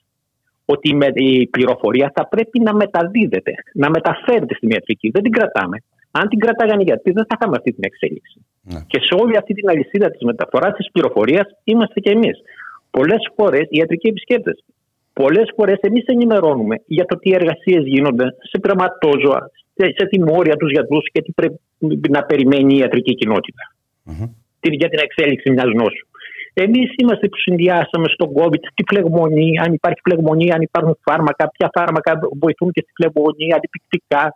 Ότι 0.65 0.97
η 1.13 1.47
πληροφορία 1.47 2.11
θα 2.15 2.27
πρέπει 2.27 2.59
να 2.59 2.75
μεταδίδεται, 2.75 3.53
να 3.73 3.89
μεταφέρεται 3.89 4.55
στην 4.55 4.69
ιατρική. 4.69 5.09
Δεν 5.09 5.23
την 5.23 5.31
κρατάμε. 5.31 5.83
Αν 6.11 6.27
την 6.27 6.39
κρατάγανε 6.39 6.83
γιατί 6.83 7.11
δεν 7.11 7.25
θα 7.27 7.35
είχαμε 7.37 7.55
αυτή 7.57 7.71
την 7.71 7.83
εξέλιξη. 7.83 8.45
Ναι. 8.61 8.79
Και 8.87 8.99
σε 9.01 9.13
όλη 9.21 9.37
αυτή 9.37 9.53
την 9.53 9.69
αλυσίδα 9.69 10.09
της 10.11 10.21
μεταφοράς 10.21 10.73
της 10.75 10.91
πληροφορίας 10.91 11.47
είμαστε 11.63 11.99
και 11.99 12.11
εμείς. 12.11 12.37
Πολλές 12.91 13.31
φορές 13.35 13.65
οι 13.69 13.77
ιατρικοί 13.77 14.07
επισκέπτες 14.07 14.63
Πολλές 15.21 15.51
φορές 15.55 15.79
εμείς 15.81 16.05
ενημερώνουμε 16.05 16.75
για 16.85 17.05
το 17.05 17.15
τι 17.19 17.29
εργασίες 17.39 17.83
γίνονται 17.85 18.25
σε 18.49 18.59
πειραματόζωα, 18.61 19.51
σε 19.97 20.05
τιμόρια 20.09 20.55
τους 20.55 20.71
γιατρούς 20.71 21.05
και 21.11 21.21
τι 21.21 21.31
πρέπει 21.31 21.59
να 22.09 22.21
περιμένει 22.23 22.75
η 22.75 22.77
ιατρική 22.77 23.15
κοινότητα 23.15 23.63
mm-hmm. 24.05 24.29
για 24.81 24.89
την 24.89 24.99
εξέλιξη 25.03 25.51
μιας 25.51 25.69
νόσου. 25.73 26.05
Εμείς 26.53 26.89
είμαστε 27.01 27.27
που 27.27 27.37
συνδυάσαμε 27.37 28.07
στον 28.07 28.29
COVID 28.37 28.63
τη 28.73 28.83
φλεγμονή, 28.89 29.59
αν 29.63 29.73
υπάρχει 29.73 30.01
φλεγμονή, 30.03 30.51
αν 30.51 30.61
υπάρχουν 30.61 30.97
φάρμακα, 31.01 31.49
ποια 31.49 31.69
φάρμακα 31.77 32.19
βοηθούν 32.39 32.71
και 32.71 32.81
στη 32.85 32.91
φλεγμονή, 32.97 33.47
αντιπικτικά 33.57 34.33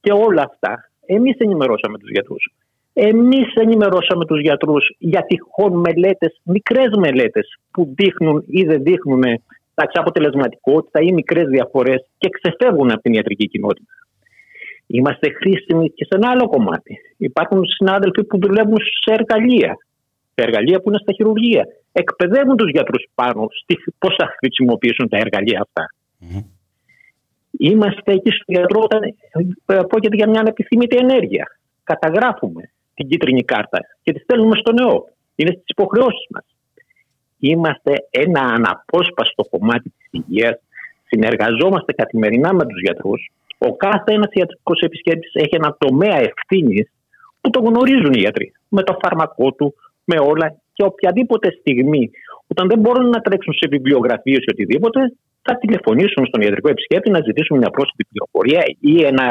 και 0.00 0.12
όλα 0.12 0.42
αυτά. 0.42 0.90
Εμείς 1.06 1.36
ενημερώσαμε 1.38 1.98
τους 1.98 2.10
γιατρούς. 2.10 2.52
Εμείς 2.92 3.54
ενημερώσαμε 3.54 4.24
τους 4.24 4.40
γιατρούς 4.40 4.94
για 4.98 5.22
τυχόν 5.22 5.80
μελέτες, 5.80 6.40
μικρές 6.42 6.88
μελέτες 6.98 7.58
που 7.70 7.94
δείχνουν 7.96 8.44
ή 8.46 8.62
δεν 8.62 8.82
δείχνουν 8.82 9.22
εντάξει, 9.74 10.00
αποτελεσματικότητα 10.00 11.00
ή 11.00 11.12
μικρές 11.12 11.48
διαφορές 11.48 12.06
και 12.18 12.28
ξεφεύγουν 12.28 12.90
από 12.90 13.02
την 13.02 13.12
ιατρική 13.12 13.48
κοινότητα. 13.48 13.92
Είμαστε 14.86 15.30
χρήσιμοι 15.30 15.90
και 15.90 16.04
σε 16.04 16.16
ένα 16.16 16.30
άλλο 16.30 16.48
κομμάτι. 16.48 16.98
Υπάρχουν 17.16 17.64
συνάδελφοι 17.64 18.24
που 18.24 18.38
δουλεύουν 18.38 18.78
σε 19.02 19.14
εργαλεία. 19.14 19.76
Σε 20.34 20.44
εργαλεία 20.46 20.80
που 20.80 20.88
είναι 20.88 20.98
στα 21.02 21.12
χειρουργεία. 21.12 21.66
Εκπαιδεύουν 21.92 22.56
τους 22.56 22.70
γιατρούς 22.70 23.04
πάνω 23.14 23.46
στη 23.62 23.76
πώς 23.98 24.14
θα 24.18 24.34
χρησιμοποιήσουν 24.38 25.08
τα 25.08 25.16
εργαλεία 25.16 25.60
αυτά. 25.60 25.84
Mm-hmm. 26.20 26.59
Είμαστε 27.60 28.12
εκεί 28.12 28.30
στο 28.30 28.44
γιατρό 28.46 28.80
όταν 28.82 29.00
πρόκειται 29.88 30.16
για 30.16 30.28
μια 30.28 30.40
ανεπιθύμητη 30.40 30.96
ενέργεια. 30.96 31.46
Καταγράφουμε 31.84 32.70
την 32.94 33.08
κίτρινη 33.08 33.42
κάρτα 33.42 33.78
και 34.02 34.12
τη 34.12 34.18
στέλνουμε 34.18 34.56
στο 34.56 34.72
νεό. 34.72 35.04
Είναι 35.34 35.50
στις 35.50 35.66
υποχρεώσεις 35.66 36.26
μας 36.30 36.44
είμαστε 37.40 37.92
ένα 38.10 38.40
αναπόσπαστο 38.40 39.42
κομμάτι 39.50 39.92
της 39.98 40.08
υγείας, 40.10 40.60
συνεργαζόμαστε 41.06 41.92
καθημερινά 41.92 42.54
με 42.54 42.64
τους 42.66 42.80
γιατρούς. 42.80 43.30
Ο 43.58 43.76
κάθε 43.76 44.12
ένας 44.12 44.32
ιατρικός 44.32 44.80
επισκέπτης 44.80 45.34
έχει 45.34 45.54
ένα 45.56 45.76
τομέα 45.78 46.16
ευθύνης 46.16 46.90
που 47.40 47.50
το 47.50 47.60
γνωρίζουν 47.60 48.12
οι 48.12 48.18
γιατροί. 48.18 48.52
Με 48.68 48.82
το 48.82 48.96
φάρμακό 49.02 49.52
του, 49.52 49.74
με 50.04 50.20
όλα 50.20 50.56
και 50.72 50.84
οποιαδήποτε 50.84 51.50
στιγμή, 51.60 52.10
όταν 52.52 52.68
δεν 52.68 52.78
μπορούν 52.78 53.08
να 53.08 53.20
τρέξουν 53.20 53.52
σε 53.52 53.66
βιβλιογραφίες 53.68 54.38
ή 54.38 54.50
οτιδήποτε, 54.50 55.00
θα 55.42 55.56
τηλεφωνήσουν 55.56 56.26
στον 56.26 56.40
ιατρικό 56.40 56.68
επισκέπτη 56.68 57.10
να 57.10 57.20
ζητήσουν 57.20 57.58
μια 57.58 57.70
πρόσθετη 57.70 58.04
πληροφορία 58.10 58.62
ή 58.80 59.04
ένα 59.04 59.28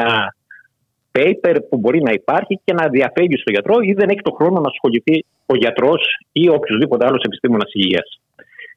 paper 1.12 1.56
που 1.68 1.76
μπορεί 1.78 2.02
να 2.02 2.12
υπάρχει 2.12 2.60
και 2.64 2.72
να 2.72 2.88
διαφεύγει 2.88 3.36
στο 3.36 3.50
γιατρό 3.50 3.76
ή 3.80 3.92
δεν 3.92 4.08
έχει 4.08 4.22
το 4.22 4.30
χρόνο 4.30 4.60
να 4.60 4.68
ασχοληθεί 4.68 5.24
ο 5.46 5.56
γιατρός 5.56 6.02
ή 6.32 6.48
οποιοδήποτε 6.48 7.06
άλλος 7.06 7.22
επιστήμονας 7.22 7.70
υγείας. 7.72 8.20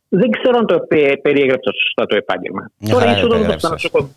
Δεν 0.10 0.30
ξέρω 0.32 0.58
αν 0.58 0.66
το 0.66 0.78
περιέγραψα 1.22 1.72
σωστά 1.84 2.06
το 2.06 2.16
επάγγελμα. 2.16 2.72
Τώρα, 2.90 3.06
η 3.08 3.12
είσοδος 3.12 3.46
μας 3.48 3.60
στα 3.60 3.70
νοσοκομεία. 3.70 4.16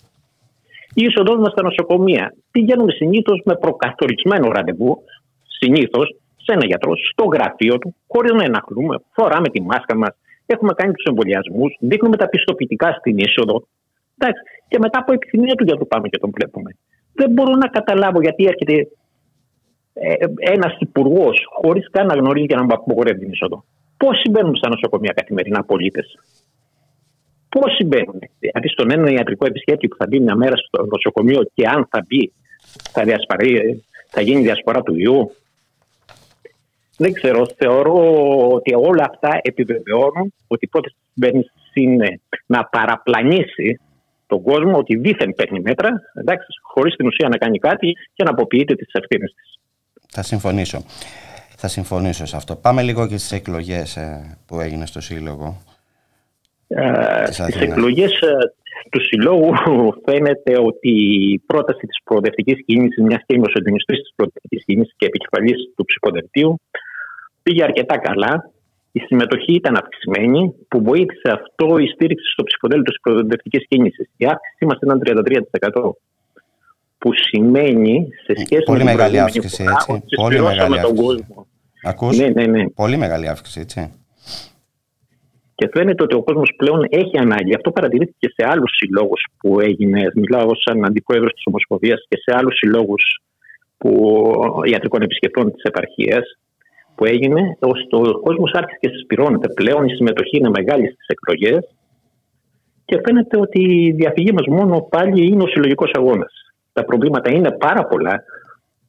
Η 0.94 1.04
είσοδος 1.04 1.36
μας 1.36 1.52
στα 1.52 1.62
νοσοκομεία 1.62 2.34
πηγαίνουμε 2.50 2.92
συνήθως 2.92 3.40
με 3.44 3.54
προκαθορισμένο 3.56 4.50
ραντεβού, 4.52 5.02
συνήθως 5.58 6.14
σε 6.46 6.52
ένα 6.52 6.66
γιατρό, 6.66 6.92
στο 7.12 7.24
γραφείο 7.24 7.78
του, 7.78 7.94
χωρίς 8.12 8.32
να 8.32 8.44
εναχλούμε, 8.44 8.96
φοράμε 9.12 9.48
τη 9.48 9.60
μάσκα 9.62 9.96
μας, 9.96 10.12
έχουμε 10.46 10.72
κάνει 10.76 10.92
τους 10.92 11.04
εμβολιασμούς, 11.04 11.76
δείχνουμε 11.80 12.16
τα 12.16 12.28
πιστοποιητικά 12.28 12.88
στην 12.98 13.18
είσοδο. 13.18 13.66
Εντάξει. 14.18 14.42
Και 14.68 14.78
μετά 14.78 14.98
από 14.98 15.12
επιθυμία 15.12 15.54
του 15.54 15.64
γιατρού 15.64 15.86
πάμε 15.86 16.08
και 16.08 16.18
τον 16.18 16.30
βλέπουμε. 16.36 16.70
Δεν 17.12 17.30
μπορώ 17.30 17.54
να 17.54 17.68
καταλάβω 17.68 18.20
γιατί 18.20 18.44
έρχεται 18.44 18.88
ε, 19.94 20.14
ένας 20.36 20.76
υπουργός 20.78 21.36
χωρίς 21.62 21.90
καν 21.90 22.06
να 22.06 22.14
γνωρίζει 22.14 22.46
και 22.46 22.54
να 22.54 22.74
απογορεύει 22.74 23.18
την 23.18 23.30
είσοδο. 23.32 23.64
Πώς 23.96 24.18
συμβαίνουν 24.20 24.56
στα 24.56 24.68
νοσοκομεία 24.68 25.12
καθημερινά 25.16 25.64
πολίτες; 25.64 26.18
Πώς 27.48 27.74
συμβαίνουν. 27.74 28.18
Δηλαδή, 28.38 28.68
στον 28.68 28.90
ένα 28.90 29.10
ιατρικό 29.10 29.46
επισκέπτη 29.46 29.88
που 29.88 29.96
θα 29.96 30.06
μπει 30.08 30.20
μια 30.20 30.36
μέρα 30.36 30.56
στο 30.56 30.86
νοσοκομείο 30.86 31.40
και 31.54 31.66
αν 31.68 31.88
θα 31.90 32.04
μπει, 32.06 32.32
θα, 32.92 33.02
διασπαρεί, 33.02 33.84
θα 34.08 34.20
γίνει 34.20 34.40
διασπορά 34.40 34.82
του 34.82 34.94
ιού. 34.96 35.30
Δεν 36.96 37.12
ξέρω. 37.12 37.46
Θεωρώ 37.56 38.48
ότι 38.48 38.74
όλα 38.74 39.06
αυτά 39.10 39.38
επιβεβαιώνουν 39.42 40.34
ότι 40.46 40.64
η 40.64 40.68
πρώτη 40.68 40.94
κυβέρνηση 41.14 41.50
είναι 41.74 42.20
να 42.46 42.64
παραπλανήσει 42.64 43.80
τον 44.26 44.42
κόσμο 44.42 44.78
ότι 44.78 44.96
δίθεν 44.96 45.34
παίρνει 45.34 45.60
μέτρα, 45.60 46.02
εντάξει, 46.14 46.46
χωρίς 46.62 46.94
την 46.94 47.06
ουσία 47.06 47.28
να 47.28 47.36
κάνει 47.36 47.58
κάτι 47.58 47.92
και 48.14 48.24
να 48.24 48.30
αποποιείται 48.30 48.74
τις 48.74 48.92
ευθύνες 48.92 49.34
της. 49.34 49.58
Θα 50.08 50.22
συμφωνήσω. 50.22 50.84
Θα 51.56 51.68
συμφωνήσω 51.68 52.26
σε 52.26 52.36
αυτό. 52.36 52.56
Πάμε 52.56 52.82
λίγο 52.82 53.06
και 53.08 53.16
στις 53.16 53.32
εκλογές 53.32 53.96
ε, 53.96 54.38
που 54.46 54.60
έγινε 54.60 54.86
στο 54.86 55.00
Σύλλογο. 55.00 55.62
Ε, 56.68 57.24
Στις 57.26 57.60
εκλογές 57.60 58.20
ε, 58.20 58.36
του 58.90 59.00
Συλλόγου 59.00 59.54
φαίνεται 60.04 60.58
ότι 60.58 60.90
η 61.32 61.38
πρόταση 61.46 61.86
της 61.86 61.98
προοδευτικής 62.04 62.64
κίνησης, 62.64 63.04
μιας 63.04 63.22
και 63.26 63.34
είμαι 63.34 63.46
ο 63.46 63.50
συντονιστής 63.50 63.98
της 63.98 64.12
προοδευτικής 64.16 64.64
κίνησης 64.64 64.94
και 64.96 65.06
επικεφαλής 65.06 65.56
του 65.76 65.84
ψηφοδελτίου, 65.84 66.60
πήγε 67.46 67.62
αρκετά 67.62 67.98
καλά 67.98 68.50
η 68.92 69.00
συμμετοχή 69.00 69.52
ήταν 69.52 69.76
αυξημένη, 69.76 70.54
που 70.68 70.82
βοήθησε 70.82 71.28
αυτό 71.38 71.78
η 71.78 71.86
στήριξη 71.86 72.30
στο 72.32 72.42
ψηφοδέλτιο 72.42 72.92
της 72.92 73.00
προοδευτικής 73.00 73.66
κίνησης. 73.68 74.06
Η 74.16 74.24
αύξηση 74.24 74.64
μας 74.68 74.78
ήταν 74.82 75.00
33%. 75.00 75.92
Που 76.98 77.10
σημαίνει 77.14 78.08
σε 78.24 78.32
σχέση 78.44 78.62
Πολύ 78.62 78.84
με 78.84 78.90
την 78.90 78.96
μεγάλη 78.96 79.20
αύξηση, 79.20 79.64
έτσι. 79.72 80.04
Πολύ 80.16 80.40
μεγάλη 80.40 80.78
αύξηση. 80.78 80.94
Τον 80.94 81.04
κόσμο. 81.04 81.46
Ακούς; 81.82 82.18
Ναι, 82.18 82.28
ναι, 82.28 82.46
ναι. 82.46 82.68
Πολύ 82.68 82.96
μεγάλη 82.96 83.28
αύξηση, 83.28 83.60
έτσι. 83.60 83.80
Και 85.54 85.68
φαίνεται 85.72 86.02
ότι 86.02 86.14
ο 86.14 86.22
κόσμος 86.22 86.52
πλέον 86.56 86.86
έχει 86.88 87.18
ανάγκη. 87.18 87.54
Αυτό 87.54 87.70
παρατηρήθηκε 87.70 88.28
σε 88.36 88.46
άλλους 88.50 88.70
συλλόγους 88.76 89.26
που 89.38 89.60
έγινε. 89.60 90.10
Μιλάω 90.14 90.50
σαν 90.64 90.84
αντιπρόεδρος 90.84 91.32
της 91.32 91.42
Ομοσπονδίας 91.46 92.00
και 92.08 92.16
σε 92.24 92.36
άλλους 92.38 92.56
συλλόγους 92.56 93.02
ιατρικών 94.70 95.02
επισκεπτών 95.02 95.52
της 95.52 95.62
επαρχίας 95.62 96.24
που 96.96 97.04
έγινε, 97.04 97.56
ώστε 97.60 97.96
ο 97.96 98.20
κόσμος 98.20 98.50
άρχισε 98.54 98.78
και 98.80 98.88
συσπηρώνεται 98.88 99.48
πλέον. 99.48 99.84
Η 99.84 99.94
συμμετοχή 99.94 100.36
είναι 100.36 100.48
μεγάλη 100.48 100.86
στις 100.86 101.06
εκλογές 101.06 101.74
και 102.84 103.00
φαίνεται 103.04 103.40
ότι 103.40 103.60
η 103.62 103.92
διαφυγή 103.92 104.32
μας 104.32 104.46
μόνο 104.46 104.80
πάλι 104.80 105.26
είναι 105.26 105.42
ο 105.42 105.46
συλλογικός 105.46 105.90
αγώνας. 105.94 106.32
Τα 106.72 106.84
προβλήματα 106.84 107.30
είναι 107.30 107.50
πάρα 107.50 107.86
πολλά 107.86 108.22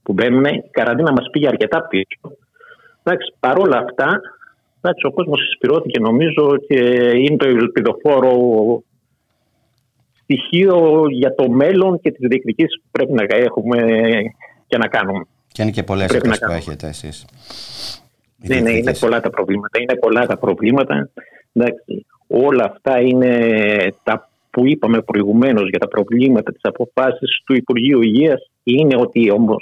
που 0.04 0.14
μπαίνουν. 0.14 0.46
Η 0.46 0.70
καραντίνα 0.72 1.12
μας 1.12 1.30
πήγε 1.32 1.48
αρκετά 1.48 1.88
πίσω. 1.88 2.38
Εντάξει, 3.04 3.34
παρόλα 3.40 3.78
αυτά, 3.78 4.22
εντάξει, 4.82 5.06
ο 5.06 5.12
κόσμος 5.12 5.40
συσπηρώθηκε 5.40 6.00
νομίζω 6.00 6.58
και 6.68 6.80
είναι 7.16 7.38
το 7.38 7.48
ελπιδοφόρο 7.48 8.34
στοιχείο 10.22 11.04
για 11.10 11.36
το 11.36 11.50
μέλλον 11.50 12.00
και 12.00 12.12
τις 12.12 12.28
διεκδικήσεις 12.28 12.82
που 12.82 12.88
πρέπει 12.92 13.14
να 13.14 13.24
έχουμε 13.36 13.78
και 14.68 14.78
να 14.78 14.88
κάνουμε. 14.88 15.26
Και 15.58 15.64
είναι 15.64 15.72
και 15.72 15.84
πολλές 15.84 16.18
που 16.18 16.52
έχετε 16.52 16.88
εσείς. 16.88 17.26
Ναι, 18.38 18.60
ναι, 18.60 18.72
είναι 18.72 18.94
πολλά 19.00 19.20
τα 19.20 19.30
προβλήματα. 19.30 19.82
Είναι 19.82 19.96
πολλά 19.96 20.26
τα 20.26 20.38
προβλήματα. 20.38 21.10
Εντάξει, 21.54 22.06
όλα 22.28 22.64
αυτά 22.64 23.00
είναι 23.00 23.32
τα 24.04 24.30
που 24.50 24.68
είπαμε 24.68 25.02
προηγουμένως 25.02 25.70
για 25.70 25.80
τα 25.80 25.88
προβλήματα 25.88 26.52
της 26.52 26.62
αποφάση 26.64 27.26
του 27.46 27.54
Υπουργείου 27.56 28.02
Υγείας. 28.02 28.50
Είναι 28.64 28.96
ότι 28.98 29.32
όμω 29.32 29.56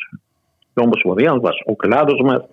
η 0.74 0.82
Ομοσπονδίας 0.82 1.40
μας, 1.42 1.56
ο 1.66 1.76
κλάδος 1.76 2.22
μας, 2.24 2.44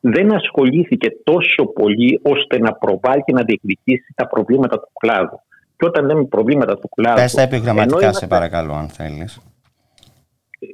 δεν 0.00 0.34
ασχολήθηκε 0.34 1.16
τόσο 1.24 1.64
πολύ 1.64 2.20
ώστε 2.22 2.58
να 2.58 2.72
προβάλλει 2.72 3.22
και 3.26 3.32
να 3.32 3.42
διεκδικήσει 3.42 4.12
τα 4.14 4.26
προβλήματα 4.26 4.80
του 4.80 4.90
κλάδου. 5.00 5.40
Και 5.76 5.86
όταν 5.86 6.06
λέμε 6.06 6.24
προβλήματα 6.24 6.78
του 6.78 6.88
κλάδου. 6.88 7.20
Πες 7.20 7.34
τα 7.34 7.42
επιγραμματικά, 7.42 8.12
σε 8.12 8.26
παρακαλώ, 8.26 8.72
αν 8.72 8.88
θέλεις. 8.88 9.40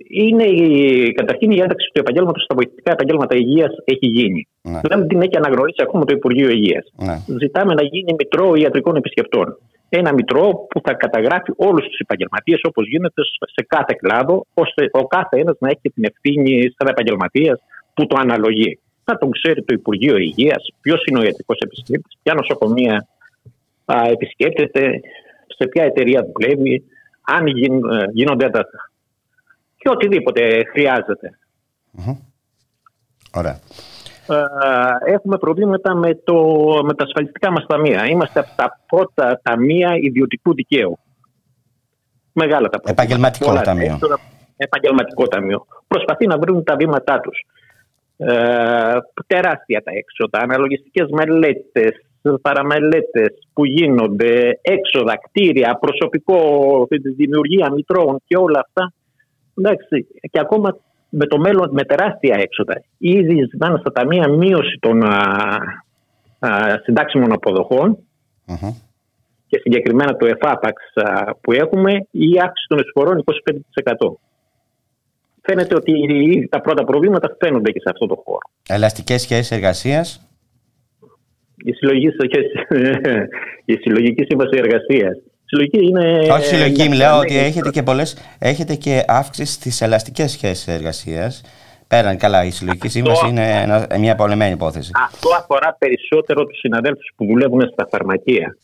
Είναι 0.09 0.45
η, 0.45 1.13
καταρχήν 1.13 1.51
η 1.51 1.61
ένταξη 1.61 1.91
του 1.93 2.01
επαγγέλματος 2.01 2.43
στα 2.43 2.55
βοηθητικά 2.55 2.93
επαγγέλματα 2.93 3.37
υγείας 3.37 3.73
έχει 3.85 4.07
γίνει. 4.07 4.49
Ναι. 4.63 4.81
Δεν 4.83 5.09
την 5.09 5.21
έχει 5.23 5.37
αναγνωρίσει 5.37 5.83
ακόμα 5.83 6.05
το 6.05 6.15
Υπουργείο 6.17 6.49
Υγείας. 6.49 6.93
Ναι. 6.97 7.17
Ζητάμε 7.41 7.75
να 7.75 7.83
γίνει 7.83 8.15
μητρό 8.19 8.55
ιατρικών 8.55 8.97
επισκεπτών. 8.97 9.59
Ένα 9.89 10.13
μητρό 10.13 10.67
που 10.71 10.81
θα 10.85 10.93
καταγράφει 10.93 11.53
όλους 11.57 11.87
τους 11.87 11.99
επαγγελματίες 11.99 12.61
όπως 12.63 12.89
γίνεται 12.89 13.23
σε 13.55 13.65
κάθε 13.67 13.95
κλάδο, 13.99 14.47
ώστε 14.55 14.89
ο 14.93 15.07
κάθε 15.07 15.39
ένας 15.39 15.57
να 15.59 15.69
έχει 15.69 15.91
την 15.95 16.05
ευθύνη 16.05 16.75
σαν 16.77 16.89
επαγγελματίας 16.89 17.61
που 17.95 18.07
το 18.07 18.17
αναλογεί. 18.19 18.79
Θα 19.05 19.19
τον 19.19 19.31
ξέρει 19.31 19.65
το 19.65 19.75
Υπουργείο 19.75 20.17
Υγείας, 20.17 20.73
ποιος 20.81 21.05
είναι 21.05 21.19
ο 21.19 21.23
ιατρικός 21.23 21.59
επισκέπτης, 21.59 22.19
ποια 22.23 22.35
νοσοκομεία 22.35 23.07
α, 23.85 24.03
επισκέπτεται, 24.11 25.01
σε 25.47 25.69
ποια 25.69 25.85
εταιρεία 25.85 26.27
δουλεύει, 26.33 26.85
αν 27.25 27.47
γίν, 27.47 27.75
ε, 27.75 28.05
γίνονται 28.13 28.51
τα. 28.51 28.65
Και 29.85 29.91
οτιδήποτε 29.91 30.63
Ωραία. 33.35 33.59
Ε, 35.07 35.13
έχουμε 35.13 35.39
προβλήματα 35.39 35.95
με, 35.95 36.15
το, 36.15 36.35
με 36.85 36.95
τα 36.95 37.05
ασφαλιστικά 37.05 37.51
μας 37.51 37.67
ταμεία. 37.67 38.07
Είμαστε 38.07 38.41
από 38.41 38.51
τα 38.57 38.81
πρώτα 38.87 39.41
ταμεία 39.43 39.97
ιδιωτικού 40.01 40.55
δικαίου. 40.55 40.99
Μεγάλα 42.33 42.69
τα 42.69 42.81
πρώτα. 42.81 42.91
Επαγγελματικό 42.91 43.47
Πολλά, 43.47 43.61
ταμείο. 43.61 43.99
επαγγελματικό 44.57 45.29
ταμείο. 45.29 45.67
Προσπαθεί 45.87 46.27
να 46.27 46.39
βρουν 46.39 46.65
τα 46.65 46.77
βήματά 46.77 47.21
τους. 47.21 47.47
Ε, 48.17 48.97
τεράστια 49.27 49.83
τα 49.83 49.93
έξοδα, 49.95 50.39
αναλογιστικές 50.39 51.09
μελέτες, 51.11 51.93
παραμελέτες 52.43 53.49
που 53.53 53.65
γίνονται, 53.65 54.59
έξοδα, 54.63 55.17
κτίρια, 55.17 55.79
προσωπικό, 55.81 56.41
δημιουργία 57.17 57.73
μητρώων 57.73 58.23
και 58.27 58.37
όλα 58.37 58.65
αυτά. 58.67 58.93
Εντάξει, 59.55 60.07
και 60.31 60.41
ακόμα 60.41 60.79
με 61.09 61.27
το 61.27 61.39
μέλλον 61.39 61.71
με 61.73 61.83
τεράστια 61.85 62.37
έξοδα. 62.41 62.83
Ήδη 62.99 63.49
ζητάνε 63.51 63.79
στα 63.79 63.93
ταμεία 63.93 64.29
μείωση 64.29 64.79
των 64.81 65.03
α, 65.03 65.59
α, 66.39 66.81
συντάξιμων 66.83 67.33
και 69.47 69.59
συγκεκριμένα 69.63 70.17
το 70.17 70.27
ΕΦΑΠΑΞ 70.27 70.73
που 71.41 71.53
έχουμε 71.53 71.93
η 72.11 72.41
αύξηση 72.43 72.67
των 72.69 72.79
εισφορών 72.79 73.25
25%. 73.85 73.93
Φαίνεται 75.43 75.75
ότι 75.75 75.93
τα 76.51 76.61
πρώτα 76.61 76.85
προβλήματα 76.85 77.37
φαίνονται 77.41 77.71
και 77.71 77.81
σε 77.81 77.91
αυτό 77.91 78.07
το 78.07 78.23
χώρο. 78.25 78.51
Ελαστικές 78.69 79.21
σχέσεις 79.21 79.51
εργασίας. 79.51 80.29
Η 81.57 81.73
συλλογική, 81.73 82.17
η 83.75 83.75
συλλογική 83.75 84.25
σύμβαση 84.25 84.57
εργασίας 84.59 85.17
συλλογική 85.55 85.87
είναι. 85.87 86.33
Όχι 86.33 86.45
συλλογική, 86.45 86.95
λέω 86.95 87.19
ότι 87.19 87.39
έχετε 87.39 87.71
και, 87.71 87.83
πολλές, 87.83 88.17
έχετε 88.39 88.75
και 88.75 89.05
αύξηση 89.07 89.53
στις 89.53 89.81
ελαστικές 89.81 90.31
σχέσεις 90.31 90.69
εργασίας. 90.69 91.43
Πέραν 91.89 92.17
καλά, 92.17 92.45
η 92.45 92.51
συλλογική 92.51 92.89
σύμβαση 92.89 93.29
είναι 93.29 93.87
μια 93.99 94.15
πολεμένη 94.15 94.53
υπόθεση. 94.53 94.91
Αυτό 95.05 95.29
αφορά 95.39 95.77
περισσότερο 95.79 96.45
τους 96.45 96.59
συναδέλφους 96.59 97.13
που 97.17 97.27
δουλεύουν 97.27 97.61
στα 97.73 97.89
φαρμακεία. 97.91 98.57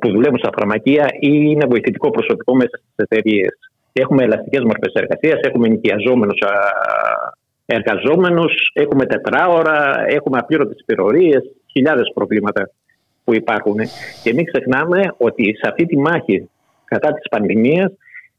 που 0.00 0.10
δουλεύουν 0.10 0.38
στα 0.38 0.50
φαρμακεία 0.56 1.06
ή 1.20 1.30
είναι 1.50 1.66
βοηθητικό 1.66 2.10
προσωπικό 2.10 2.54
μέσα 2.54 2.76
στις 2.76 2.94
εταιρείες. 2.96 3.58
Έχουμε 3.92 4.24
ελαστικές 4.24 4.62
μορφές 4.62 4.92
εργασίας, 4.92 5.40
έχουμε 5.40 5.68
νοικιαζόμενου 5.68 6.32
εργαζόμενους, 7.66 8.52
έχουμε 8.72 9.06
τετράωρα, 9.06 10.04
έχουμε 10.06 10.38
απλήρωτε 10.38 10.74
υπηρορίε, 10.78 11.38
χιλιάδες 11.72 12.10
προβλήματα 12.14 12.70
που 13.28 13.34
υπάρχουν. 13.34 13.76
Και 14.22 14.32
μην 14.34 14.44
ξεχνάμε 14.44 15.14
ότι 15.16 15.44
σε 15.44 15.68
αυτή 15.70 15.86
τη 15.86 15.96
μάχη 15.98 16.48
κατά 16.84 17.12
της 17.12 17.28
πανδημίας 17.30 17.92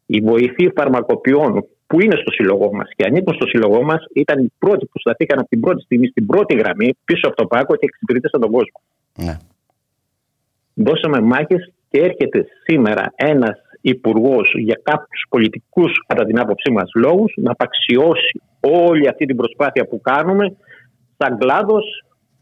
οι 0.05 0.19
βοηθοί 0.19 0.71
φαρμακοποιών 0.75 1.65
που 1.87 2.01
είναι 2.01 2.15
στο 2.15 2.31
σύλλογό 2.31 2.73
μας 2.73 2.89
και 2.95 3.05
ανήκουν 3.05 3.33
στο 3.33 3.47
σύλλογό 3.47 3.83
μας 3.83 4.05
ήταν 4.13 4.43
οι 4.43 4.51
πρώτοι 4.59 4.85
που 4.85 4.99
σταθήκαν 4.99 5.39
από 5.39 5.49
την 5.49 5.59
πρώτη 5.59 5.81
στιγμή 5.81 6.07
στην 6.07 6.25
πρώτη 6.25 6.55
γραμμή 6.55 6.97
πίσω 7.05 7.27
από 7.27 7.35
το 7.35 7.45
πάκο 7.45 7.75
και 7.75 7.85
εξυπηρετήσαν 7.85 8.41
τον 8.41 8.51
κόσμο. 8.51 8.79
Ναι. 9.15 9.37
Δώσαμε 10.73 11.19
μάχες 11.21 11.73
και 11.89 11.99
έρχεται 11.99 12.47
σήμερα 12.63 13.13
ένας 13.15 13.57
υπουργός 13.81 14.53
για 14.57 14.79
κάποιους 14.83 15.25
πολιτικούς, 15.29 15.91
κατά 16.07 16.25
την 16.25 16.39
άποψή 16.39 16.71
μας, 16.71 16.91
λόγους 16.95 17.33
να 17.35 17.51
απαξιώσει 17.51 18.41
όλη 18.59 19.07
αυτή 19.07 19.25
την 19.25 19.35
προσπάθεια 19.35 19.85
που 19.87 20.01
κάνουμε 20.01 20.55
σαν 21.17 21.37
κλάδος 21.37 21.85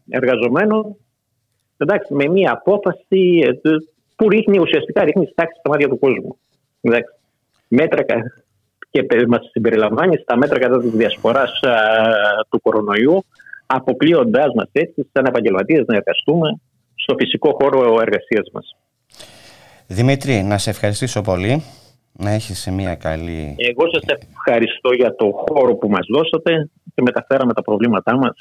εργαζομένων 0.08 0.96
εντάξει, 1.78 2.14
με 2.14 2.28
μια 2.28 2.52
απόφαση 2.52 3.42
ε, 3.44 3.70
που 4.16 4.28
ρίχνει 4.28 4.58
ουσιαστικά 4.58 5.04
ρίχνει 5.04 5.32
τάξη 5.34 5.58
στα 5.58 5.70
μάτια 5.70 5.88
του 5.88 5.98
κόσμου. 5.98 6.38
Εντάξει. 6.80 7.12
Μέτρα 7.68 8.02
και 8.90 9.06
μας 9.28 9.48
συμπεριλαμβάνει 9.50 10.16
στα 10.16 10.36
μέτρα 10.36 10.58
κατά 10.58 10.80
της 10.80 10.90
διασποράς 10.90 11.60
του 12.48 12.60
κορονοϊού, 12.62 13.24
αποκλείοντάς 13.66 14.52
μας 14.54 14.68
έτσι, 14.72 15.08
σαν 15.12 15.24
επαγγελματίες, 15.24 15.84
να 15.86 15.96
εργαστούμε 15.96 16.60
στο 16.94 17.14
φυσικό 17.18 17.56
χώρο 17.60 18.00
εργασίας 18.00 18.50
μας. 18.52 18.76
Δημήτρη, 19.86 20.42
να 20.42 20.58
σε 20.58 20.70
ευχαριστήσω 20.70 21.20
πολύ. 21.20 21.62
Να 22.12 22.30
έχεις 22.30 22.68
μια 22.72 22.94
καλή. 22.94 23.54
Εγώ 23.56 23.84
σας 23.92 24.02
ευχαριστώ 24.32 24.92
για 24.94 25.14
το 25.14 25.44
χώρο 25.48 25.74
που 25.74 25.88
μας 25.88 26.06
δώσατε 26.10 26.70
και 26.94 27.02
μεταφέραμε 27.02 27.52
τα 27.52 27.62
προβλήματά 27.62 28.16
μας 28.16 28.34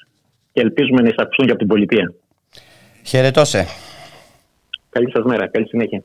και 0.51 0.61
ελπίζουμε 0.61 1.01
να 1.01 1.07
εισακουστούν 1.07 1.45
και 1.45 1.51
από 1.51 1.59
την 1.59 1.67
πολιτεία. 1.67 2.13
Χαιρετώ 3.07 3.45
σε. 3.45 3.67
Καλή 4.89 5.11
σας 5.11 5.23
μέρα. 5.23 5.47
Καλή 5.47 5.67
συνέχεια. 5.67 6.03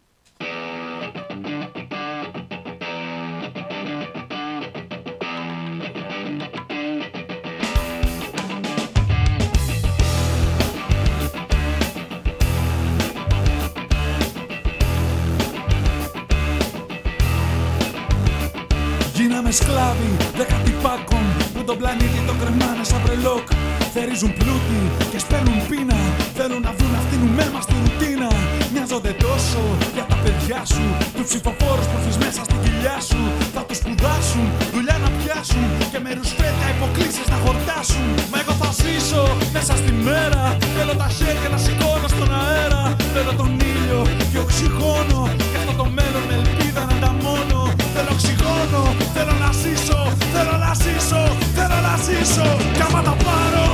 Γίναμε 19.14 19.50
σκλάβοι 19.50 20.16
δεκατυπάκων 20.36 21.22
που 21.54 21.64
τον 21.64 21.78
πλανήτη 21.78 22.26
το 22.26 22.34
κρεμάνε 22.40 22.84
σαν 22.84 23.00
βρελόκ 23.04 23.48
Θερίζουν 23.94 24.32
πλούτη 24.32 24.80
και 25.10 25.18
σπέρνουν 25.18 25.66
πείνα 25.68 26.11
Θέλουν 26.44 26.64
να 26.68 26.74
βρουν 26.78 26.94
αυτήν 27.02 27.22
μέμα 27.38 27.60
στη 27.66 27.74
ρουτίνα. 27.82 28.30
Μοιάζονται 28.72 29.12
τόσο 29.26 29.62
για 29.96 30.04
τα 30.10 30.16
παιδιά 30.22 30.60
σου 30.72 30.84
Τους 31.16 31.26
ψηφοφόρους 31.30 31.86
που 31.90 31.96
έχεις 32.00 32.16
μέσα 32.24 32.40
στη 32.46 32.56
κοιλιά 32.64 32.98
σου. 33.08 33.20
Θα 33.54 33.62
τους 33.68 33.78
σπουδάσουν, 33.82 34.46
δουλειά 34.74 34.96
να 35.04 35.08
πιάσουν 35.18 35.66
Και 35.92 36.00
με 36.04 36.10
ρουσφέτια 36.18 36.66
υποκλήσεις 36.74 37.26
να 37.32 37.38
χορτάσουν. 37.44 38.06
Μα 38.30 38.36
εγώ 38.42 38.54
θα 38.62 38.70
ζήσω 38.80 39.22
μέσα 39.56 39.74
στη 39.80 39.92
μέρα 40.06 40.42
Θέλω 40.76 40.94
τα 41.02 41.08
χέρια 41.18 41.48
να 41.54 41.58
σηκώνω 41.64 42.08
στον 42.14 42.30
αέρα. 42.42 42.82
Θέλω 43.14 43.32
τον 43.40 43.50
ήλιο 43.72 44.00
και 44.30 44.38
οξυγόνο 44.44 45.20
Και 45.50 45.58
αυτό 45.60 45.72
το 45.80 45.86
μέλλον 45.96 46.24
με 46.28 46.34
ελπίδα 46.40 46.82
να 47.02 47.10
μόνο 47.24 47.58
Θέλω 47.94 48.10
οξυγόνο, 48.16 48.80
θέλω 49.14 49.34
να 49.44 49.50
ζήσω 49.62 50.00
Θέλω 50.34 50.54
να 50.64 50.70
ζήσω, 50.82 51.22
θέλω 51.56 51.78
να 51.86 51.94
ζήσω. 52.06 52.46
Κι 52.76 52.82
άμα 52.86 53.00
τα 53.08 53.14
πάρω 53.24 53.64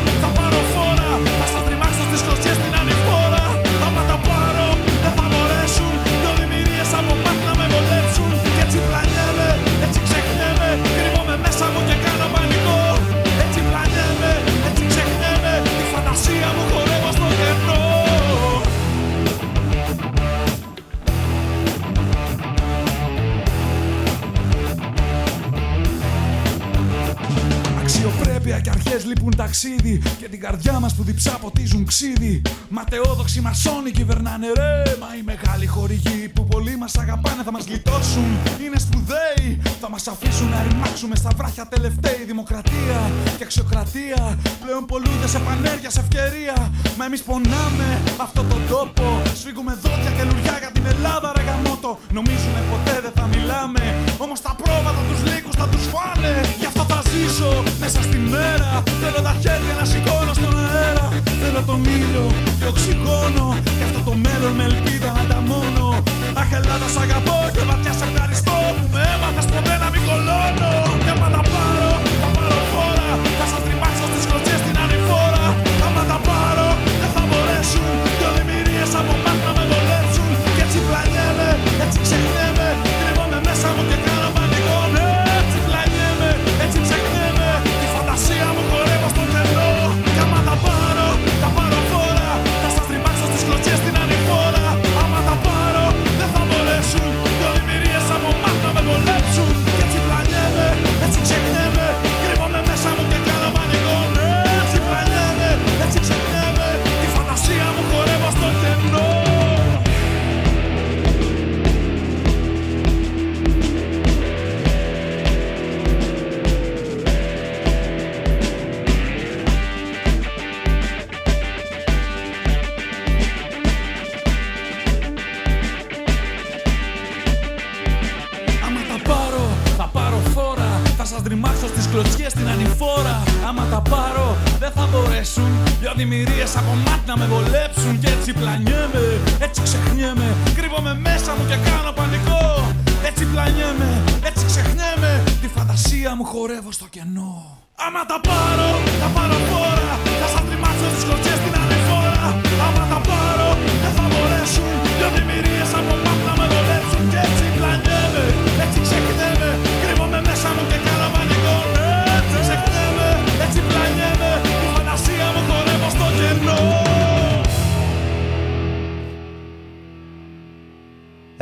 λείπουν 29.29 29.47
ταξίδι 29.47 30.03
και 30.19 30.29
την 30.29 30.41
καρδιά 30.41 30.81
μας 30.81 30.95
που 30.95 31.03
διψά 31.03 31.31
ποτίζουν 31.31 31.87
ξύδι. 31.87 32.43
Ματαιόδοξοι 32.69 33.41
μασόνοι 33.41 33.91
κυβερνάνε 33.91 34.47
ρε. 34.57 34.97
Μα 35.01 35.09
οι 35.19 35.23
μεγάλοι 35.25 35.67
χορηγοί 35.67 36.29
που 36.35 36.45
πολλοί 36.45 36.77
μας 36.77 36.95
αγαπάνε 36.97 37.43
θα 37.43 37.53
μας 37.53 37.65
γλιτώσουν. 37.69 38.29
Είναι 38.65 38.79
σπουδαίοι, 38.79 39.49
θα 39.81 39.89
μας 39.91 40.07
αφήσουν 40.07 40.49
να 40.49 40.63
ρημάξουμε 40.69 41.17
στα 41.17 41.31
βράχια 41.37 41.67
τελευταία. 41.67 42.17
Δημοκρατία 42.27 42.99
και 43.39 43.45
αξιοκρατία 43.45 44.39
πλέον 44.63 44.87
πολλούνται 44.87 45.29
σε 45.29 45.39
πανέργεια, 45.39 45.91
σε 45.91 46.01
ευκαιρία. 46.01 46.57
Μα 46.99 47.05
εμείς 47.05 47.23
πονάμε 47.23 47.89
αυτόν 48.25 48.49
τον 48.49 48.63
τόπο. 48.69 49.23
Σφίγγουμε 49.39 49.73
δόντια 49.83 50.11
και 50.17 50.25
λουριά 50.29 50.57
για 50.63 50.71
την 50.77 50.85
Ελλάδα, 50.93 51.33
ρε 51.37 51.43
γαμότο. 51.49 51.91
Νομίζουμε 52.19 52.61
ποτέ 52.71 52.95
δεν 53.05 53.13
θα 53.19 53.27
μιλάμε. 53.33 53.83
Όμως 54.25 54.41
τα 54.47 54.53
πρόβατα 54.61 55.03
τους 55.09 55.21
λύκους 55.29 55.55
θα 55.61 55.67
τους 55.73 55.85
φάνε 55.93 56.33
μέσα 57.89 58.03
στη 58.09 58.19
μέρα. 58.33 58.71
Θέλω 59.01 59.21
τα 59.29 59.35
χέρια 59.43 59.75
να 59.81 59.85
σηκώνω 59.91 60.33
στον 60.41 60.55
αέρα. 60.65 61.07
Θέλω 61.41 61.61
τον 61.71 61.81
ήλιο 61.97 62.27
και 62.59 62.67
οξυγόνο. 62.73 63.45
Και 63.79 63.85
αυτό 63.89 64.01
το 64.09 64.15
μέλλον 64.25 64.53
με 64.59 64.65
ελπίδα 64.71 65.11
να 65.19 65.25
τα 65.31 65.41
μόνο 65.51 65.85
Αχ 66.41 66.51
Ελλάδα 66.59 66.89
σ' 66.95 67.01
αγαπώ 67.05 67.39
και 67.55 67.63
βαθιάς 67.69 67.97
σε 68.01 68.05
ευχαριστώ 68.11 68.57
Που 68.79 68.87
με 68.95 69.03
έμαθες 69.15 69.47
ποτέ 69.53 69.75
να 69.83 69.89
μην 69.93 70.03
κολώνω 70.09 70.73
Και 71.05 71.13
πάντα 71.21 71.41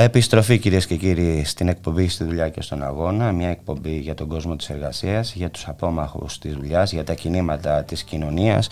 Επιστροφή 0.06 0.58
κυρίες 0.58 0.86
και 0.86 0.96
κύριοι 0.96 1.44
στην 1.44 1.68
εκπομπή 1.68 2.08
στη 2.08 2.24
δουλειά 2.24 2.48
και 2.48 2.62
στον 2.62 2.82
αγώνα. 2.82 3.32
Μια 3.32 3.48
εκπομπή 3.48 3.98
για 3.98 4.14
τον 4.14 4.28
κόσμο 4.28 4.56
της 4.56 4.70
εργασίας, 4.70 5.32
για 5.34 5.50
τους 5.50 5.68
απόμαχους 5.68 6.38
της 6.38 6.54
δουλειάς, 6.54 6.92
για 6.92 7.04
τα 7.04 7.14
κινήματα 7.14 7.84
της 7.84 8.02
κοινωνίας, 8.02 8.68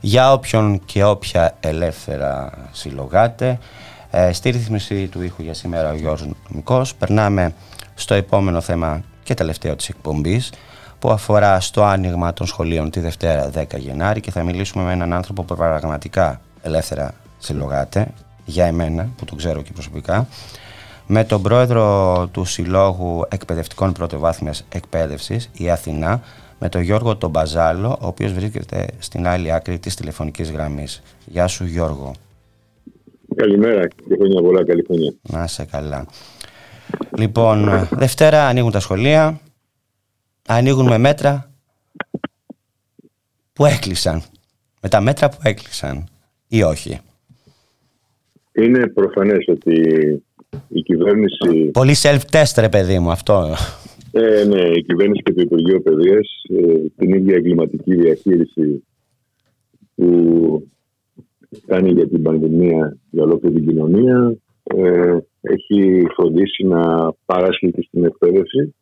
για 0.00 0.32
όποιον 0.32 0.80
και 0.84 1.04
όποια 1.04 1.56
ελεύθερα 1.60 2.52
συλλογάτε. 2.72 3.58
Ε, 4.10 4.32
στη 4.32 4.50
ρύθμιση 4.50 5.06
του 5.06 5.22
ήχου 5.22 5.42
για 5.42 5.54
σήμερα 5.54 5.90
ο 5.90 5.94
Γιώργος 5.94 6.28
Νομικός. 6.48 6.94
Περνάμε 6.94 7.54
στο 7.94 8.14
επόμενο 8.14 8.60
θέμα 8.60 9.02
και 9.22 9.34
τελευταίο 9.34 9.76
της 9.76 9.88
εκπομπής 9.88 10.52
που 10.98 11.10
αφορά 11.10 11.60
στο 11.60 11.84
άνοιγμα 11.84 12.32
των 12.32 12.46
σχολείων 12.46 12.90
τη 12.90 13.00
Δευτέρα 13.00 13.50
10 13.54 13.78
Γενάρη 13.78 14.20
και 14.20 14.30
θα 14.30 14.42
μιλήσουμε 14.42 14.84
με 14.84 14.92
έναν 14.92 15.12
άνθρωπο 15.12 15.42
που 15.42 15.54
πραγματικά 15.56 16.40
ελεύθερα 16.62 17.14
συλλογάται 17.38 18.06
για 18.44 18.66
εμένα 18.66 19.08
που 19.16 19.24
τον 19.24 19.36
ξέρω 19.36 19.62
και 19.62 19.72
προσωπικά 19.72 20.26
με 21.06 21.24
τον 21.24 21.42
πρόεδρο 21.42 22.28
του 22.32 22.44
Συλλόγου 22.44 23.24
Εκπαιδευτικών 23.28 23.92
Πρωτοβάθμιας 23.92 24.66
Εκπαίδευσης 24.72 25.50
η 25.52 25.70
Αθηνά 25.70 26.22
με 26.58 26.68
τον 26.68 26.80
Γιώργο 26.80 27.16
τον 27.16 27.30
Μπαζάλο 27.30 27.98
ο 28.00 28.06
οποίος 28.06 28.32
βρίσκεται 28.32 28.86
στην 28.98 29.26
άλλη 29.26 29.52
άκρη 29.52 29.78
της 29.78 29.94
τηλεφωνικής 29.94 30.50
γραμμής. 30.50 31.02
Γεια 31.26 31.46
σου 31.46 31.64
Γιώργο. 31.64 32.12
Καλημέρα 33.36 33.88
και 33.88 34.14
χρόνια 34.18 34.40
πολλά, 34.42 34.64
καλή 34.64 34.84
χρονιά. 34.86 35.14
Να 35.22 35.44
είσαι 35.44 35.64
καλά. 35.64 36.06
Λοιπόν, 37.16 37.88
Δευτέρα 37.90 38.46
ανοίγουν 38.46 38.70
τα 38.70 38.80
σχολεία, 38.80 39.40
ανοίγουν 40.48 40.86
με 40.86 40.98
μέτρα 40.98 41.50
που 43.52 43.66
έκλεισαν. 43.66 44.22
Με 44.80 44.88
τα 44.88 45.00
μέτρα 45.00 45.28
που 45.28 45.36
έκλεισαν 45.42 46.08
ή 46.48 46.62
όχι; 46.62 47.00
Είναι 48.52 48.86
προφανές 48.86 49.44
ότι 49.48 49.82
η 50.68 50.82
κυβέρνηση... 50.82 51.70
Πολύ 51.72 51.94
self-test 52.02 52.54
ρε 52.58 52.68
παιδί 52.68 52.98
μου 52.98 53.10
αυτό. 53.10 53.54
Ε, 54.12 54.44
ναι, 54.44 54.60
η 54.60 54.82
κυβέρνηση 54.82 55.22
και 55.22 55.32
το 55.32 55.40
Υπουργείο 55.40 55.80
Παιδείας 55.80 56.28
ε, 56.48 56.88
την 56.96 57.14
ίδια 57.14 57.36
εγκληματική 57.36 57.94
διαχείριση 57.94 58.84
που 59.94 60.68
κάνει 61.66 61.90
για 61.90 62.08
την 62.08 62.22
πανδημία 62.22 62.96
για 63.10 63.22
ολόκληρη 63.22 63.54
την 63.54 63.66
κοινωνία 63.66 64.36
ε, 64.62 65.16
έχει 65.40 66.06
φροντίσει 66.16 66.64
να 66.64 67.12
παράσχει 67.24 67.70
και 67.70 67.82
στην 67.82 68.04
εκπαίδευση 68.04 68.74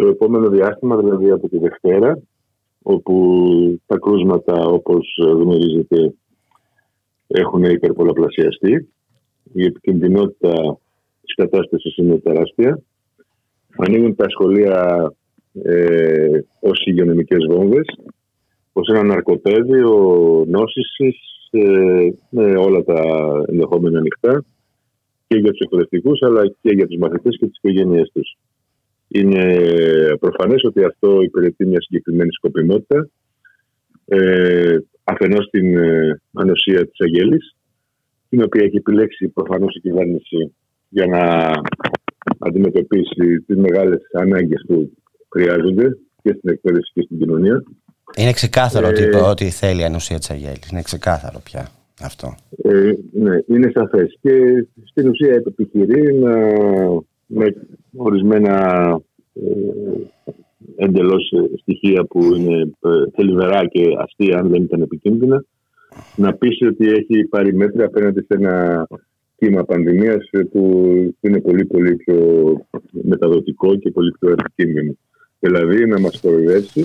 το 0.00 0.06
επόμενο 0.06 0.48
διάστημα, 0.48 0.96
δηλαδή 0.96 1.30
από 1.30 1.48
τη 1.48 1.58
Δευτέρα, 1.58 2.18
όπου 2.82 3.44
τα 3.86 3.98
κρούσματα, 3.98 4.66
όπως 4.66 5.06
γνωρίζετε, 5.18 6.14
έχουν 7.26 7.62
υπερπολαπλασιαστεί. 7.64 8.92
Η 9.52 9.64
επικινδυνότητα 9.64 10.78
της 11.22 11.34
κατάστασης 11.34 11.96
είναι 11.96 12.18
τεράστια. 12.18 12.80
Ανοίγουν 13.76 14.16
τα 14.16 14.28
σχολεία 14.28 15.12
ε, 15.62 16.40
ως 16.60 16.82
υγειονομικές 16.84 17.46
βόμβες, 17.48 17.86
ως 18.72 18.88
ένα 18.88 19.02
ναρκοπαίδιο 19.02 19.90
νόσησης 20.48 21.16
ε, 21.50 22.08
με 22.30 22.56
όλα 22.56 22.84
τα 22.84 23.02
ενδεχόμενα 23.46 23.98
ανοιχτά 23.98 24.44
και 25.26 25.38
για 25.38 25.50
τους 25.50 25.60
εκπαιδευτικούς 25.60 26.22
αλλά 26.22 26.46
και 26.60 26.70
για 26.70 26.86
τους 26.86 26.98
μαθητές 26.98 27.36
και 27.38 27.46
τις 27.46 27.56
οικογένειές 27.56 28.10
τους. 28.12 28.36
Είναι 29.08 29.56
προφανές 30.20 30.64
ότι 30.64 30.84
αυτό 30.84 31.22
υπηρετεί 31.22 31.66
μια 31.66 31.80
συγκεκριμένη 31.80 32.32
σκοπιμότητα 32.32 33.08
ε, 34.12 34.78
αφενός 35.04 35.48
την 35.50 35.76
ε, 35.76 36.20
ανοσία 36.32 36.86
της 36.86 37.00
Αγέλης 37.00 37.56
την 38.30 38.42
οποία 38.42 38.64
έχει 38.64 38.76
επιλέξει 38.76 39.28
προφανώς 39.28 39.74
η 39.76 39.80
κυβέρνηση 39.80 40.54
για 40.88 41.06
να 41.06 41.50
αντιμετωπίσει 42.38 43.40
τις 43.46 43.56
μεγάλες 43.56 44.00
ανάγκες 44.12 44.64
που 44.66 44.92
χρειάζονται 45.28 45.98
και 46.22 46.34
στην 46.38 46.50
εκπαίδευση 46.50 46.90
και 46.94 47.02
στην 47.02 47.18
κοινωνία. 47.18 47.62
Είναι 48.16 48.32
ξεκάθαρο 48.32 48.88
ότι, 48.88 49.04
ότι 49.16 49.50
θέλει 49.50 49.80
η 49.80 49.84
ανοσία 49.84 50.18
της 50.18 50.30
Αγέλης. 50.30 50.70
Είναι 50.70 50.82
ξεκάθαρο 50.82 51.40
πια 51.44 51.68
αυτό. 52.00 52.34
Ε, 52.62 52.92
ναι, 53.12 53.38
είναι 53.46 53.70
σαφές. 53.74 54.18
Και 54.20 54.66
στην 54.84 55.08
ουσία 55.08 55.34
επιχειρεί 55.34 56.14
να, 56.14 56.36
με 57.26 57.54
ορισμένα 57.96 58.54
ε, 59.34 60.84
εντελώς 60.84 61.32
στοιχεία 61.60 62.04
που 62.04 62.34
είναι 62.34 62.60
ε, 62.60 63.10
θελιβερά 63.14 63.66
και 63.66 63.82
αστεία 63.98 64.38
αν 64.38 64.48
δεν 64.48 64.62
ήταν 64.62 64.82
επικίνδυνα 64.82 65.44
να 66.16 66.34
πείσει 66.34 66.66
ότι 66.66 66.88
έχει 66.88 67.24
πάρει 67.24 67.54
μέτρα 67.54 67.84
απέναντι 67.84 68.20
σε 68.20 68.34
ένα 68.34 68.86
κύμα 69.36 69.64
πανδημίας 69.64 70.30
που 70.50 70.92
είναι 71.20 71.40
πολύ 71.40 71.64
πολύ 71.64 71.96
πιο 71.96 72.16
μεταδοτικό 72.90 73.76
και 73.76 73.90
πολύ 73.90 74.14
πιο 74.20 74.30
επικίνδυνο. 74.30 74.92
Δηλαδή 75.38 75.86
να 75.86 76.00
μας 76.00 76.20
κοροϊδεύσει 76.20 76.84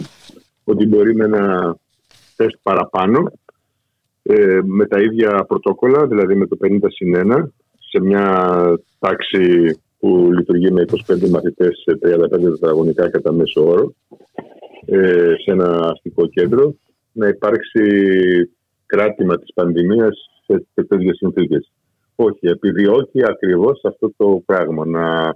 ότι 0.63 0.86
μπορεί 0.86 1.16
με 1.16 1.24
ένα 1.26 1.76
τεστ 2.36 2.57
παραπάνω 2.63 3.32
ε, 4.24 4.59
με 4.63 4.86
τα 4.86 5.01
ίδια 5.01 5.45
πρωτόκολλα, 5.47 6.07
δηλαδή 6.07 6.36
με 6.36 6.47
το 6.47 6.57
50 6.63 6.78
συν 6.88 7.16
1 7.16 7.47
σε 7.89 8.01
μια 8.01 8.55
τάξη 8.99 9.80
που 9.99 10.30
λειτουργεί 10.34 10.72
με 10.72 10.86
25 11.07 11.30
μαθητές 11.30 11.84
σε 11.84 11.99
35 12.03 12.30
τετραγωνικά 12.30 13.09
κατά 13.09 13.32
μέσο 13.32 13.68
όρο 13.68 13.93
ε, 14.86 15.34
σε 15.43 15.51
ένα 15.51 15.89
αστικό 15.91 16.28
κέντρο 16.28 16.76
να 17.11 17.28
υπάρξει 17.28 17.82
κράτημα 18.86 19.38
της 19.38 19.53
πανδημίας 19.53 20.29
σε 20.45 20.86
τέτοιες 20.88 21.15
συνθήκες. 21.17 21.71
Όχι, 22.15 22.47
επιδιώκει 22.47 23.21
ακριβώς 23.23 23.81
αυτό 23.83 24.13
το 24.17 24.41
πράγμα 24.45 24.86
να 24.86 25.36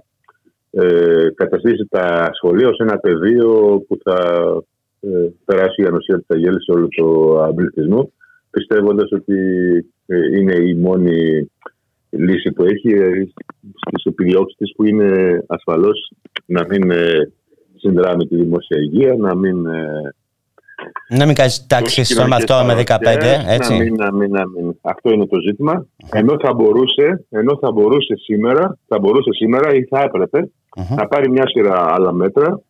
ε, 0.70 1.28
καταστήσει 1.34 1.86
τα 1.90 2.30
σχολεία 2.32 2.68
ως 2.68 2.78
ένα 2.78 2.98
πεδίο 2.98 3.82
που 3.88 3.98
θα 4.04 4.42
ε, 5.00 5.28
περάσει 5.44 5.82
η 5.82 5.86
ανοσία 5.86 6.16
της 6.16 6.26
αγέλης 6.28 6.64
σε 6.64 6.72
όλο 6.72 6.88
το 6.96 7.52
πληθυσμό 7.54 8.10
πιστεύοντας 8.50 9.12
ότι 9.12 9.34
ε, 10.06 10.38
είναι 10.38 10.54
η 10.54 10.74
μόνη 10.74 11.50
λύση 12.10 12.52
που 12.52 12.64
έχει 12.64 12.88
ε, 12.88 13.28
στις 13.86 14.04
επιδιώξεις 14.04 14.56
της 14.56 14.72
που 14.76 14.84
είναι 14.84 15.42
ασφαλώς 15.46 16.12
να 16.46 16.66
μην 16.68 16.90
ε, 16.90 17.32
συνδράμει 17.76 18.26
τη 18.26 18.36
δημόσια 18.36 18.78
υγεία, 18.78 19.14
να 19.18 19.36
μην... 19.36 19.66
Ε, 21.08 21.16
να 21.16 21.26
μην 21.26 21.34
κάνεις 21.34 21.66
τάξη 21.66 22.04
στον 22.04 22.32
αυτό 22.32 22.62
με 22.66 22.82
15, 22.86 22.96
έτσι. 23.46 23.72
Να 23.72 23.84
μην, 23.84 23.94
να 23.94 24.12
μην, 24.12 24.30
να 24.30 24.48
μην. 24.48 24.78
Αυτό 24.80 25.10
είναι 25.12 25.26
το 25.26 25.40
ζήτημα. 25.40 25.86
Ενώ 26.12 26.36
θα 26.40 26.52
μπορούσε, 26.54 27.24
ενώ 27.30 27.58
θα 27.60 27.72
μπορούσε 27.72 28.14
σήμερα, 28.16 28.78
θα 28.86 28.98
μπορούσε 28.98 29.30
σήμερα 29.32 29.74
ή 29.74 29.84
θα 29.84 30.00
έπρεπε 30.00 30.50
να 30.96 31.06
πάρει 31.06 31.30
μια 31.30 31.48
σειρά 31.48 31.94
άλλα 31.94 32.12
μέτρα 32.12 32.60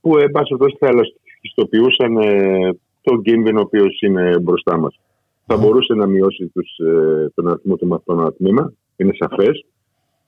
που 0.00 0.18
εν 0.18 0.30
πάση 0.30 0.54
θα 0.78 0.86
ελαστιστοποιούσαν 0.86 2.16
ε, 2.16 2.70
τον 3.02 3.22
κίνδυνο 3.22 3.58
ο 3.58 3.62
οποίος 3.62 4.00
είναι 4.00 4.38
μπροστά 4.40 4.78
μας. 4.78 5.00
Θα 5.46 5.56
μπορούσε 5.56 5.94
να 5.94 6.06
μειώσει 6.06 6.46
τους, 6.54 6.78
ε, 6.78 7.30
τον 7.34 7.48
αριθμό 7.48 7.76
του 7.76 7.86
μαθητών 7.86 8.18
ένα 8.18 8.32
τμήμα, 8.32 8.72
είναι 8.96 9.12
σαφές. 9.18 9.64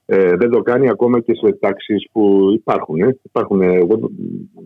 Ε, 0.06 0.36
δεν 0.36 0.50
το 0.50 0.62
κάνει 0.62 0.88
ακόμα 0.88 1.20
και 1.20 1.34
σε 1.34 1.52
τάξεις 1.60 2.08
που 2.12 2.50
υπάρχουν. 2.54 3.00
Ε. 3.00 3.18
υπάρχουν 3.22 3.60
ε, 3.60 3.74
εγώ 3.74 4.10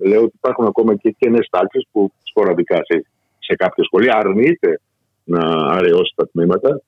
λέω 0.05 0.23
ότι 0.23 0.33
υπάρχουν 0.37 0.67
ακόμα 0.67 0.95
και 0.95 1.15
καινές 1.19 1.49
τάξεις 1.51 1.87
που 1.93 2.13
σποραδικά 2.23 2.75
σε, 2.75 3.05
σε 3.39 3.55
κάποια 3.55 3.85
σχολεία 3.85 4.17
αρνείται 4.17 4.81
να 5.25 5.41
αραιώσει 5.49 6.13
τα 6.17 6.29
τμήματα. 6.29 6.83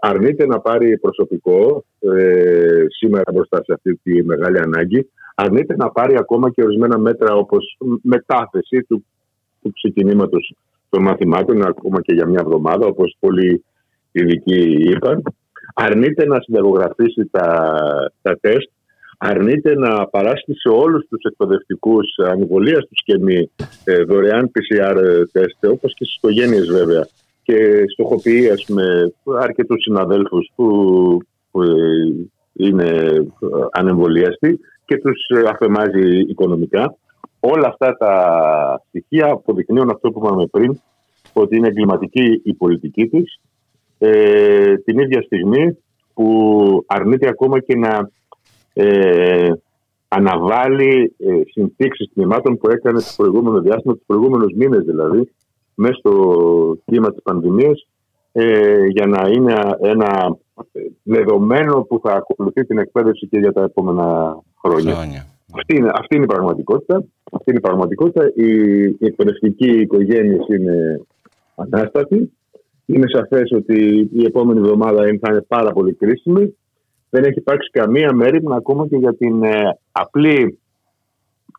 Αρνείται 0.00 0.46
να 0.46 0.60
πάρει 0.60 0.98
προσωπικό 0.98 1.84
ε, 1.98 2.84
σήμερα 2.88 3.32
μπροστά 3.32 3.56
σε 3.56 3.72
αυτή 3.72 4.00
τη 4.02 4.24
μεγάλη 4.24 4.58
ανάγκη. 4.58 5.10
Αρνείται 5.34 5.76
να 5.76 5.90
πάρει 5.90 6.16
ακόμα 6.18 6.50
και 6.50 6.62
ορισμένα 6.62 6.98
μέτρα 6.98 7.34
όπως 7.34 7.78
μετάθεση 8.02 8.82
του, 8.82 9.04
του 9.62 9.72
ξεκινήματος 9.72 10.54
των 10.88 11.02
μαθημάτων 11.02 11.66
ακόμα 11.66 12.00
και 12.00 12.14
για 12.14 12.26
μια 12.26 12.40
εβδομάδα 12.44 12.86
όπως 12.86 13.16
πολλοί 13.20 13.64
ειδικοί 14.12 14.60
είπαν 14.90 15.22
αρνείται 15.74 16.26
να 16.26 16.40
συνταγογραφήσει 16.40 17.28
τα, 17.30 17.76
τα 18.22 18.38
τεστ, 18.40 18.70
αρνείται 19.18 19.74
να 19.74 20.06
παράσχει 20.06 20.52
σε 20.54 20.68
όλους 20.68 21.06
τους 21.08 21.22
εκπαιδευτικούς 21.22 22.06
ανεβολίαστους 22.18 23.02
και 23.04 23.18
μη 23.18 23.50
ε, 23.84 24.02
δωρεάν 24.02 24.50
PCR 24.50 25.24
τεστ, 25.32 25.66
όπως 25.66 25.94
και 25.94 26.04
στις 26.04 26.16
οικογένειες 26.16 26.66
βέβαια. 26.66 27.06
Και 27.42 27.84
στοχοποιεί, 27.92 28.50
ας 28.50 28.64
πούμε, 28.64 29.12
αρκετούς 29.40 29.82
συναδέλφους 29.82 30.50
που, 30.54 30.66
που 31.50 31.62
είναι 32.52 33.22
ανεμβολίαστοι 33.70 34.60
και 34.84 34.96
τους 34.96 35.46
αφαιμάζει 35.50 36.20
οικονομικά. 36.20 36.96
Όλα 37.40 37.68
αυτά 37.68 37.96
τα 37.96 38.14
στοιχεία 38.88 39.26
αποδεικνύουν 39.26 39.90
αυτό 39.90 40.10
που 40.10 40.20
είπαμε 40.24 40.46
πριν, 40.46 40.80
ότι 41.32 41.56
είναι 41.56 41.68
εγκληματική 41.68 42.40
η 42.44 42.54
πολιτική 42.54 43.08
της, 43.08 43.40
ε, 44.04 44.76
την 44.76 44.98
ίδια 44.98 45.22
στιγμή 45.22 45.78
που 46.14 46.84
αρνείται 46.86 47.28
ακόμα 47.28 47.60
και 47.60 47.76
να 47.76 48.10
ε, 48.72 49.52
αναβάλει 50.08 51.14
ε, 51.18 51.40
συνθήκες 51.50 52.10
τμήματων 52.14 52.58
που 52.58 52.70
έκανε 52.70 52.98
το 52.98 53.14
προηγούμενο 53.16 53.60
διάστημα, 53.60 53.94
τους 53.94 54.02
προηγούμενους 54.06 54.52
μήνες 54.54 54.84
δηλαδή, 54.84 55.30
μέσα 55.74 55.94
στο 55.94 56.12
κύμα 56.84 57.12
της 57.12 57.22
πανδημίας, 57.22 57.86
ε, 58.32 58.86
για 58.86 59.06
να 59.06 59.28
είναι 59.28 59.54
ένα 59.80 60.36
δεδομένο 61.02 61.82
που 61.82 62.00
θα 62.02 62.12
ακολουθεί 62.12 62.66
την 62.66 62.78
εκπαίδευση 62.78 63.26
και 63.26 63.38
για 63.38 63.52
τα 63.52 63.62
επόμενα 63.62 64.38
χρόνια. 64.64 65.26
Αυτή, 65.54 65.76
είναι, 65.76 65.90
αυτή 65.94 66.14
είναι 66.16 66.24
η 66.24 66.32
πραγματικότητα. 66.34 67.04
Αυτή 67.32 67.50
είναι 67.50 67.58
η 67.58 67.66
πραγματικότητα. 67.68 68.32
Η, 68.34 68.82
η 68.82 69.06
εκπαιδευτική 69.06 69.70
οικογένεια 69.70 70.38
είναι 70.48 71.00
ανάστατη. 71.54 72.32
Είναι 72.92 73.08
σαφές 73.08 73.52
ότι 73.52 74.08
η 74.12 74.24
επόμενη 74.24 74.58
εβδομάδα 74.58 75.02
θα 75.02 75.32
είναι 75.32 75.44
πάρα 75.48 75.72
πολύ 75.72 75.94
κρίσιμη. 75.94 76.56
Δεν 77.10 77.24
έχει 77.24 77.38
υπάρξει 77.38 77.70
καμία 77.70 78.12
μέρημνα 78.12 78.56
ακόμα 78.56 78.88
και 78.88 78.96
για 78.96 79.14
την 79.14 79.42
ε, 79.42 79.78
απλή 79.92 80.58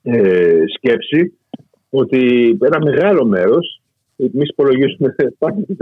ε, 0.04 0.64
σκέψη 0.76 1.38
ότι 1.90 2.50
ένα 2.62 2.80
μεγάλο 2.84 3.26
μέρος, 3.26 3.82
εμεί 4.18 4.44
υπολογίσουμε 4.44 5.16
πάνω 5.38 5.56
από 5.70 5.76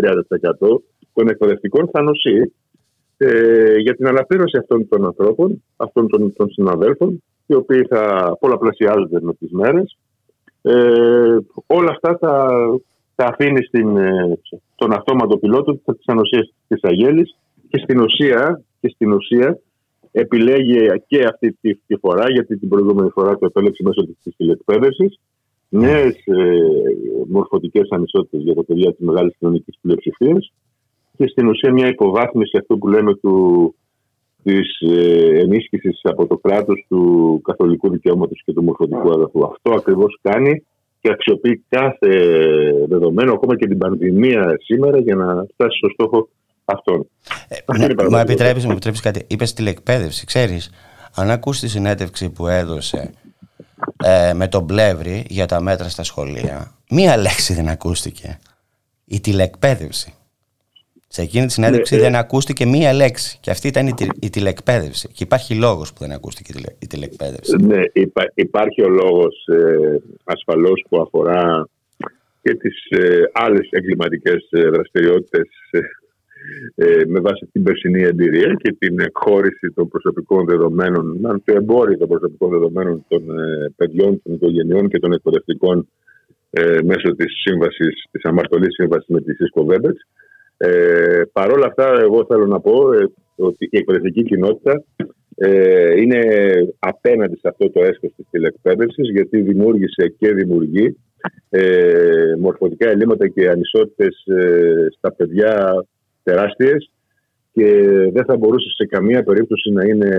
30% 0.67 0.81
των 1.13 1.27
εκπαιδευτικών 1.27 1.89
θα 1.91 2.01
νοσεί 2.01 2.53
ε, 3.17 3.75
για 3.75 3.95
την 3.95 4.07
αναπλήρωση 4.07 4.57
αυτών 4.57 4.87
των 4.87 5.05
ανθρώπων, 5.05 5.63
αυτών 5.75 6.07
των, 6.07 6.33
των 6.33 6.49
συναδέλφων, 6.49 7.23
οι 7.45 7.53
οποίοι 7.53 7.85
θα 7.89 8.35
πολλαπλασιάζονται 8.39 9.21
με 9.21 9.33
τις 9.33 9.51
μέρες. 9.51 9.97
Ε, 10.61 11.37
όλα 11.65 11.89
αυτά 11.89 12.17
θα, 12.19 12.59
θα 13.15 13.25
αφήνει 13.25 13.63
στην, 13.63 13.97
ε, 13.97 14.39
στον 14.75 14.93
αυτόματο 14.93 15.37
πιλότο 15.37 15.73
της 15.73 16.05
ανοσίας 16.05 16.53
της 16.67 16.83
Αγέλης 16.83 17.37
και 17.69 17.77
στην 17.77 17.99
ουσία, 17.99 18.63
και 18.79 18.89
στην 18.89 19.11
ουσία 19.11 19.59
επιλέγει 20.11 20.87
και 21.07 21.23
αυτή 21.23 21.57
τη, 21.61 21.75
τη 21.75 21.95
φορά, 21.95 22.31
γιατί 22.31 22.57
την 22.57 22.69
προηγούμενη 22.69 23.09
φορά 23.09 23.37
το 23.37 23.45
επέλεξε 23.45 23.83
μέσω 23.83 24.05
της 24.23 24.35
τηλεκπαίδευσης, 24.35 25.19
νέες 25.69 26.15
ε, 26.25 26.43
μορφωτικές 27.27 27.87
ανισότητες 27.89 28.41
για 28.41 28.55
τα 28.55 28.63
παιδιά 28.63 28.93
της 28.93 29.05
μεγάλης 29.05 29.35
κοινωνικής 29.37 29.77
πλειοψηφίας 29.81 30.53
και 31.17 31.27
στην 31.27 31.47
ουσία 31.47 31.71
μια 31.71 31.87
υποβάθμιση 31.87 32.57
αυτού 32.57 32.77
που 32.77 32.87
λέμε 32.87 33.15
του, 33.15 33.75
της 34.43 34.79
ε, 34.79 35.39
ενίσχυσης 35.39 35.99
από 36.03 36.27
το 36.27 36.37
κράτος 36.37 36.85
του 36.89 37.41
καθολικού 37.43 37.89
δικαιώματος 37.89 38.41
και 38.45 38.53
του 38.53 38.63
μορφωτικού 38.63 39.11
αγαθού. 39.11 39.45
Αυτό 39.45 39.71
ακριβώς 39.71 40.19
κάνει 40.21 40.65
και 41.01 41.11
αξιοποιεί 41.11 41.63
κάθε 41.69 42.09
δεδομένο, 42.87 43.33
ακόμα 43.33 43.57
και 43.57 43.67
την 43.67 43.77
πανδημία 43.77 44.57
σήμερα, 44.63 44.99
για 44.99 45.15
να 45.15 45.45
φτάσει 45.53 45.77
στο 45.77 45.89
στόχο 45.89 46.29
αυτόν. 46.65 47.07
Ε, 47.47 47.77
ναι, 47.77 48.07
μου 48.09 48.17
επιτρέπεις, 48.17 48.65
μου 48.65 48.71
επιτρέπεις 48.71 49.01
κάτι. 49.01 49.25
Είπες 49.27 49.53
τηλεκπαίδευση. 49.53 50.25
Ξέρεις, 50.25 50.71
αν 51.15 51.29
ακούς 51.29 51.59
τη 51.59 51.67
συνέντευξη 51.67 52.29
που 52.29 52.47
έδωσε 52.47 53.13
ε, 54.03 54.33
με 54.33 54.47
τον 54.47 54.65
Πλεύρη 54.65 55.25
για 55.29 55.45
τα 55.45 55.61
μέτρα 55.61 55.89
στα 55.89 56.03
σχολεία, 56.03 56.71
μία 56.89 57.17
λέξη 57.17 57.53
δεν 57.53 57.67
ακούστηκε. 57.67 58.39
Η 59.05 59.19
τηλεκπαίδευση. 59.19 60.13
Σε 61.13 61.21
εκείνη 61.21 61.45
τη 61.45 61.51
συνέντευξη 61.51 61.95
ναι, 61.95 62.01
δεν 62.01 62.13
ε, 62.13 62.17
ακούστηκε 62.17 62.65
μία 62.65 62.93
λέξη. 62.93 63.37
Και 63.41 63.51
αυτή 63.51 63.67
ήταν 63.67 63.87
η, 63.87 63.93
η 64.19 64.29
τηλεκπαίδευση. 64.29 65.07
Και 65.07 65.23
υπάρχει 65.23 65.55
λόγος 65.55 65.93
που 65.93 65.99
δεν 65.99 66.11
ακούστηκε 66.11 66.53
η 66.79 66.87
τηλεκπαίδευση. 66.87 67.55
Ναι, 67.55 67.81
υπάρχει 68.33 68.81
ο 68.81 68.89
λόγος 68.89 69.47
ε, 69.47 70.01
ασφαλώς 70.23 70.85
που 70.89 71.01
αφορά 71.01 71.69
και 72.41 72.53
τις 72.55 72.85
ε, 72.89 73.23
άλλες 73.33 73.69
εγκληματικές 73.71 74.47
ε, 74.49 74.69
δραστηριότητες 74.69 75.47
ε, 76.75 77.05
με 77.07 77.19
βάση 77.19 77.49
την 77.51 77.63
περσινή 77.63 78.01
εμπειρία 78.03 78.53
και 78.53 78.75
την 78.79 78.99
εκχώρηση 78.99 79.71
των 79.75 79.87
προσωπικών 79.87 80.45
δεδομένων, 80.45 81.21
το 81.21 81.53
εμπόριο 81.55 81.97
των 81.97 82.07
προσωπικών 82.07 82.49
δεδομένων 82.49 83.05
των 83.07 83.23
παιδιών, 83.75 84.21
των 84.23 84.33
οικογενειών 84.33 84.89
και 84.89 84.99
των 84.99 85.13
εκπαιδευτικών 85.13 85.87
μέσω 86.83 87.15
της 87.15 87.33
σύμβασης, 87.41 88.05
της 88.11 88.23
αμαρτωλής 88.23 88.73
σύμβασης 88.73 89.07
με 89.07 89.21
τη 89.21 89.31
Cisco 89.39 89.61
Webex. 89.65 89.95
Ε, 90.63 91.21
Παρ' 91.31 91.51
όλα 91.51 91.65
αυτά, 91.65 91.99
εγώ 92.01 92.25
θέλω 92.25 92.45
να 92.45 92.59
πω 92.59 92.93
ε, 92.93 93.05
ότι 93.35 93.67
η 93.71 93.77
εκπαιδευτική 93.77 94.23
κοινότητα 94.23 94.83
ε, 95.35 96.01
είναι 96.01 96.19
απέναντι 96.79 97.35
σε 97.35 97.47
αυτό 97.47 97.69
το 97.69 97.79
έσχος 97.83 98.13
της 98.15 98.25
τηλεκπαίδευσης 98.31 99.09
γιατί 99.09 99.41
δημιούργησε 99.41 100.15
και 100.17 100.33
δημιουργεί 100.33 100.97
ε, 101.49 102.35
μορφωτικά 102.39 102.89
ελλείμματα 102.89 103.27
και 103.27 103.49
ανισότητες 103.49 104.23
ε, 104.25 104.87
στα 104.97 105.13
παιδιά 105.13 105.85
τεράστιες 106.23 106.91
και 107.53 107.67
δεν 108.13 108.25
θα 108.25 108.37
μπορούσε 108.37 108.69
σε 108.69 108.85
καμία 108.85 109.23
περίπτωση 109.23 109.71
να 109.71 109.83
είναι 109.85 110.09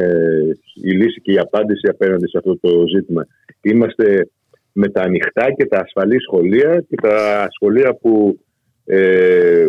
η 0.75 0.91
λύση 0.91 1.21
και 1.21 1.33
η 1.33 1.39
απάντηση 1.39 1.89
απέναντι 1.89 2.29
σε 2.29 2.39
αυτό 2.39 2.59
το 2.61 2.87
ζήτημα. 2.95 3.27
Είμαστε 3.61 4.29
με 4.73 4.89
τα 4.89 5.03
ανοιχτά 5.03 5.53
και 5.57 5.67
τα 5.67 5.79
ασφαλή 5.79 6.21
σχολεία 6.21 6.85
και 6.89 6.97
τα 7.03 7.47
σχολεία 7.51 7.95
που 7.95 8.39
ε, 8.85 9.69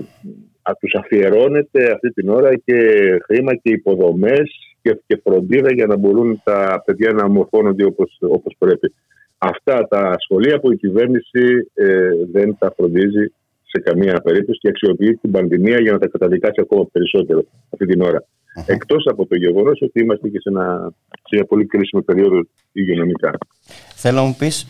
τους 0.80 0.93
αφιερώνεται 0.93 1.91
αυτή 1.91 2.14
την 2.14 2.30
ώρα 2.30 2.55
και 2.55 2.78
χρήμα 3.24 3.55
και 3.55 3.72
υποδομές 3.72 4.51
και, 4.82 4.99
και 5.05 5.20
φροντίδα 5.24 5.74
για 5.74 5.86
να 5.86 5.97
μπορούν 5.97 6.41
τα 6.43 6.84
παιδιά 6.86 7.11
να 7.11 7.26
ομορφώνονται 7.26 7.86
όπως, 7.86 8.18
όπως 8.20 8.55
πρέπει. 8.57 8.93
Αυτά 9.38 9.88
τα 9.88 10.16
σχολεία 10.20 10.59
που 10.59 10.72
η 10.72 10.78
κυβέρνηση 10.78 11.72
ε, 11.74 12.09
δεν 12.32 12.55
τα 12.59 12.74
φροντίζει 12.78 13.34
σε 13.64 13.82
καμία 13.82 14.22
περίπτωση 14.24 14.59
και 14.59 14.68
αξιοποιεί 14.68 15.16
την 15.16 15.32
πανδημία 15.32 15.80
για 15.80 15.91
να 15.91 15.99
τα 15.99 16.07
καταδικάσει 16.07 16.61
ακόμα 16.61 16.88
περισσότερο 16.91 17.43
αυτή 17.70 17.86
την 17.86 18.01
ώρα. 18.01 18.24
Εκτός 18.66 19.06
από 19.08 19.26
το 19.26 19.36
γεγονός 19.36 19.82
ότι 19.82 20.01
είμαστε 20.01 20.30
και 20.30 20.39
σε, 20.39 20.49
ένα, 20.49 20.91
σε 21.12 21.36
μια 21.36 21.45
πολύ 21.45 21.66
κρίσιμη 21.66 22.01
περίοδο 22.01 22.45
υγειονομικά. 22.72 23.38
Θέλω 23.95 24.18
να 24.18 24.24
μου 24.24 24.36
πεις 24.36 24.68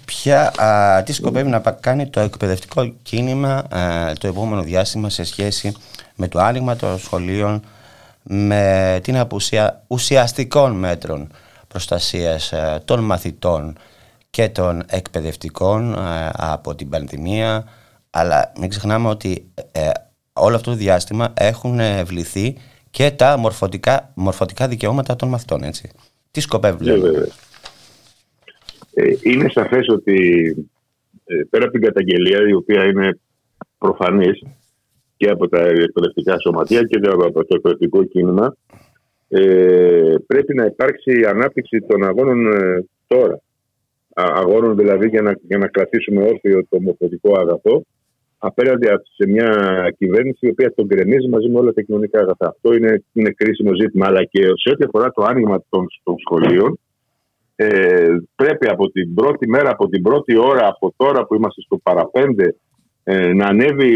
τι 1.05 1.13
σκοπεύει 1.13 1.49
να 1.49 1.59
κάνει 1.59 2.09
το 2.09 2.19
εκπαιδευτικό 2.19 2.93
κίνημα 3.01 3.67
το 4.19 4.27
επόμενο 4.27 4.61
διάστημα 4.61 5.09
σε 5.09 5.23
σχέση 5.23 5.75
με 6.15 6.27
το 6.27 6.39
άνοιγμα 6.39 6.75
των 6.75 6.97
σχολείων, 6.97 7.61
με 8.23 8.99
την 9.03 9.17
απουσία 9.17 9.83
ουσιαστικών 9.87 10.71
μέτρων 10.71 11.31
προστασίας 11.67 12.53
των 12.85 13.03
μαθητών 13.03 13.77
και 14.29 14.49
των 14.49 14.83
εκπαιδευτικών 14.87 15.95
από 16.31 16.75
την 16.75 16.89
πανδημία, 16.89 17.63
αλλά 18.09 18.51
μην 18.59 18.69
ξεχνάμε 18.69 19.09
ότι 19.09 19.51
ε, 19.71 19.89
όλο 20.33 20.55
αυτό 20.55 20.71
το 20.71 20.77
διάστημα 20.77 21.33
έχουν 21.37 21.79
βληθεί 22.05 22.57
και 22.93 23.11
τα 23.11 23.37
μορφωτικά, 23.37 24.11
μορφωτικά 24.15 24.67
δικαιώματα 24.67 25.15
των 25.15 25.29
μαθητών, 25.29 25.63
έτσι. 25.63 25.89
Τι 26.31 26.39
σκοπεύει, 26.41 26.85
ναι, 26.85 26.93
ε, 28.93 29.13
είναι 29.21 29.49
σαφές 29.49 29.87
ότι 29.89 30.17
ε, 31.25 31.43
πέρα 31.49 31.63
από 31.63 31.73
την 31.73 31.81
καταγγελία 31.81 32.47
η 32.47 32.53
οποία 32.53 32.85
είναι 32.85 33.19
προφανής 33.77 34.43
και 35.17 35.29
από 35.29 35.49
τα 35.49 35.59
εκπαιδευτικά 35.61 36.35
σωματεία 36.39 36.83
και 36.83 36.99
από 37.09 37.45
το 37.45 37.55
εκπαιδευτικό 37.55 38.03
κίνημα 38.03 38.55
ε, 39.27 40.15
πρέπει 40.27 40.53
να 40.55 40.65
υπάρξει 40.65 41.25
ανάπτυξη 41.27 41.79
των 41.87 42.03
αγώνων 42.03 42.53
ε, 42.53 42.85
τώρα. 43.07 43.41
Αγώνων 44.13 44.75
δηλαδή 44.75 45.07
για 45.07 45.21
να, 45.21 45.39
για 45.47 45.57
να 45.57 45.67
κρατήσουμε 45.67 46.23
όρθιο 46.23 46.65
το 46.69 46.81
μορφωτικό 46.81 47.39
αγαθό 47.39 47.83
απέναντι 48.45 48.87
σε 49.15 49.27
μια 49.27 49.49
κυβέρνηση 49.97 50.45
η 50.47 50.49
οποία 50.49 50.73
τον 50.73 50.85
γκρεμίζει 50.85 51.27
μαζί 51.29 51.49
με 51.49 51.59
όλα 51.59 51.73
τα 51.73 51.81
κοινωνικά 51.81 52.19
αγαθά. 52.19 52.47
Αυτό 52.47 52.73
είναι, 52.73 53.03
είναι 53.13 53.29
κρίσιμο 53.29 53.71
ζήτημα. 53.81 54.05
Αλλά 54.07 54.23
και 54.23 54.41
σε 54.41 54.69
ό,τι 54.71 54.83
αφορά 54.87 55.11
το 55.11 55.23
άνοιγμα 55.23 55.63
των, 55.69 55.85
των 56.03 56.15
σχολείων, 56.17 56.79
ε, 57.55 58.15
πρέπει 58.35 58.67
από 58.69 58.89
την 58.91 59.13
πρώτη 59.13 59.49
μέρα, 59.49 59.69
από 59.69 59.87
την 59.87 60.01
πρώτη 60.01 60.37
ώρα, 60.37 60.67
από 60.67 60.93
τώρα 60.95 61.25
που 61.25 61.35
είμαστε 61.35 61.61
στο 61.61 61.77
παραπέντε, 61.77 62.55
ε, 63.03 63.33
να 63.33 63.45
ανέβει 63.45 63.95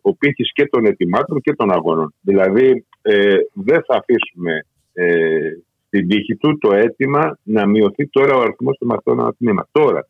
ο 0.00 0.14
πύχης 0.14 0.52
και 0.52 0.66
των 0.70 0.84
ετοιμάτων 0.86 1.40
και 1.40 1.54
των 1.54 1.70
αγώνων. 1.72 2.14
Δηλαδή, 2.20 2.84
ε, 3.02 3.36
δεν 3.52 3.80
θα 3.86 3.94
αφήσουμε 4.00 4.66
ε, 4.92 5.50
στην 5.86 6.08
τύχη 6.08 6.36
του 6.36 6.58
το 6.58 6.72
αίτημα 6.72 7.38
να 7.42 7.66
μειωθεί 7.66 8.08
τώρα 8.08 8.36
ο 8.36 8.40
αριθμός 8.40 8.78
των 8.78 8.88
μαθητών 8.88 9.20
ανατμήμα. 9.20 9.68
Τώρα, 9.72 10.08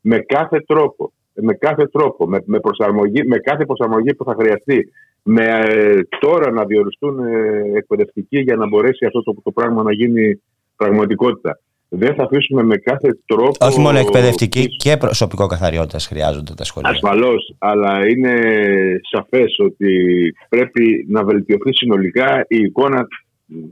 με 0.00 0.18
κάθε 0.18 0.60
τρόπο 0.60 1.12
με 1.34 1.54
κάθε 1.54 1.86
τρόπο, 1.86 2.28
με, 2.28 2.42
με, 2.44 2.60
προσαρμογή, 2.60 3.24
με 3.26 3.36
κάθε 3.36 3.66
προσαρμογή 3.66 4.14
που 4.14 4.24
θα 4.24 4.34
χρειαστεί, 4.38 4.92
με 5.22 5.44
ε, 5.44 6.00
τώρα 6.20 6.50
να 6.50 6.64
διοριστούν 6.64 7.18
ε, 7.18 7.78
εκπαιδευτικοί 7.78 8.40
για 8.40 8.56
να 8.56 8.68
μπορέσει 8.68 9.06
αυτό 9.06 9.22
το, 9.22 9.34
το 9.42 9.50
πράγμα 9.50 9.82
να 9.82 9.92
γίνει 9.92 10.42
πραγματικότητα. 10.76 11.60
δεν 11.88 12.14
θα 12.14 12.22
αφήσουμε 12.22 12.62
με 12.62 12.76
κάθε 12.76 13.18
τρόπο. 13.26 13.66
Όχι 13.66 13.80
μόνο 13.80 13.98
εκπαιδευτική 13.98 14.66
και 14.76 14.96
προσωπικό 14.96 15.46
καθαριότητας 15.46 16.06
χρειάζονται 16.06 16.54
τα 16.54 16.64
σχολεία. 16.64 16.90
Ασφαλώς, 16.90 17.54
αλλά 17.58 18.08
είναι 18.08 18.34
σαφές 19.10 19.58
ότι 19.58 19.92
πρέπει 20.48 21.06
να 21.08 21.24
βελτιωθεί 21.24 21.74
συνολικά 21.74 22.44
η 22.48 22.56
εικόνα 22.56 23.06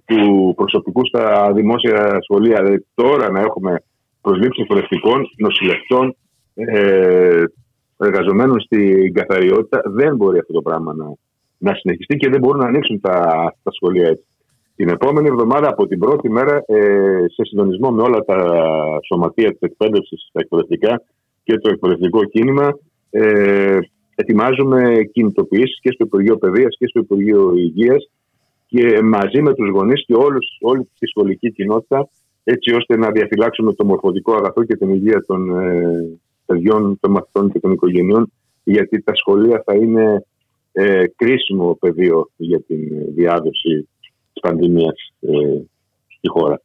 του 0.04 0.52
προσωπικού 0.56 1.06
στα 1.06 1.52
δημόσια 1.54 2.18
σχολεία. 2.22 2.62
Δηλαδή, 2.62 2.86
τώρα 2.94 3.30
να 3.30 3.40
έχουμε 3.40 3.82
προσλήψεις 4.20 4.62
εκπαιδευτικών, 4.62 5.30
νοσηλευτών, 5.36 6.16
ε, 6.66 7.44
εργαζομένων 7.98 8.60
στην 8.60 9.12
καθαριότητα, 9.12 9.82
δεν 9.84 10.16
μπορεί 10.16 10.38
αυτό 10.38 10.52
το 10.52 10.62
πράγμα 10.62 10.94
να, 10.94 11.04
να 11.58 11.74
συνεχιστεί 11.74 12.16
και 12.16 12.28
δεν 12.28 12.40
μπορούν 12.40 12.60
να 12.60 12.66
ανοίξουν 12.66 13.00
τα, 13.00 13.20
τα 13.62 13.70
σχολεία 13.70 14.08
έτσι. 14.08 14.24
Την 14.76 14.88
επόμενη 14.88 15.28
εβδομάδα 15.28 15.68
από 15.68 15.86
την 15.86 15.98
πρώτη 15.98 16.30
μέρα, 16.30 16.62
ε, 16.66 17.24
σε 17.28 17.44
συντονισμό 17.44 17.90
με 17.90 18.02
όλα 18.02 18.24
τα 18.24 18.38
σωματεία 19.06 19.50
της 19.50 19.60
εκπαίδευσης, 19.60 20.28
τα 20.32 20.40
εκπαιδευτικά 20.40 21.02
και 21.44 21.58
το 21.58 21.70
εκπαιδευτικό 21.70 22.24
κίνημα, 22.24 22.78
ε, 23.10 23.78
ετοιμάζουμε 24.14 25.08
κινητοποιήσεις 25.12 25.80
και 25.80 25.90
στο 25.92 26.04
Υπουργείο 26.04 26.36
Παιδείας 26.36 26.76
και 26.78 26.86
στο 26.86 27.00
Υπουργείο 27.00 27.52
Υγείας 27.56 28.10
και 28.66 29.02
μαζί 29.02 29.42
με 29.42 29.54
τους 29.54 29.68
γονείς 29.68 30.04
και 30.06 30.14
όλους, 30.14 30.46
όλη 30.60 30.88
τη 30.98 31.06
σχολική 31.06 31.52
κοινότητα 31.52 32.08
έτσι 32.44 32.74
ώστε 32.74 32.96
να 32.96 33.10
διαφυλάξουμε 33.10 33.72
το 33.72 33.84
μορφωτικό 33.84 34.34
αγαθό 34.34 34.64
και 34.64 34.76
την 34.76 34.88
υγεία 34.88 35.24
των 35.26 35.60
ε, 35.60 36.18
παιδιών, 36.48 36.98
των 37.00 37.10
μαθητών 37.10 37.52
και 37.52 37.60
των 37.60 37.72
οικογενειών 37.72 38.32
γιατί 38.64 39.02
τα 39.02 39.14
σχολεία 39.14 39.62
θα 39.66 39.74
είναι 39.74 40.26
ε, 40.72 41.04
κρίσιμο 41.16 41.76
πεδίο 41.80 42.30
για 42.36 42.60
την 42.60 42.88
διάδοση 43.14 43.88
της 44.32 44.40
πανδημίας 44.40 45.12
ε, 45.20 45.30
στη 46.06 46.28
χώρα. 46.28 46.60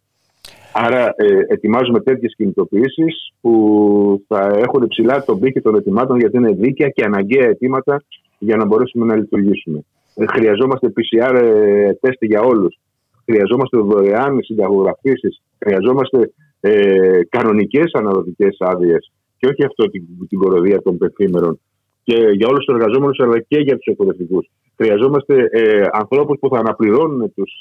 Άρα 0.73 1.13
ε, 1.15 1.25
ετοιμάζουμε 1.47 1.99
τέτοιες 1.99 2.33
κινητοποιήσεις 2.35 3.33
που 3.41 4.23
θα 4.27 4.51
έχουν 4.55 4.87
ψηλά 4.87 5.23
τον 5.23 5.39
πύχη 5.39 5.61
των 5.61 5.75
ετοιμάτων 5.75 6.19
γιατί 6.19 6.37
είναι 6.37 6.51
δίκαια 6.51 6.89
και 6.89 7.03
αναγκαία 7.03 7.47
αιτήματα 7.47 8.03
για 8.39 8.55
να 8.55 8.65
μπορέσουμε 8.65 9.05
να 9.05 9.15
λειτουργήσουμε. 9.15 9.83
Ε, 10.15 10.25
χρειαζόμαστε 10.25 10.93
PCR 10.95 11.35
ε, 11.43 11.93
τεστ 11.93 12.23
για 12.23 12.41
όλους. 12.41 12.79
Χρειαζόμαστε 13.25 13.77
δωρεάν 13.77 14.39
συνταγογραφήσεις. 14.43 15.41
Χρειαζόμαστε 15.59 16.33
ε, 16.59 17.19
κανονικές 17.29 17.91
αναδοτικέ 17.93 18.47
άδειες 18.59 19.11
και 19.43 19.49
όχι 19.49 19.65
αυτό 19.65 19.89
την, 19.89 20.03
την 20.27 20.39
κοροδία 20.39 20.81
των 20.81 20.97
πεθήμερων 20.97 21.59
και 22.03 22.15
για 22.15 22.47
όλους 22.47 22.65
τους 22.65 22.75
εργαζόμενους 22.75 23.19
αλλά 23.19 23.39
και 23.39 23.59
για 23.59 23.75
τους 23.75 23.85
εκπαιδευτικούς. 23.85 24.49
Χρειαζόμαστε 24.75 25.49
ε, 25.51 25.85
ανθρώπους 25.91 26.39
που 26.39 26.49
θα 26.49 26.59
αναπληρώνουν 26.59 27.33
τους 27.33 27.51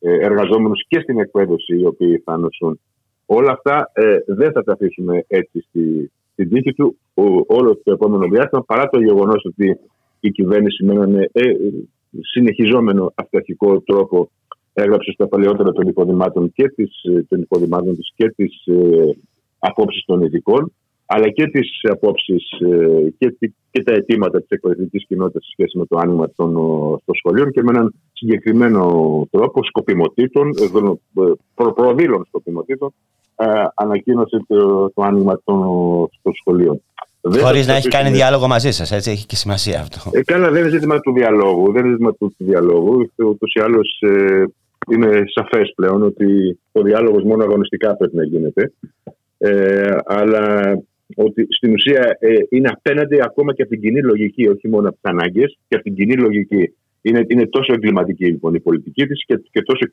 ε, 0.00 0.10
ε 0.10 0.24
εργαζόμενους 0.26 0.84
και 0.88 1.00
στην 1.00 1.18
εκπαίδευση 1.18 1.76
οι 1.78 1.86
οποίοι 1.86 2.22
θα 2.24 2.36
νοσούν. 2.36 2.80
Όλα 3.26 3.52
αυτά 3.52 3.90
ε, 3.92 4.16
δεν 4.26 4.52
θα 4.52 4.62
τα 4.62 4.72
αφήσουμε 4.72 5.24
έτσι 5.26 5.60
στη, 5.68 6.10
στην 6.32 6.48
τύχη 6.48 6.72
του 6.72 6.98
όλο 7.46 7.80
το 7.84 7.92
επόμενο 7.92 8.28
διάστημα 8.28 8.64
παρά 8.64 8.88
το 8.88 9.00
γεγονός 9.00 9.44
ότι 9.44 9.80
η 10.20 10.30
κυβέρνηση 10.30 10.84
με 10.84 10.92
έναν 10.92 11.14
ε, 11.16 11.28
συνεχιζόμενο 12.20 13.12
αυταρχικό 13.14 13.80
τρόπο 13.80 14.30
έγραψε 14.72 15.10
στα 15.12 15.28
παλαιότερα 15.28 15.72
των 15.72 15.88
υποδημάτων 15.88 16.52
και 16.52 16.68
της, 16.68 17.02
ε, 17.02 17.22
των 17.28 17.40
υποδημάτων 17.40 17.96
της 17.96 18.12
και 18.14 18.28
τις 18.36 18.66
ε, 18.66 19.16
απόψεις 19.58 20.04
των 20.04 20.22
ειδικών 20.22 20.72
αλλά 21.10 21.28
και 21.28 21.46
τις 21.46 21.68
απόψεις 21.82 22.50
ε, 22.50 23.14
και, 23.18 23.36
και, 23.70 23.82
τα 23.82 23.92
αιτήματα 23.92 24.38
της 24.38 24.48
εκπαιδευτικής 24.48 25.06
κοινότητας 25.06 25.44
σε 25.44 25.50
σχέση 25.52 25.78
με 25.78 25.86
το 25.86 25.98
άνοιγμα 25.98 26.30
των, 26.36 26.54
των 27.04 27.14
σχολείων 27.14 27.50
και 27.50 27.62
με 27.62 27.70
έναν 27.70 27.94
συγκεκριμένο 28.12 28.82
τρόπο 29.30 29.64
σκοπιμοτήτων, 29.64 30.48
ε, 30.48 30.64
προ, 31.54 31.72
προδήλων 31.72 32.24
σκοπιμοτήτων, 32.26 32.92
ε, 33.36 33.44
ανακοίνωσε 33.74 34.44
το, 34.46 34.90
το 34.90 35.02
άνοιγμα 35.02 35.40
των, 35.44 35.60
των 36.22 36.32
σχολείων. 36.34 36.82
Χωρίς 37.20 37.66
να 37.66 37.74
έχει 37.74 37.88
κάνει 37.88 38.10
διάλογο 38.10 38.46
μαζί 38.46 38.70
σας, 38.70 38.92
έτσι 38.92 39.10
έχει 39.10 39.26
και 39.26 39.36
σημασία 39.36 39.80
αυτό. 39.80 40.10
Ε, 40.12 40.22
καλά, 40.22 40.50
δεν 40.50 40.60
είναι 40.60 40.70
ζήτημα 40.70 41.00
του 41.00 41.12
διαλόγου. 41.12 41.72
Δεν 41.72 41.82
είναι 41.84 41.90
ζήτημα 41.90 42.14
του, 42.14 42.34
του 42.38 42.44
διαλόγου. 42.44 43.10
Ούτως 43.16 43.52
ή 43.54 43.60
άλλως 43.60 44.00
ε, 44.00 44.44
είναι 44.90 45.22
σαφές 45.26 45.72
πλέον 45.74 46.02
ότι 46.02 46.58
ο 46.72 46.82
διάλογος 46.82 47.22
μόνο 47.22 47.42
αγωνιστικά 47.42 47.96
πρέπει 47.96 48.16
να 48.16 48.24
γίνεται. 48.24 48.72
Ε, 49.38 49.96
αλλά 50.04 50.74
ότι 51.14 51.46
στην 51.48 51.72
ουσία 51.72 52.16
ε, 52.20 52.34
είναι 52.48 52.68
απέναντι 52.72 53.22
ακόμα 53.22 53.54
και 53.54 53.62
από 53.62 53.70
την 53.70 53.80
κοινή 53.80 54.02
λογική, 54.02 54.48
όχι 54.48 54.68
μόνο 54.68 54.88
από 54.88 54.98
τις 55.00 55.10
ανάγκες, 55.10 55.58
και 55.68 55.74
από 55.74 55.84
την 55.84 55.94
κοινή 55.94 56.14
λογική. 56.16 56.74
Είναι, 57.02 57.24
είναι 57.28 57.46
τόσο 57.46 57.72
εγκληματική 57.72 58.26
λοιπόν 58.26 58.54
η 58.54 58.60
πολιτική 58.60 59.06
της 59.06 59.24
και, 59.24 59.40
και 59.50 59.62
τόσο 59.62 59.86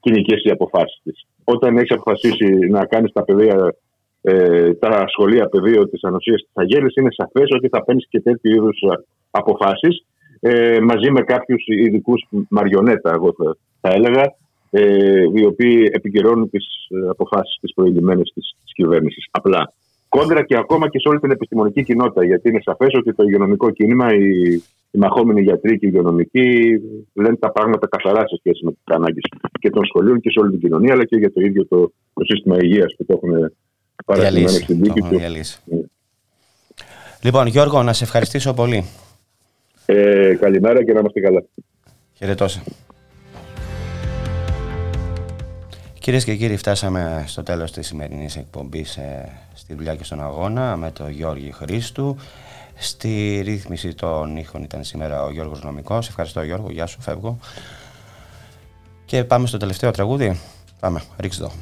κοινικές 0.00 0.42
οι 0.44 0.50
αποφάσεις 0.50 1.00
της. 1.02 1.26
Όταν 1.44 1.76
έχεις 1.76 1.90
αποφασίσει 1.90 2.46
να 2.54 2.84
κάνεις 2.84 3.12
τα 3.12 3.24
παιδεία, 3.24 3.74
ε, 4.22 4.74
τα 4.74 5.04
σχολεία 5.08 5.46
πεδίο 5.46 5.88
της 5.88 6.02
ανοσίας 6.02 6.42
της 6.42 6.50
Αγέλης, 6.54 6.94
είναι 6.96 7.08
σαφές 7.10 7.48
ότι 7.56 7.68
θα 7.68 7.84
παίρνεις 7.84 8.06
και 8.08 8.20
τέτοιου 8.20 8.50
είδους 8.50 8.78
αποφάσεις 9.30 10.04
ε, 10.44 10.80
μαζί 10.80 11.10
με 11.10 11.20
κάποιους 11.20 11.64
ειδικούς 11.66 12.28
μαριονέτα, 12.48 13.12
εγώ 13.12 13.34
θα, 13.38 13.56
θα 13.80 13.94
έλεγα, 13.94 14.34
ε, 14.70 15.22
οι 15.34 15.44
οποίοι 15.44 15.90
επικυρώνουν 15.92 16.50
τις 16.50 16.66
ε, 16.88 17.08
αποφάσεις 17.08 17.58
της 17.60 17.74
προηγουμένη 17.74 18.22
της 18.22 18.54
κυβέρνησης. 18.74 19.28
Απλά 19.30 19.72
κόντρα 20.16 20.44
και 20.44 20.56
ακόμα 20.56 20.88
και 20.88 20.98
σε 20.98 21.08
όλη 21.08 21.18
την 21.18 21.30
επιστημονική 21.30 21.82
κοινότητα. 21.84 22.24
Γιατί 22.24 22.48
είναι 22.48 22.60
σαφές 22.62 22.94
ότι 22.94 23.14
το 23.14 23.22
υγειονομικό 23.22 23.70
κίνημα, 23.70 24.14
οι, 24.14 24.52
οι 24.90 24.98
μαχόμενοι 24.98 25.42
γιατροί 25.42 25.78
και 25.78 25.86
οι 25.86 25.90
υγειονομικοί 25.92 26.80
λένε 27.14 27.36
τα 27.36 27.52
πράγματα 27.52 27.88
καθαρά 27.88 28.28
σε 28.28 28.36
σχέση 28.38 28.64
με 28.64 28.70
τις 28.70 28.82
ανάγκες 28.84 29.22
και 29.60 29.70
των 29.70 29.84
σχολείων 29.84 30.20
και 30.20 30.30
σε 30.30 30.40
όλη 30.40 30.50
την 30.50 30.60
κοινωνία, 30.60 30.92
αλλά 30.92 31.04
και 31.04 31.16
για 31.16 31.32
το 31.32 31.40
ίδιο 31.40 31.66
το, 31.66 31.92
το 32.14 32.24
σύστημα 32.24 32.56
υγείας 32.60 32.94
που 32.96 33.04
το 33.04 33.12
έχουν 33.16 33.52
παραδειγμένο 34.04 34.48
στην 34.48 34.82
δίκη 34.82 35.00
τους. 35.00 35.60
Ναι. 35.64 35.80
Λοιπόν, 37.22 37.46
Γιώργο, 37.46 37.82
να 37.82 37.92
σε 37.92 38.04
ευχαριστήσω 38.04 38.54
πολύ. 38.54 38.84
Ε, 39.86 40.34
καλημέρα 40.40 40.84
και 40.84 40.92
να 40.92 40.98
είμαστε 40.98 41.20
καλά. 41.20 41.44
Χαιρετώ. 42.14 42.46
Κυρίες 45.98 46.24
και 46.24 46.34
κύριοι, 46.34 46.56
φτάσαμε 46.56 47.24
στο 47.26 47.42
τέλος 47.42 47.72
της 47.72 47.86
σημερινής 47.86 48.36
εκπομπής 48.36 48.96
ε, 48.96 49.28
στη 49.54 49.74
δουλειά 49.74 49.94
και 49.94 50.04
στον 50.04 50.22
αγώνα 50.22 50.76
με 50.76 50.90
τον 50.90 51.10
Γιώργη 51.10 51.52
Χρήστου. 51.52 52.16
Στη 52.74 53.42
ρύθμιση 53.44 53.94
των 53.94 54.36
ήχων 54.36 54.62
ήταν 54.62 54.84
σήμερα 54.84 55.22
ο 55.22 55.30
Γιώργος 55.30 55.62
Νομικός. 55.62 56.08
Ευχαριστώ 56.08 56.42
Γιώργο, 56.42 56.70
γεια 56.70 56.86
σου, 56.86 57.00
φεύγω. 57.00 57.38
Και 59.04 59.24
πάμε 59.24 59.46
στο 59.46 59.56
τελευταίο 59.56 59.90
τραγούδι. 59.90 60.40
Πάμε, 60.80 61.02
ρίξτε 61.18 61.42
το. 61.42 61.52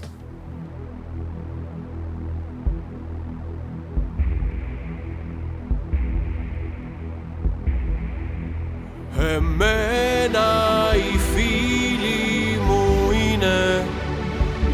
Εμένα 9.18 10.48
οι 10.94 11.18
φίλοι 11.18 12.60
μου 12.66 13.10
είναι 13.10 13.86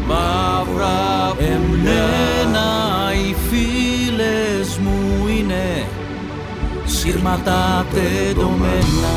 μαύρα 0.07 1.35
Εμένα 1.39 2.36
σύρματα 7.07 7.85
τεντωμένα. 7.93 9.15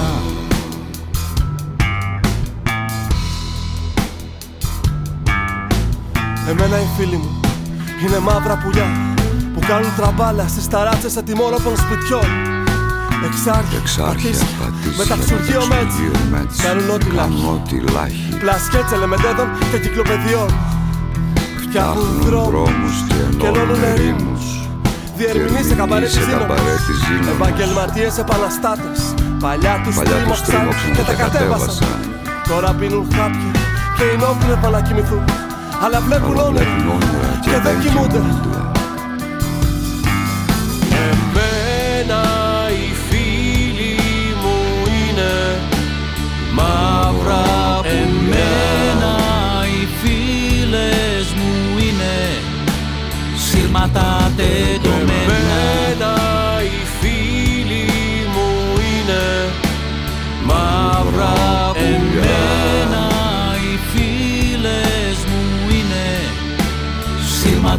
Εμένα 6.48 6.80
οι 6.80 6.86
φίλοι 6.96 7.16
μου 7.16 7.40
είναι 8.06 8.18
μαύρα 8.18 8.56
πουλιά 8.56 8.86
που 9.54 9.60
κάνουν 9.66 9.94
τραμπάλα 9.96 10.48
στις 10.48 10.68
ταράτσες 10.68 11.16
ατιμόρροπων 11.16 11.76
σπιτιών. 11.76 12.28
Εξάρχεια, 13.24 13.78
Εξάρχεια 13.78 14.30
με 14.98 15.04
τα 15.04 15.16
ξουργείο 15.16 15.62
μέτς. 16.30 16.62
Κάνουν 16.62 16.90
ό,τι 16.90 17.80
λάχει. 17.92 18.36
Πλασκέτσε 18.38 18.96
λεμεντέδων 18.96 19.48
και 19.70 19.78
κυκλοπαιδιών. 19.78 20.48
Φτιάχνουν 21.68 22.20
δρόμους 22.20 22.94
και 23.08 23.14
ενώνουν 23.46 23.82
ερήμους 23.82 24.59
Διερμηνείς 25.20 25.66
σε 25.66 25.74
καμπαρέ 25.74 26.06
της 26.06 26.18
δύναμης 26.26 27.28
Επαγγελματίες 27.34 28.18
επαναστάτες. 28.18 29.14
Παλιά 29.40 29.80
τους 29.84 29.94
τρίμωξαν 29.96 30.92
και 30.96 31.02
τα 31.02 31.14
κατέβασαν. 31.14 31.88
Τώρα 32.48 32.72
πίνουν 32.72 33.08
χάπια 33.14 33.50
και 33.96 34.04
είναι 34.14 34.24
όπλοι 34.24 34.72
να 34.72 34.80
κοιμηθούν 34.80 35.24
Αλλά 35.84 36.00
βλέπουν 36.00 36.36
όνειρα 36.36 36.72
και 37.40 37.50
δεν 37.62 37.80
κοιμούνται. 37.80 38.22
Εμένα 41.10 42.22
οι 42.70 42.94
φίλοι 43.08 43.96
μου 44.42 44.58
είναι 44.86 45.60
μαύρα 46.52 47.44
Εμένα 47.84 49.14
οι 49.64 49.88
φίλες 50.00 51.26
μου 51.36 51.78
είναι 51.78 52.12
σύρματα 53.36 54.20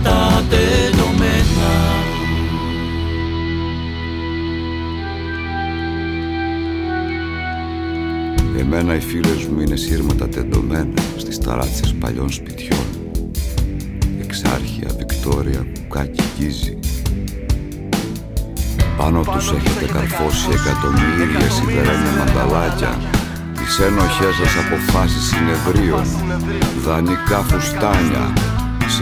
τα 0.03 0.43
δεδομένα 0.49 1.71
Εμένα 8.59 8.95
οι 8.95 8.99
φίλες 8.99 9.45
μου 9.45 9.59
είναι 9.61 9.75
σύρματα 9.75 10.27
τεντωμένα 10.27 11.01
στις 11.17 11.37
ταράτσες 11.37 11.93
παλιών 11.99 12.31
σπιτιών. 12.31 12.85
Εξάρχεια, 14.21 14.87
Βικτόρια, 14.97 15.65
Κουκάκι, 15.73 16.23
Γκίζη 16.37 16.79
Πάνω 19.01 19.21
τους 19.21 19.51
έχετε 19.51 19.85
καρφώσει 19.93 20.49
εκατομμύρια 20.51 21.49
σιδερένια 21.49 22.11
μανταλάκια. 22.17 22.99
Τις 23.57 23.79
ένοχές 23.79 24.35
σας 24.35 24.53
αποφάσεις 24.65 25.23
συνεδρίων 25.23 26.05
Δανεικά 26.85 27.37
φουστάνια. 27.37 28.33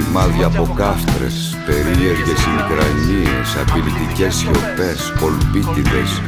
Σημάδια 0.02 0.46
από 0.46 0.74
κάφτρες 0.76 1.58
Περίεργες 1.66 2.42
μικρανίες 2.56 3.48
Απειλητικές 3.62 4.36
σιωπές 4.36 5.14
Κολπίτιδες 5.20 6.22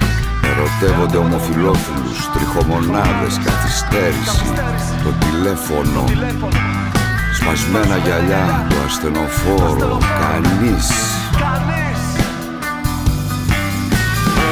Ερωτεύονται 0.49 1.17
ομοφιλόφιλους 1.17 2.29
Τριχομονάδες 2.33 3.39
Καθυστέρηση 3.43 4.45
Το 5.03 5.11
τηλέφωνο. 5.25 6.03
Σπασμένα 7.33 7.97
γυαλιά 7.97 8.67
Το 8.69 8.75
ασθενοφόρο 8.85 9.97
Κανείς. 10.19 10.89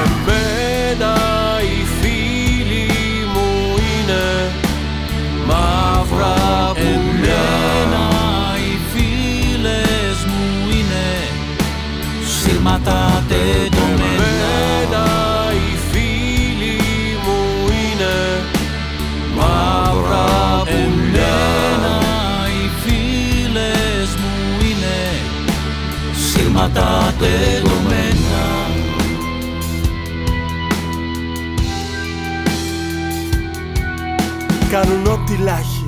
Εμένα 0.03 1.15
οι 1.61 1.85
φίλοι 2.01 2.87
μου 3.33 3.75
είναι 3.77 4.51
μαύρα 5.47 6.71
Εμένα 6.75 7.08
σύρματα 12.69 13.23
τεντωμένα. 13.27 14.23
Εμένα 14.23 15.05
οι 15.51 15.77
φίλοι 15.91 16.77
μου 17.23 17.67
είναι 17.67 18.15
μαύρα 19.35 20.63
Εμένα 20.65 21.97
οι 22.47 22.69
φίλες 22.83 24.09
μου 24.15 24.65
είναι 24.69 24.97
σύρματα 26.13 27.13
τεντωμένα. 27.19 28.47
Κάνουν 34.71 35.07
ό,τι 35.07 35.37
λάχει 35.43 35.87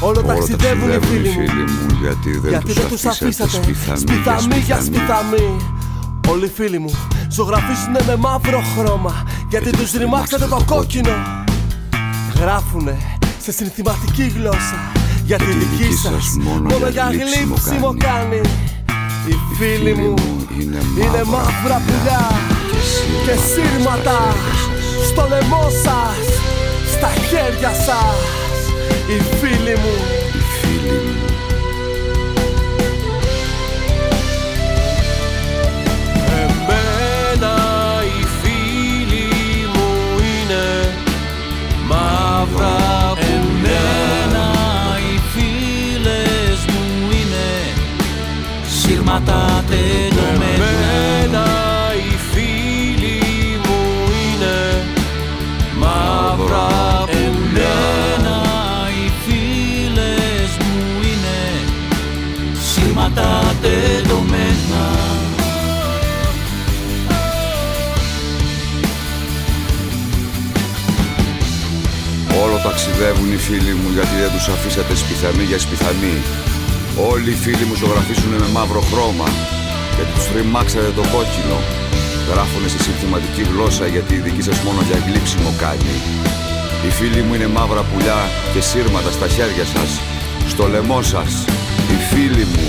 Όλο 0.00 0.22
ταξιδεύουν 0.22 0.90
οι 0.90 0.98
φίλοι 1.06 1.28
μου 1.28 1.98
Γιατί 2.00 2.38
δεν 2.38 2.50
Γιατί 2.50 2.66
τους 2.66 2.74
δεν 2.74 2.88
τους 2.88 3.04
αφήσατε 3.04 3.58
αφήσατε. 3.58 3.98
σπιθαμί 3.98 4.54
για 4.54 4.62
για 4.66 4.80
σπιθαμί 4.80 5.36
σπιθαμί 5.36 5.75
Όλοι 6.30 6.44
οι 6.44 6.48
φίλοι 6.54 6.78
μου 6.78 6.90
ζωγραφίσουνε 7.30 8.00
με 8.06 8.16
μαύρο 8.16 8.62
χρώμα 8.76 9.22
Γιατί 9.48 9.70
τους 9.70 9.92
ρημάξατε 9.92 10.46
το 10.46 10.62
κόκκινο. 10.66 11.10
Γράφουνε 12.40 12.96
σε 13.42 13.52
συνθηματική 13.52 14.32
γλώσσα 14.36 14.92
Γιατί 15.24 15.44
η 15.44 15.54
δική 15.54 15.92
σας 15.96 16.36
μόνο 16.40 16.88
για 16.88 17.10
γλύψιμο 17.10 17.94
κάνει. 17.98 18.40
Οι 19.28 19.34
φίλοι 19.58 19.94
μου 19.94 20.14
είναι 21.00 21.22
μαύρα 21.24 21.82
πουλιά 21.86 22.30
Και 23.24 23.34
σύρματα 23.50 24.34
στο 25.06 25.26
λαιμό 25.28 25.68
σας 25.84 26.24
Στα 26.96 27.08
χέρια 27.08 27.72
σας. 27.86 28.18
Οι 29.08 29.36
φίλοι 29.36 29.76
μου 29.76 30.25
μαύρα 42.52 43.12
Εμένα 43.16 44.46
οι 44.98 45.20
φίλες 45.32 46.64
μου 46.66 47.10
είναι 47.10 47.46
σύρματα 48.68 49.64
τεντωμένα 49.68 51.55
ταξιδεύουν 72.76 73.32
οι 73.32 73.40
φίλοι 73.46 73.74
μου 73.80 73.88
γιατί 73.96 74.14
δεν 74.22 74.30
τους 74.34 74.46
αφήσατε 74.54 74.94
σπιθαμί 75.02 75.44
για 75.50 75.58
σπιθαμί 75.64 76.16
Όλοι 77.10 77.30
οι 77.34 77.38
φίλοι 77.44 77.64
μου 77.68 77.76
ζωγραφίσουν 77.80 78.32
με 78.42 78.48
μαύρο 78.56 78.82
χρώμα 78.90 79.28
γιατί 79.94 80.10
τους 80.16 80.26
ρημάξατε 80.34 80.90
το 80.98 81.04
κόκκινο. 81.14 81.58
Γράφουνε 82.30 82.68
σε 82.74 82.78
συνθηματική 82.84 83.42
γλώσσα 83.50 83.86
γιατί 83.94 84.12
η 84.14 84.22
δική 84.26 84.42
σας 84.48 84.58
μόνο 84.66 84.80
για 84.88 84.98
γλύψιμο 85.06 85.50
κάνει. 85.62 85.96
Οι 86.84 86.90
φίλοι 86.98 87.22
μου 87.26 87.34
είναι 87.34 87.48
μαύρα 87.56 87.82
πουλιά 87.90 88.20
και 88.52 88.60
σύρματα 88.68 89.10
στα 89.16 89.26
χέρια 89.34 89.66
σας. 89.74 89.90
Στο 90.52 90.64
λαιμό 90.72 91.00
σας 91.12 91.32
Οι 91.90 91.96
φίλοι 92.10 92.44
μου 92.52 92.66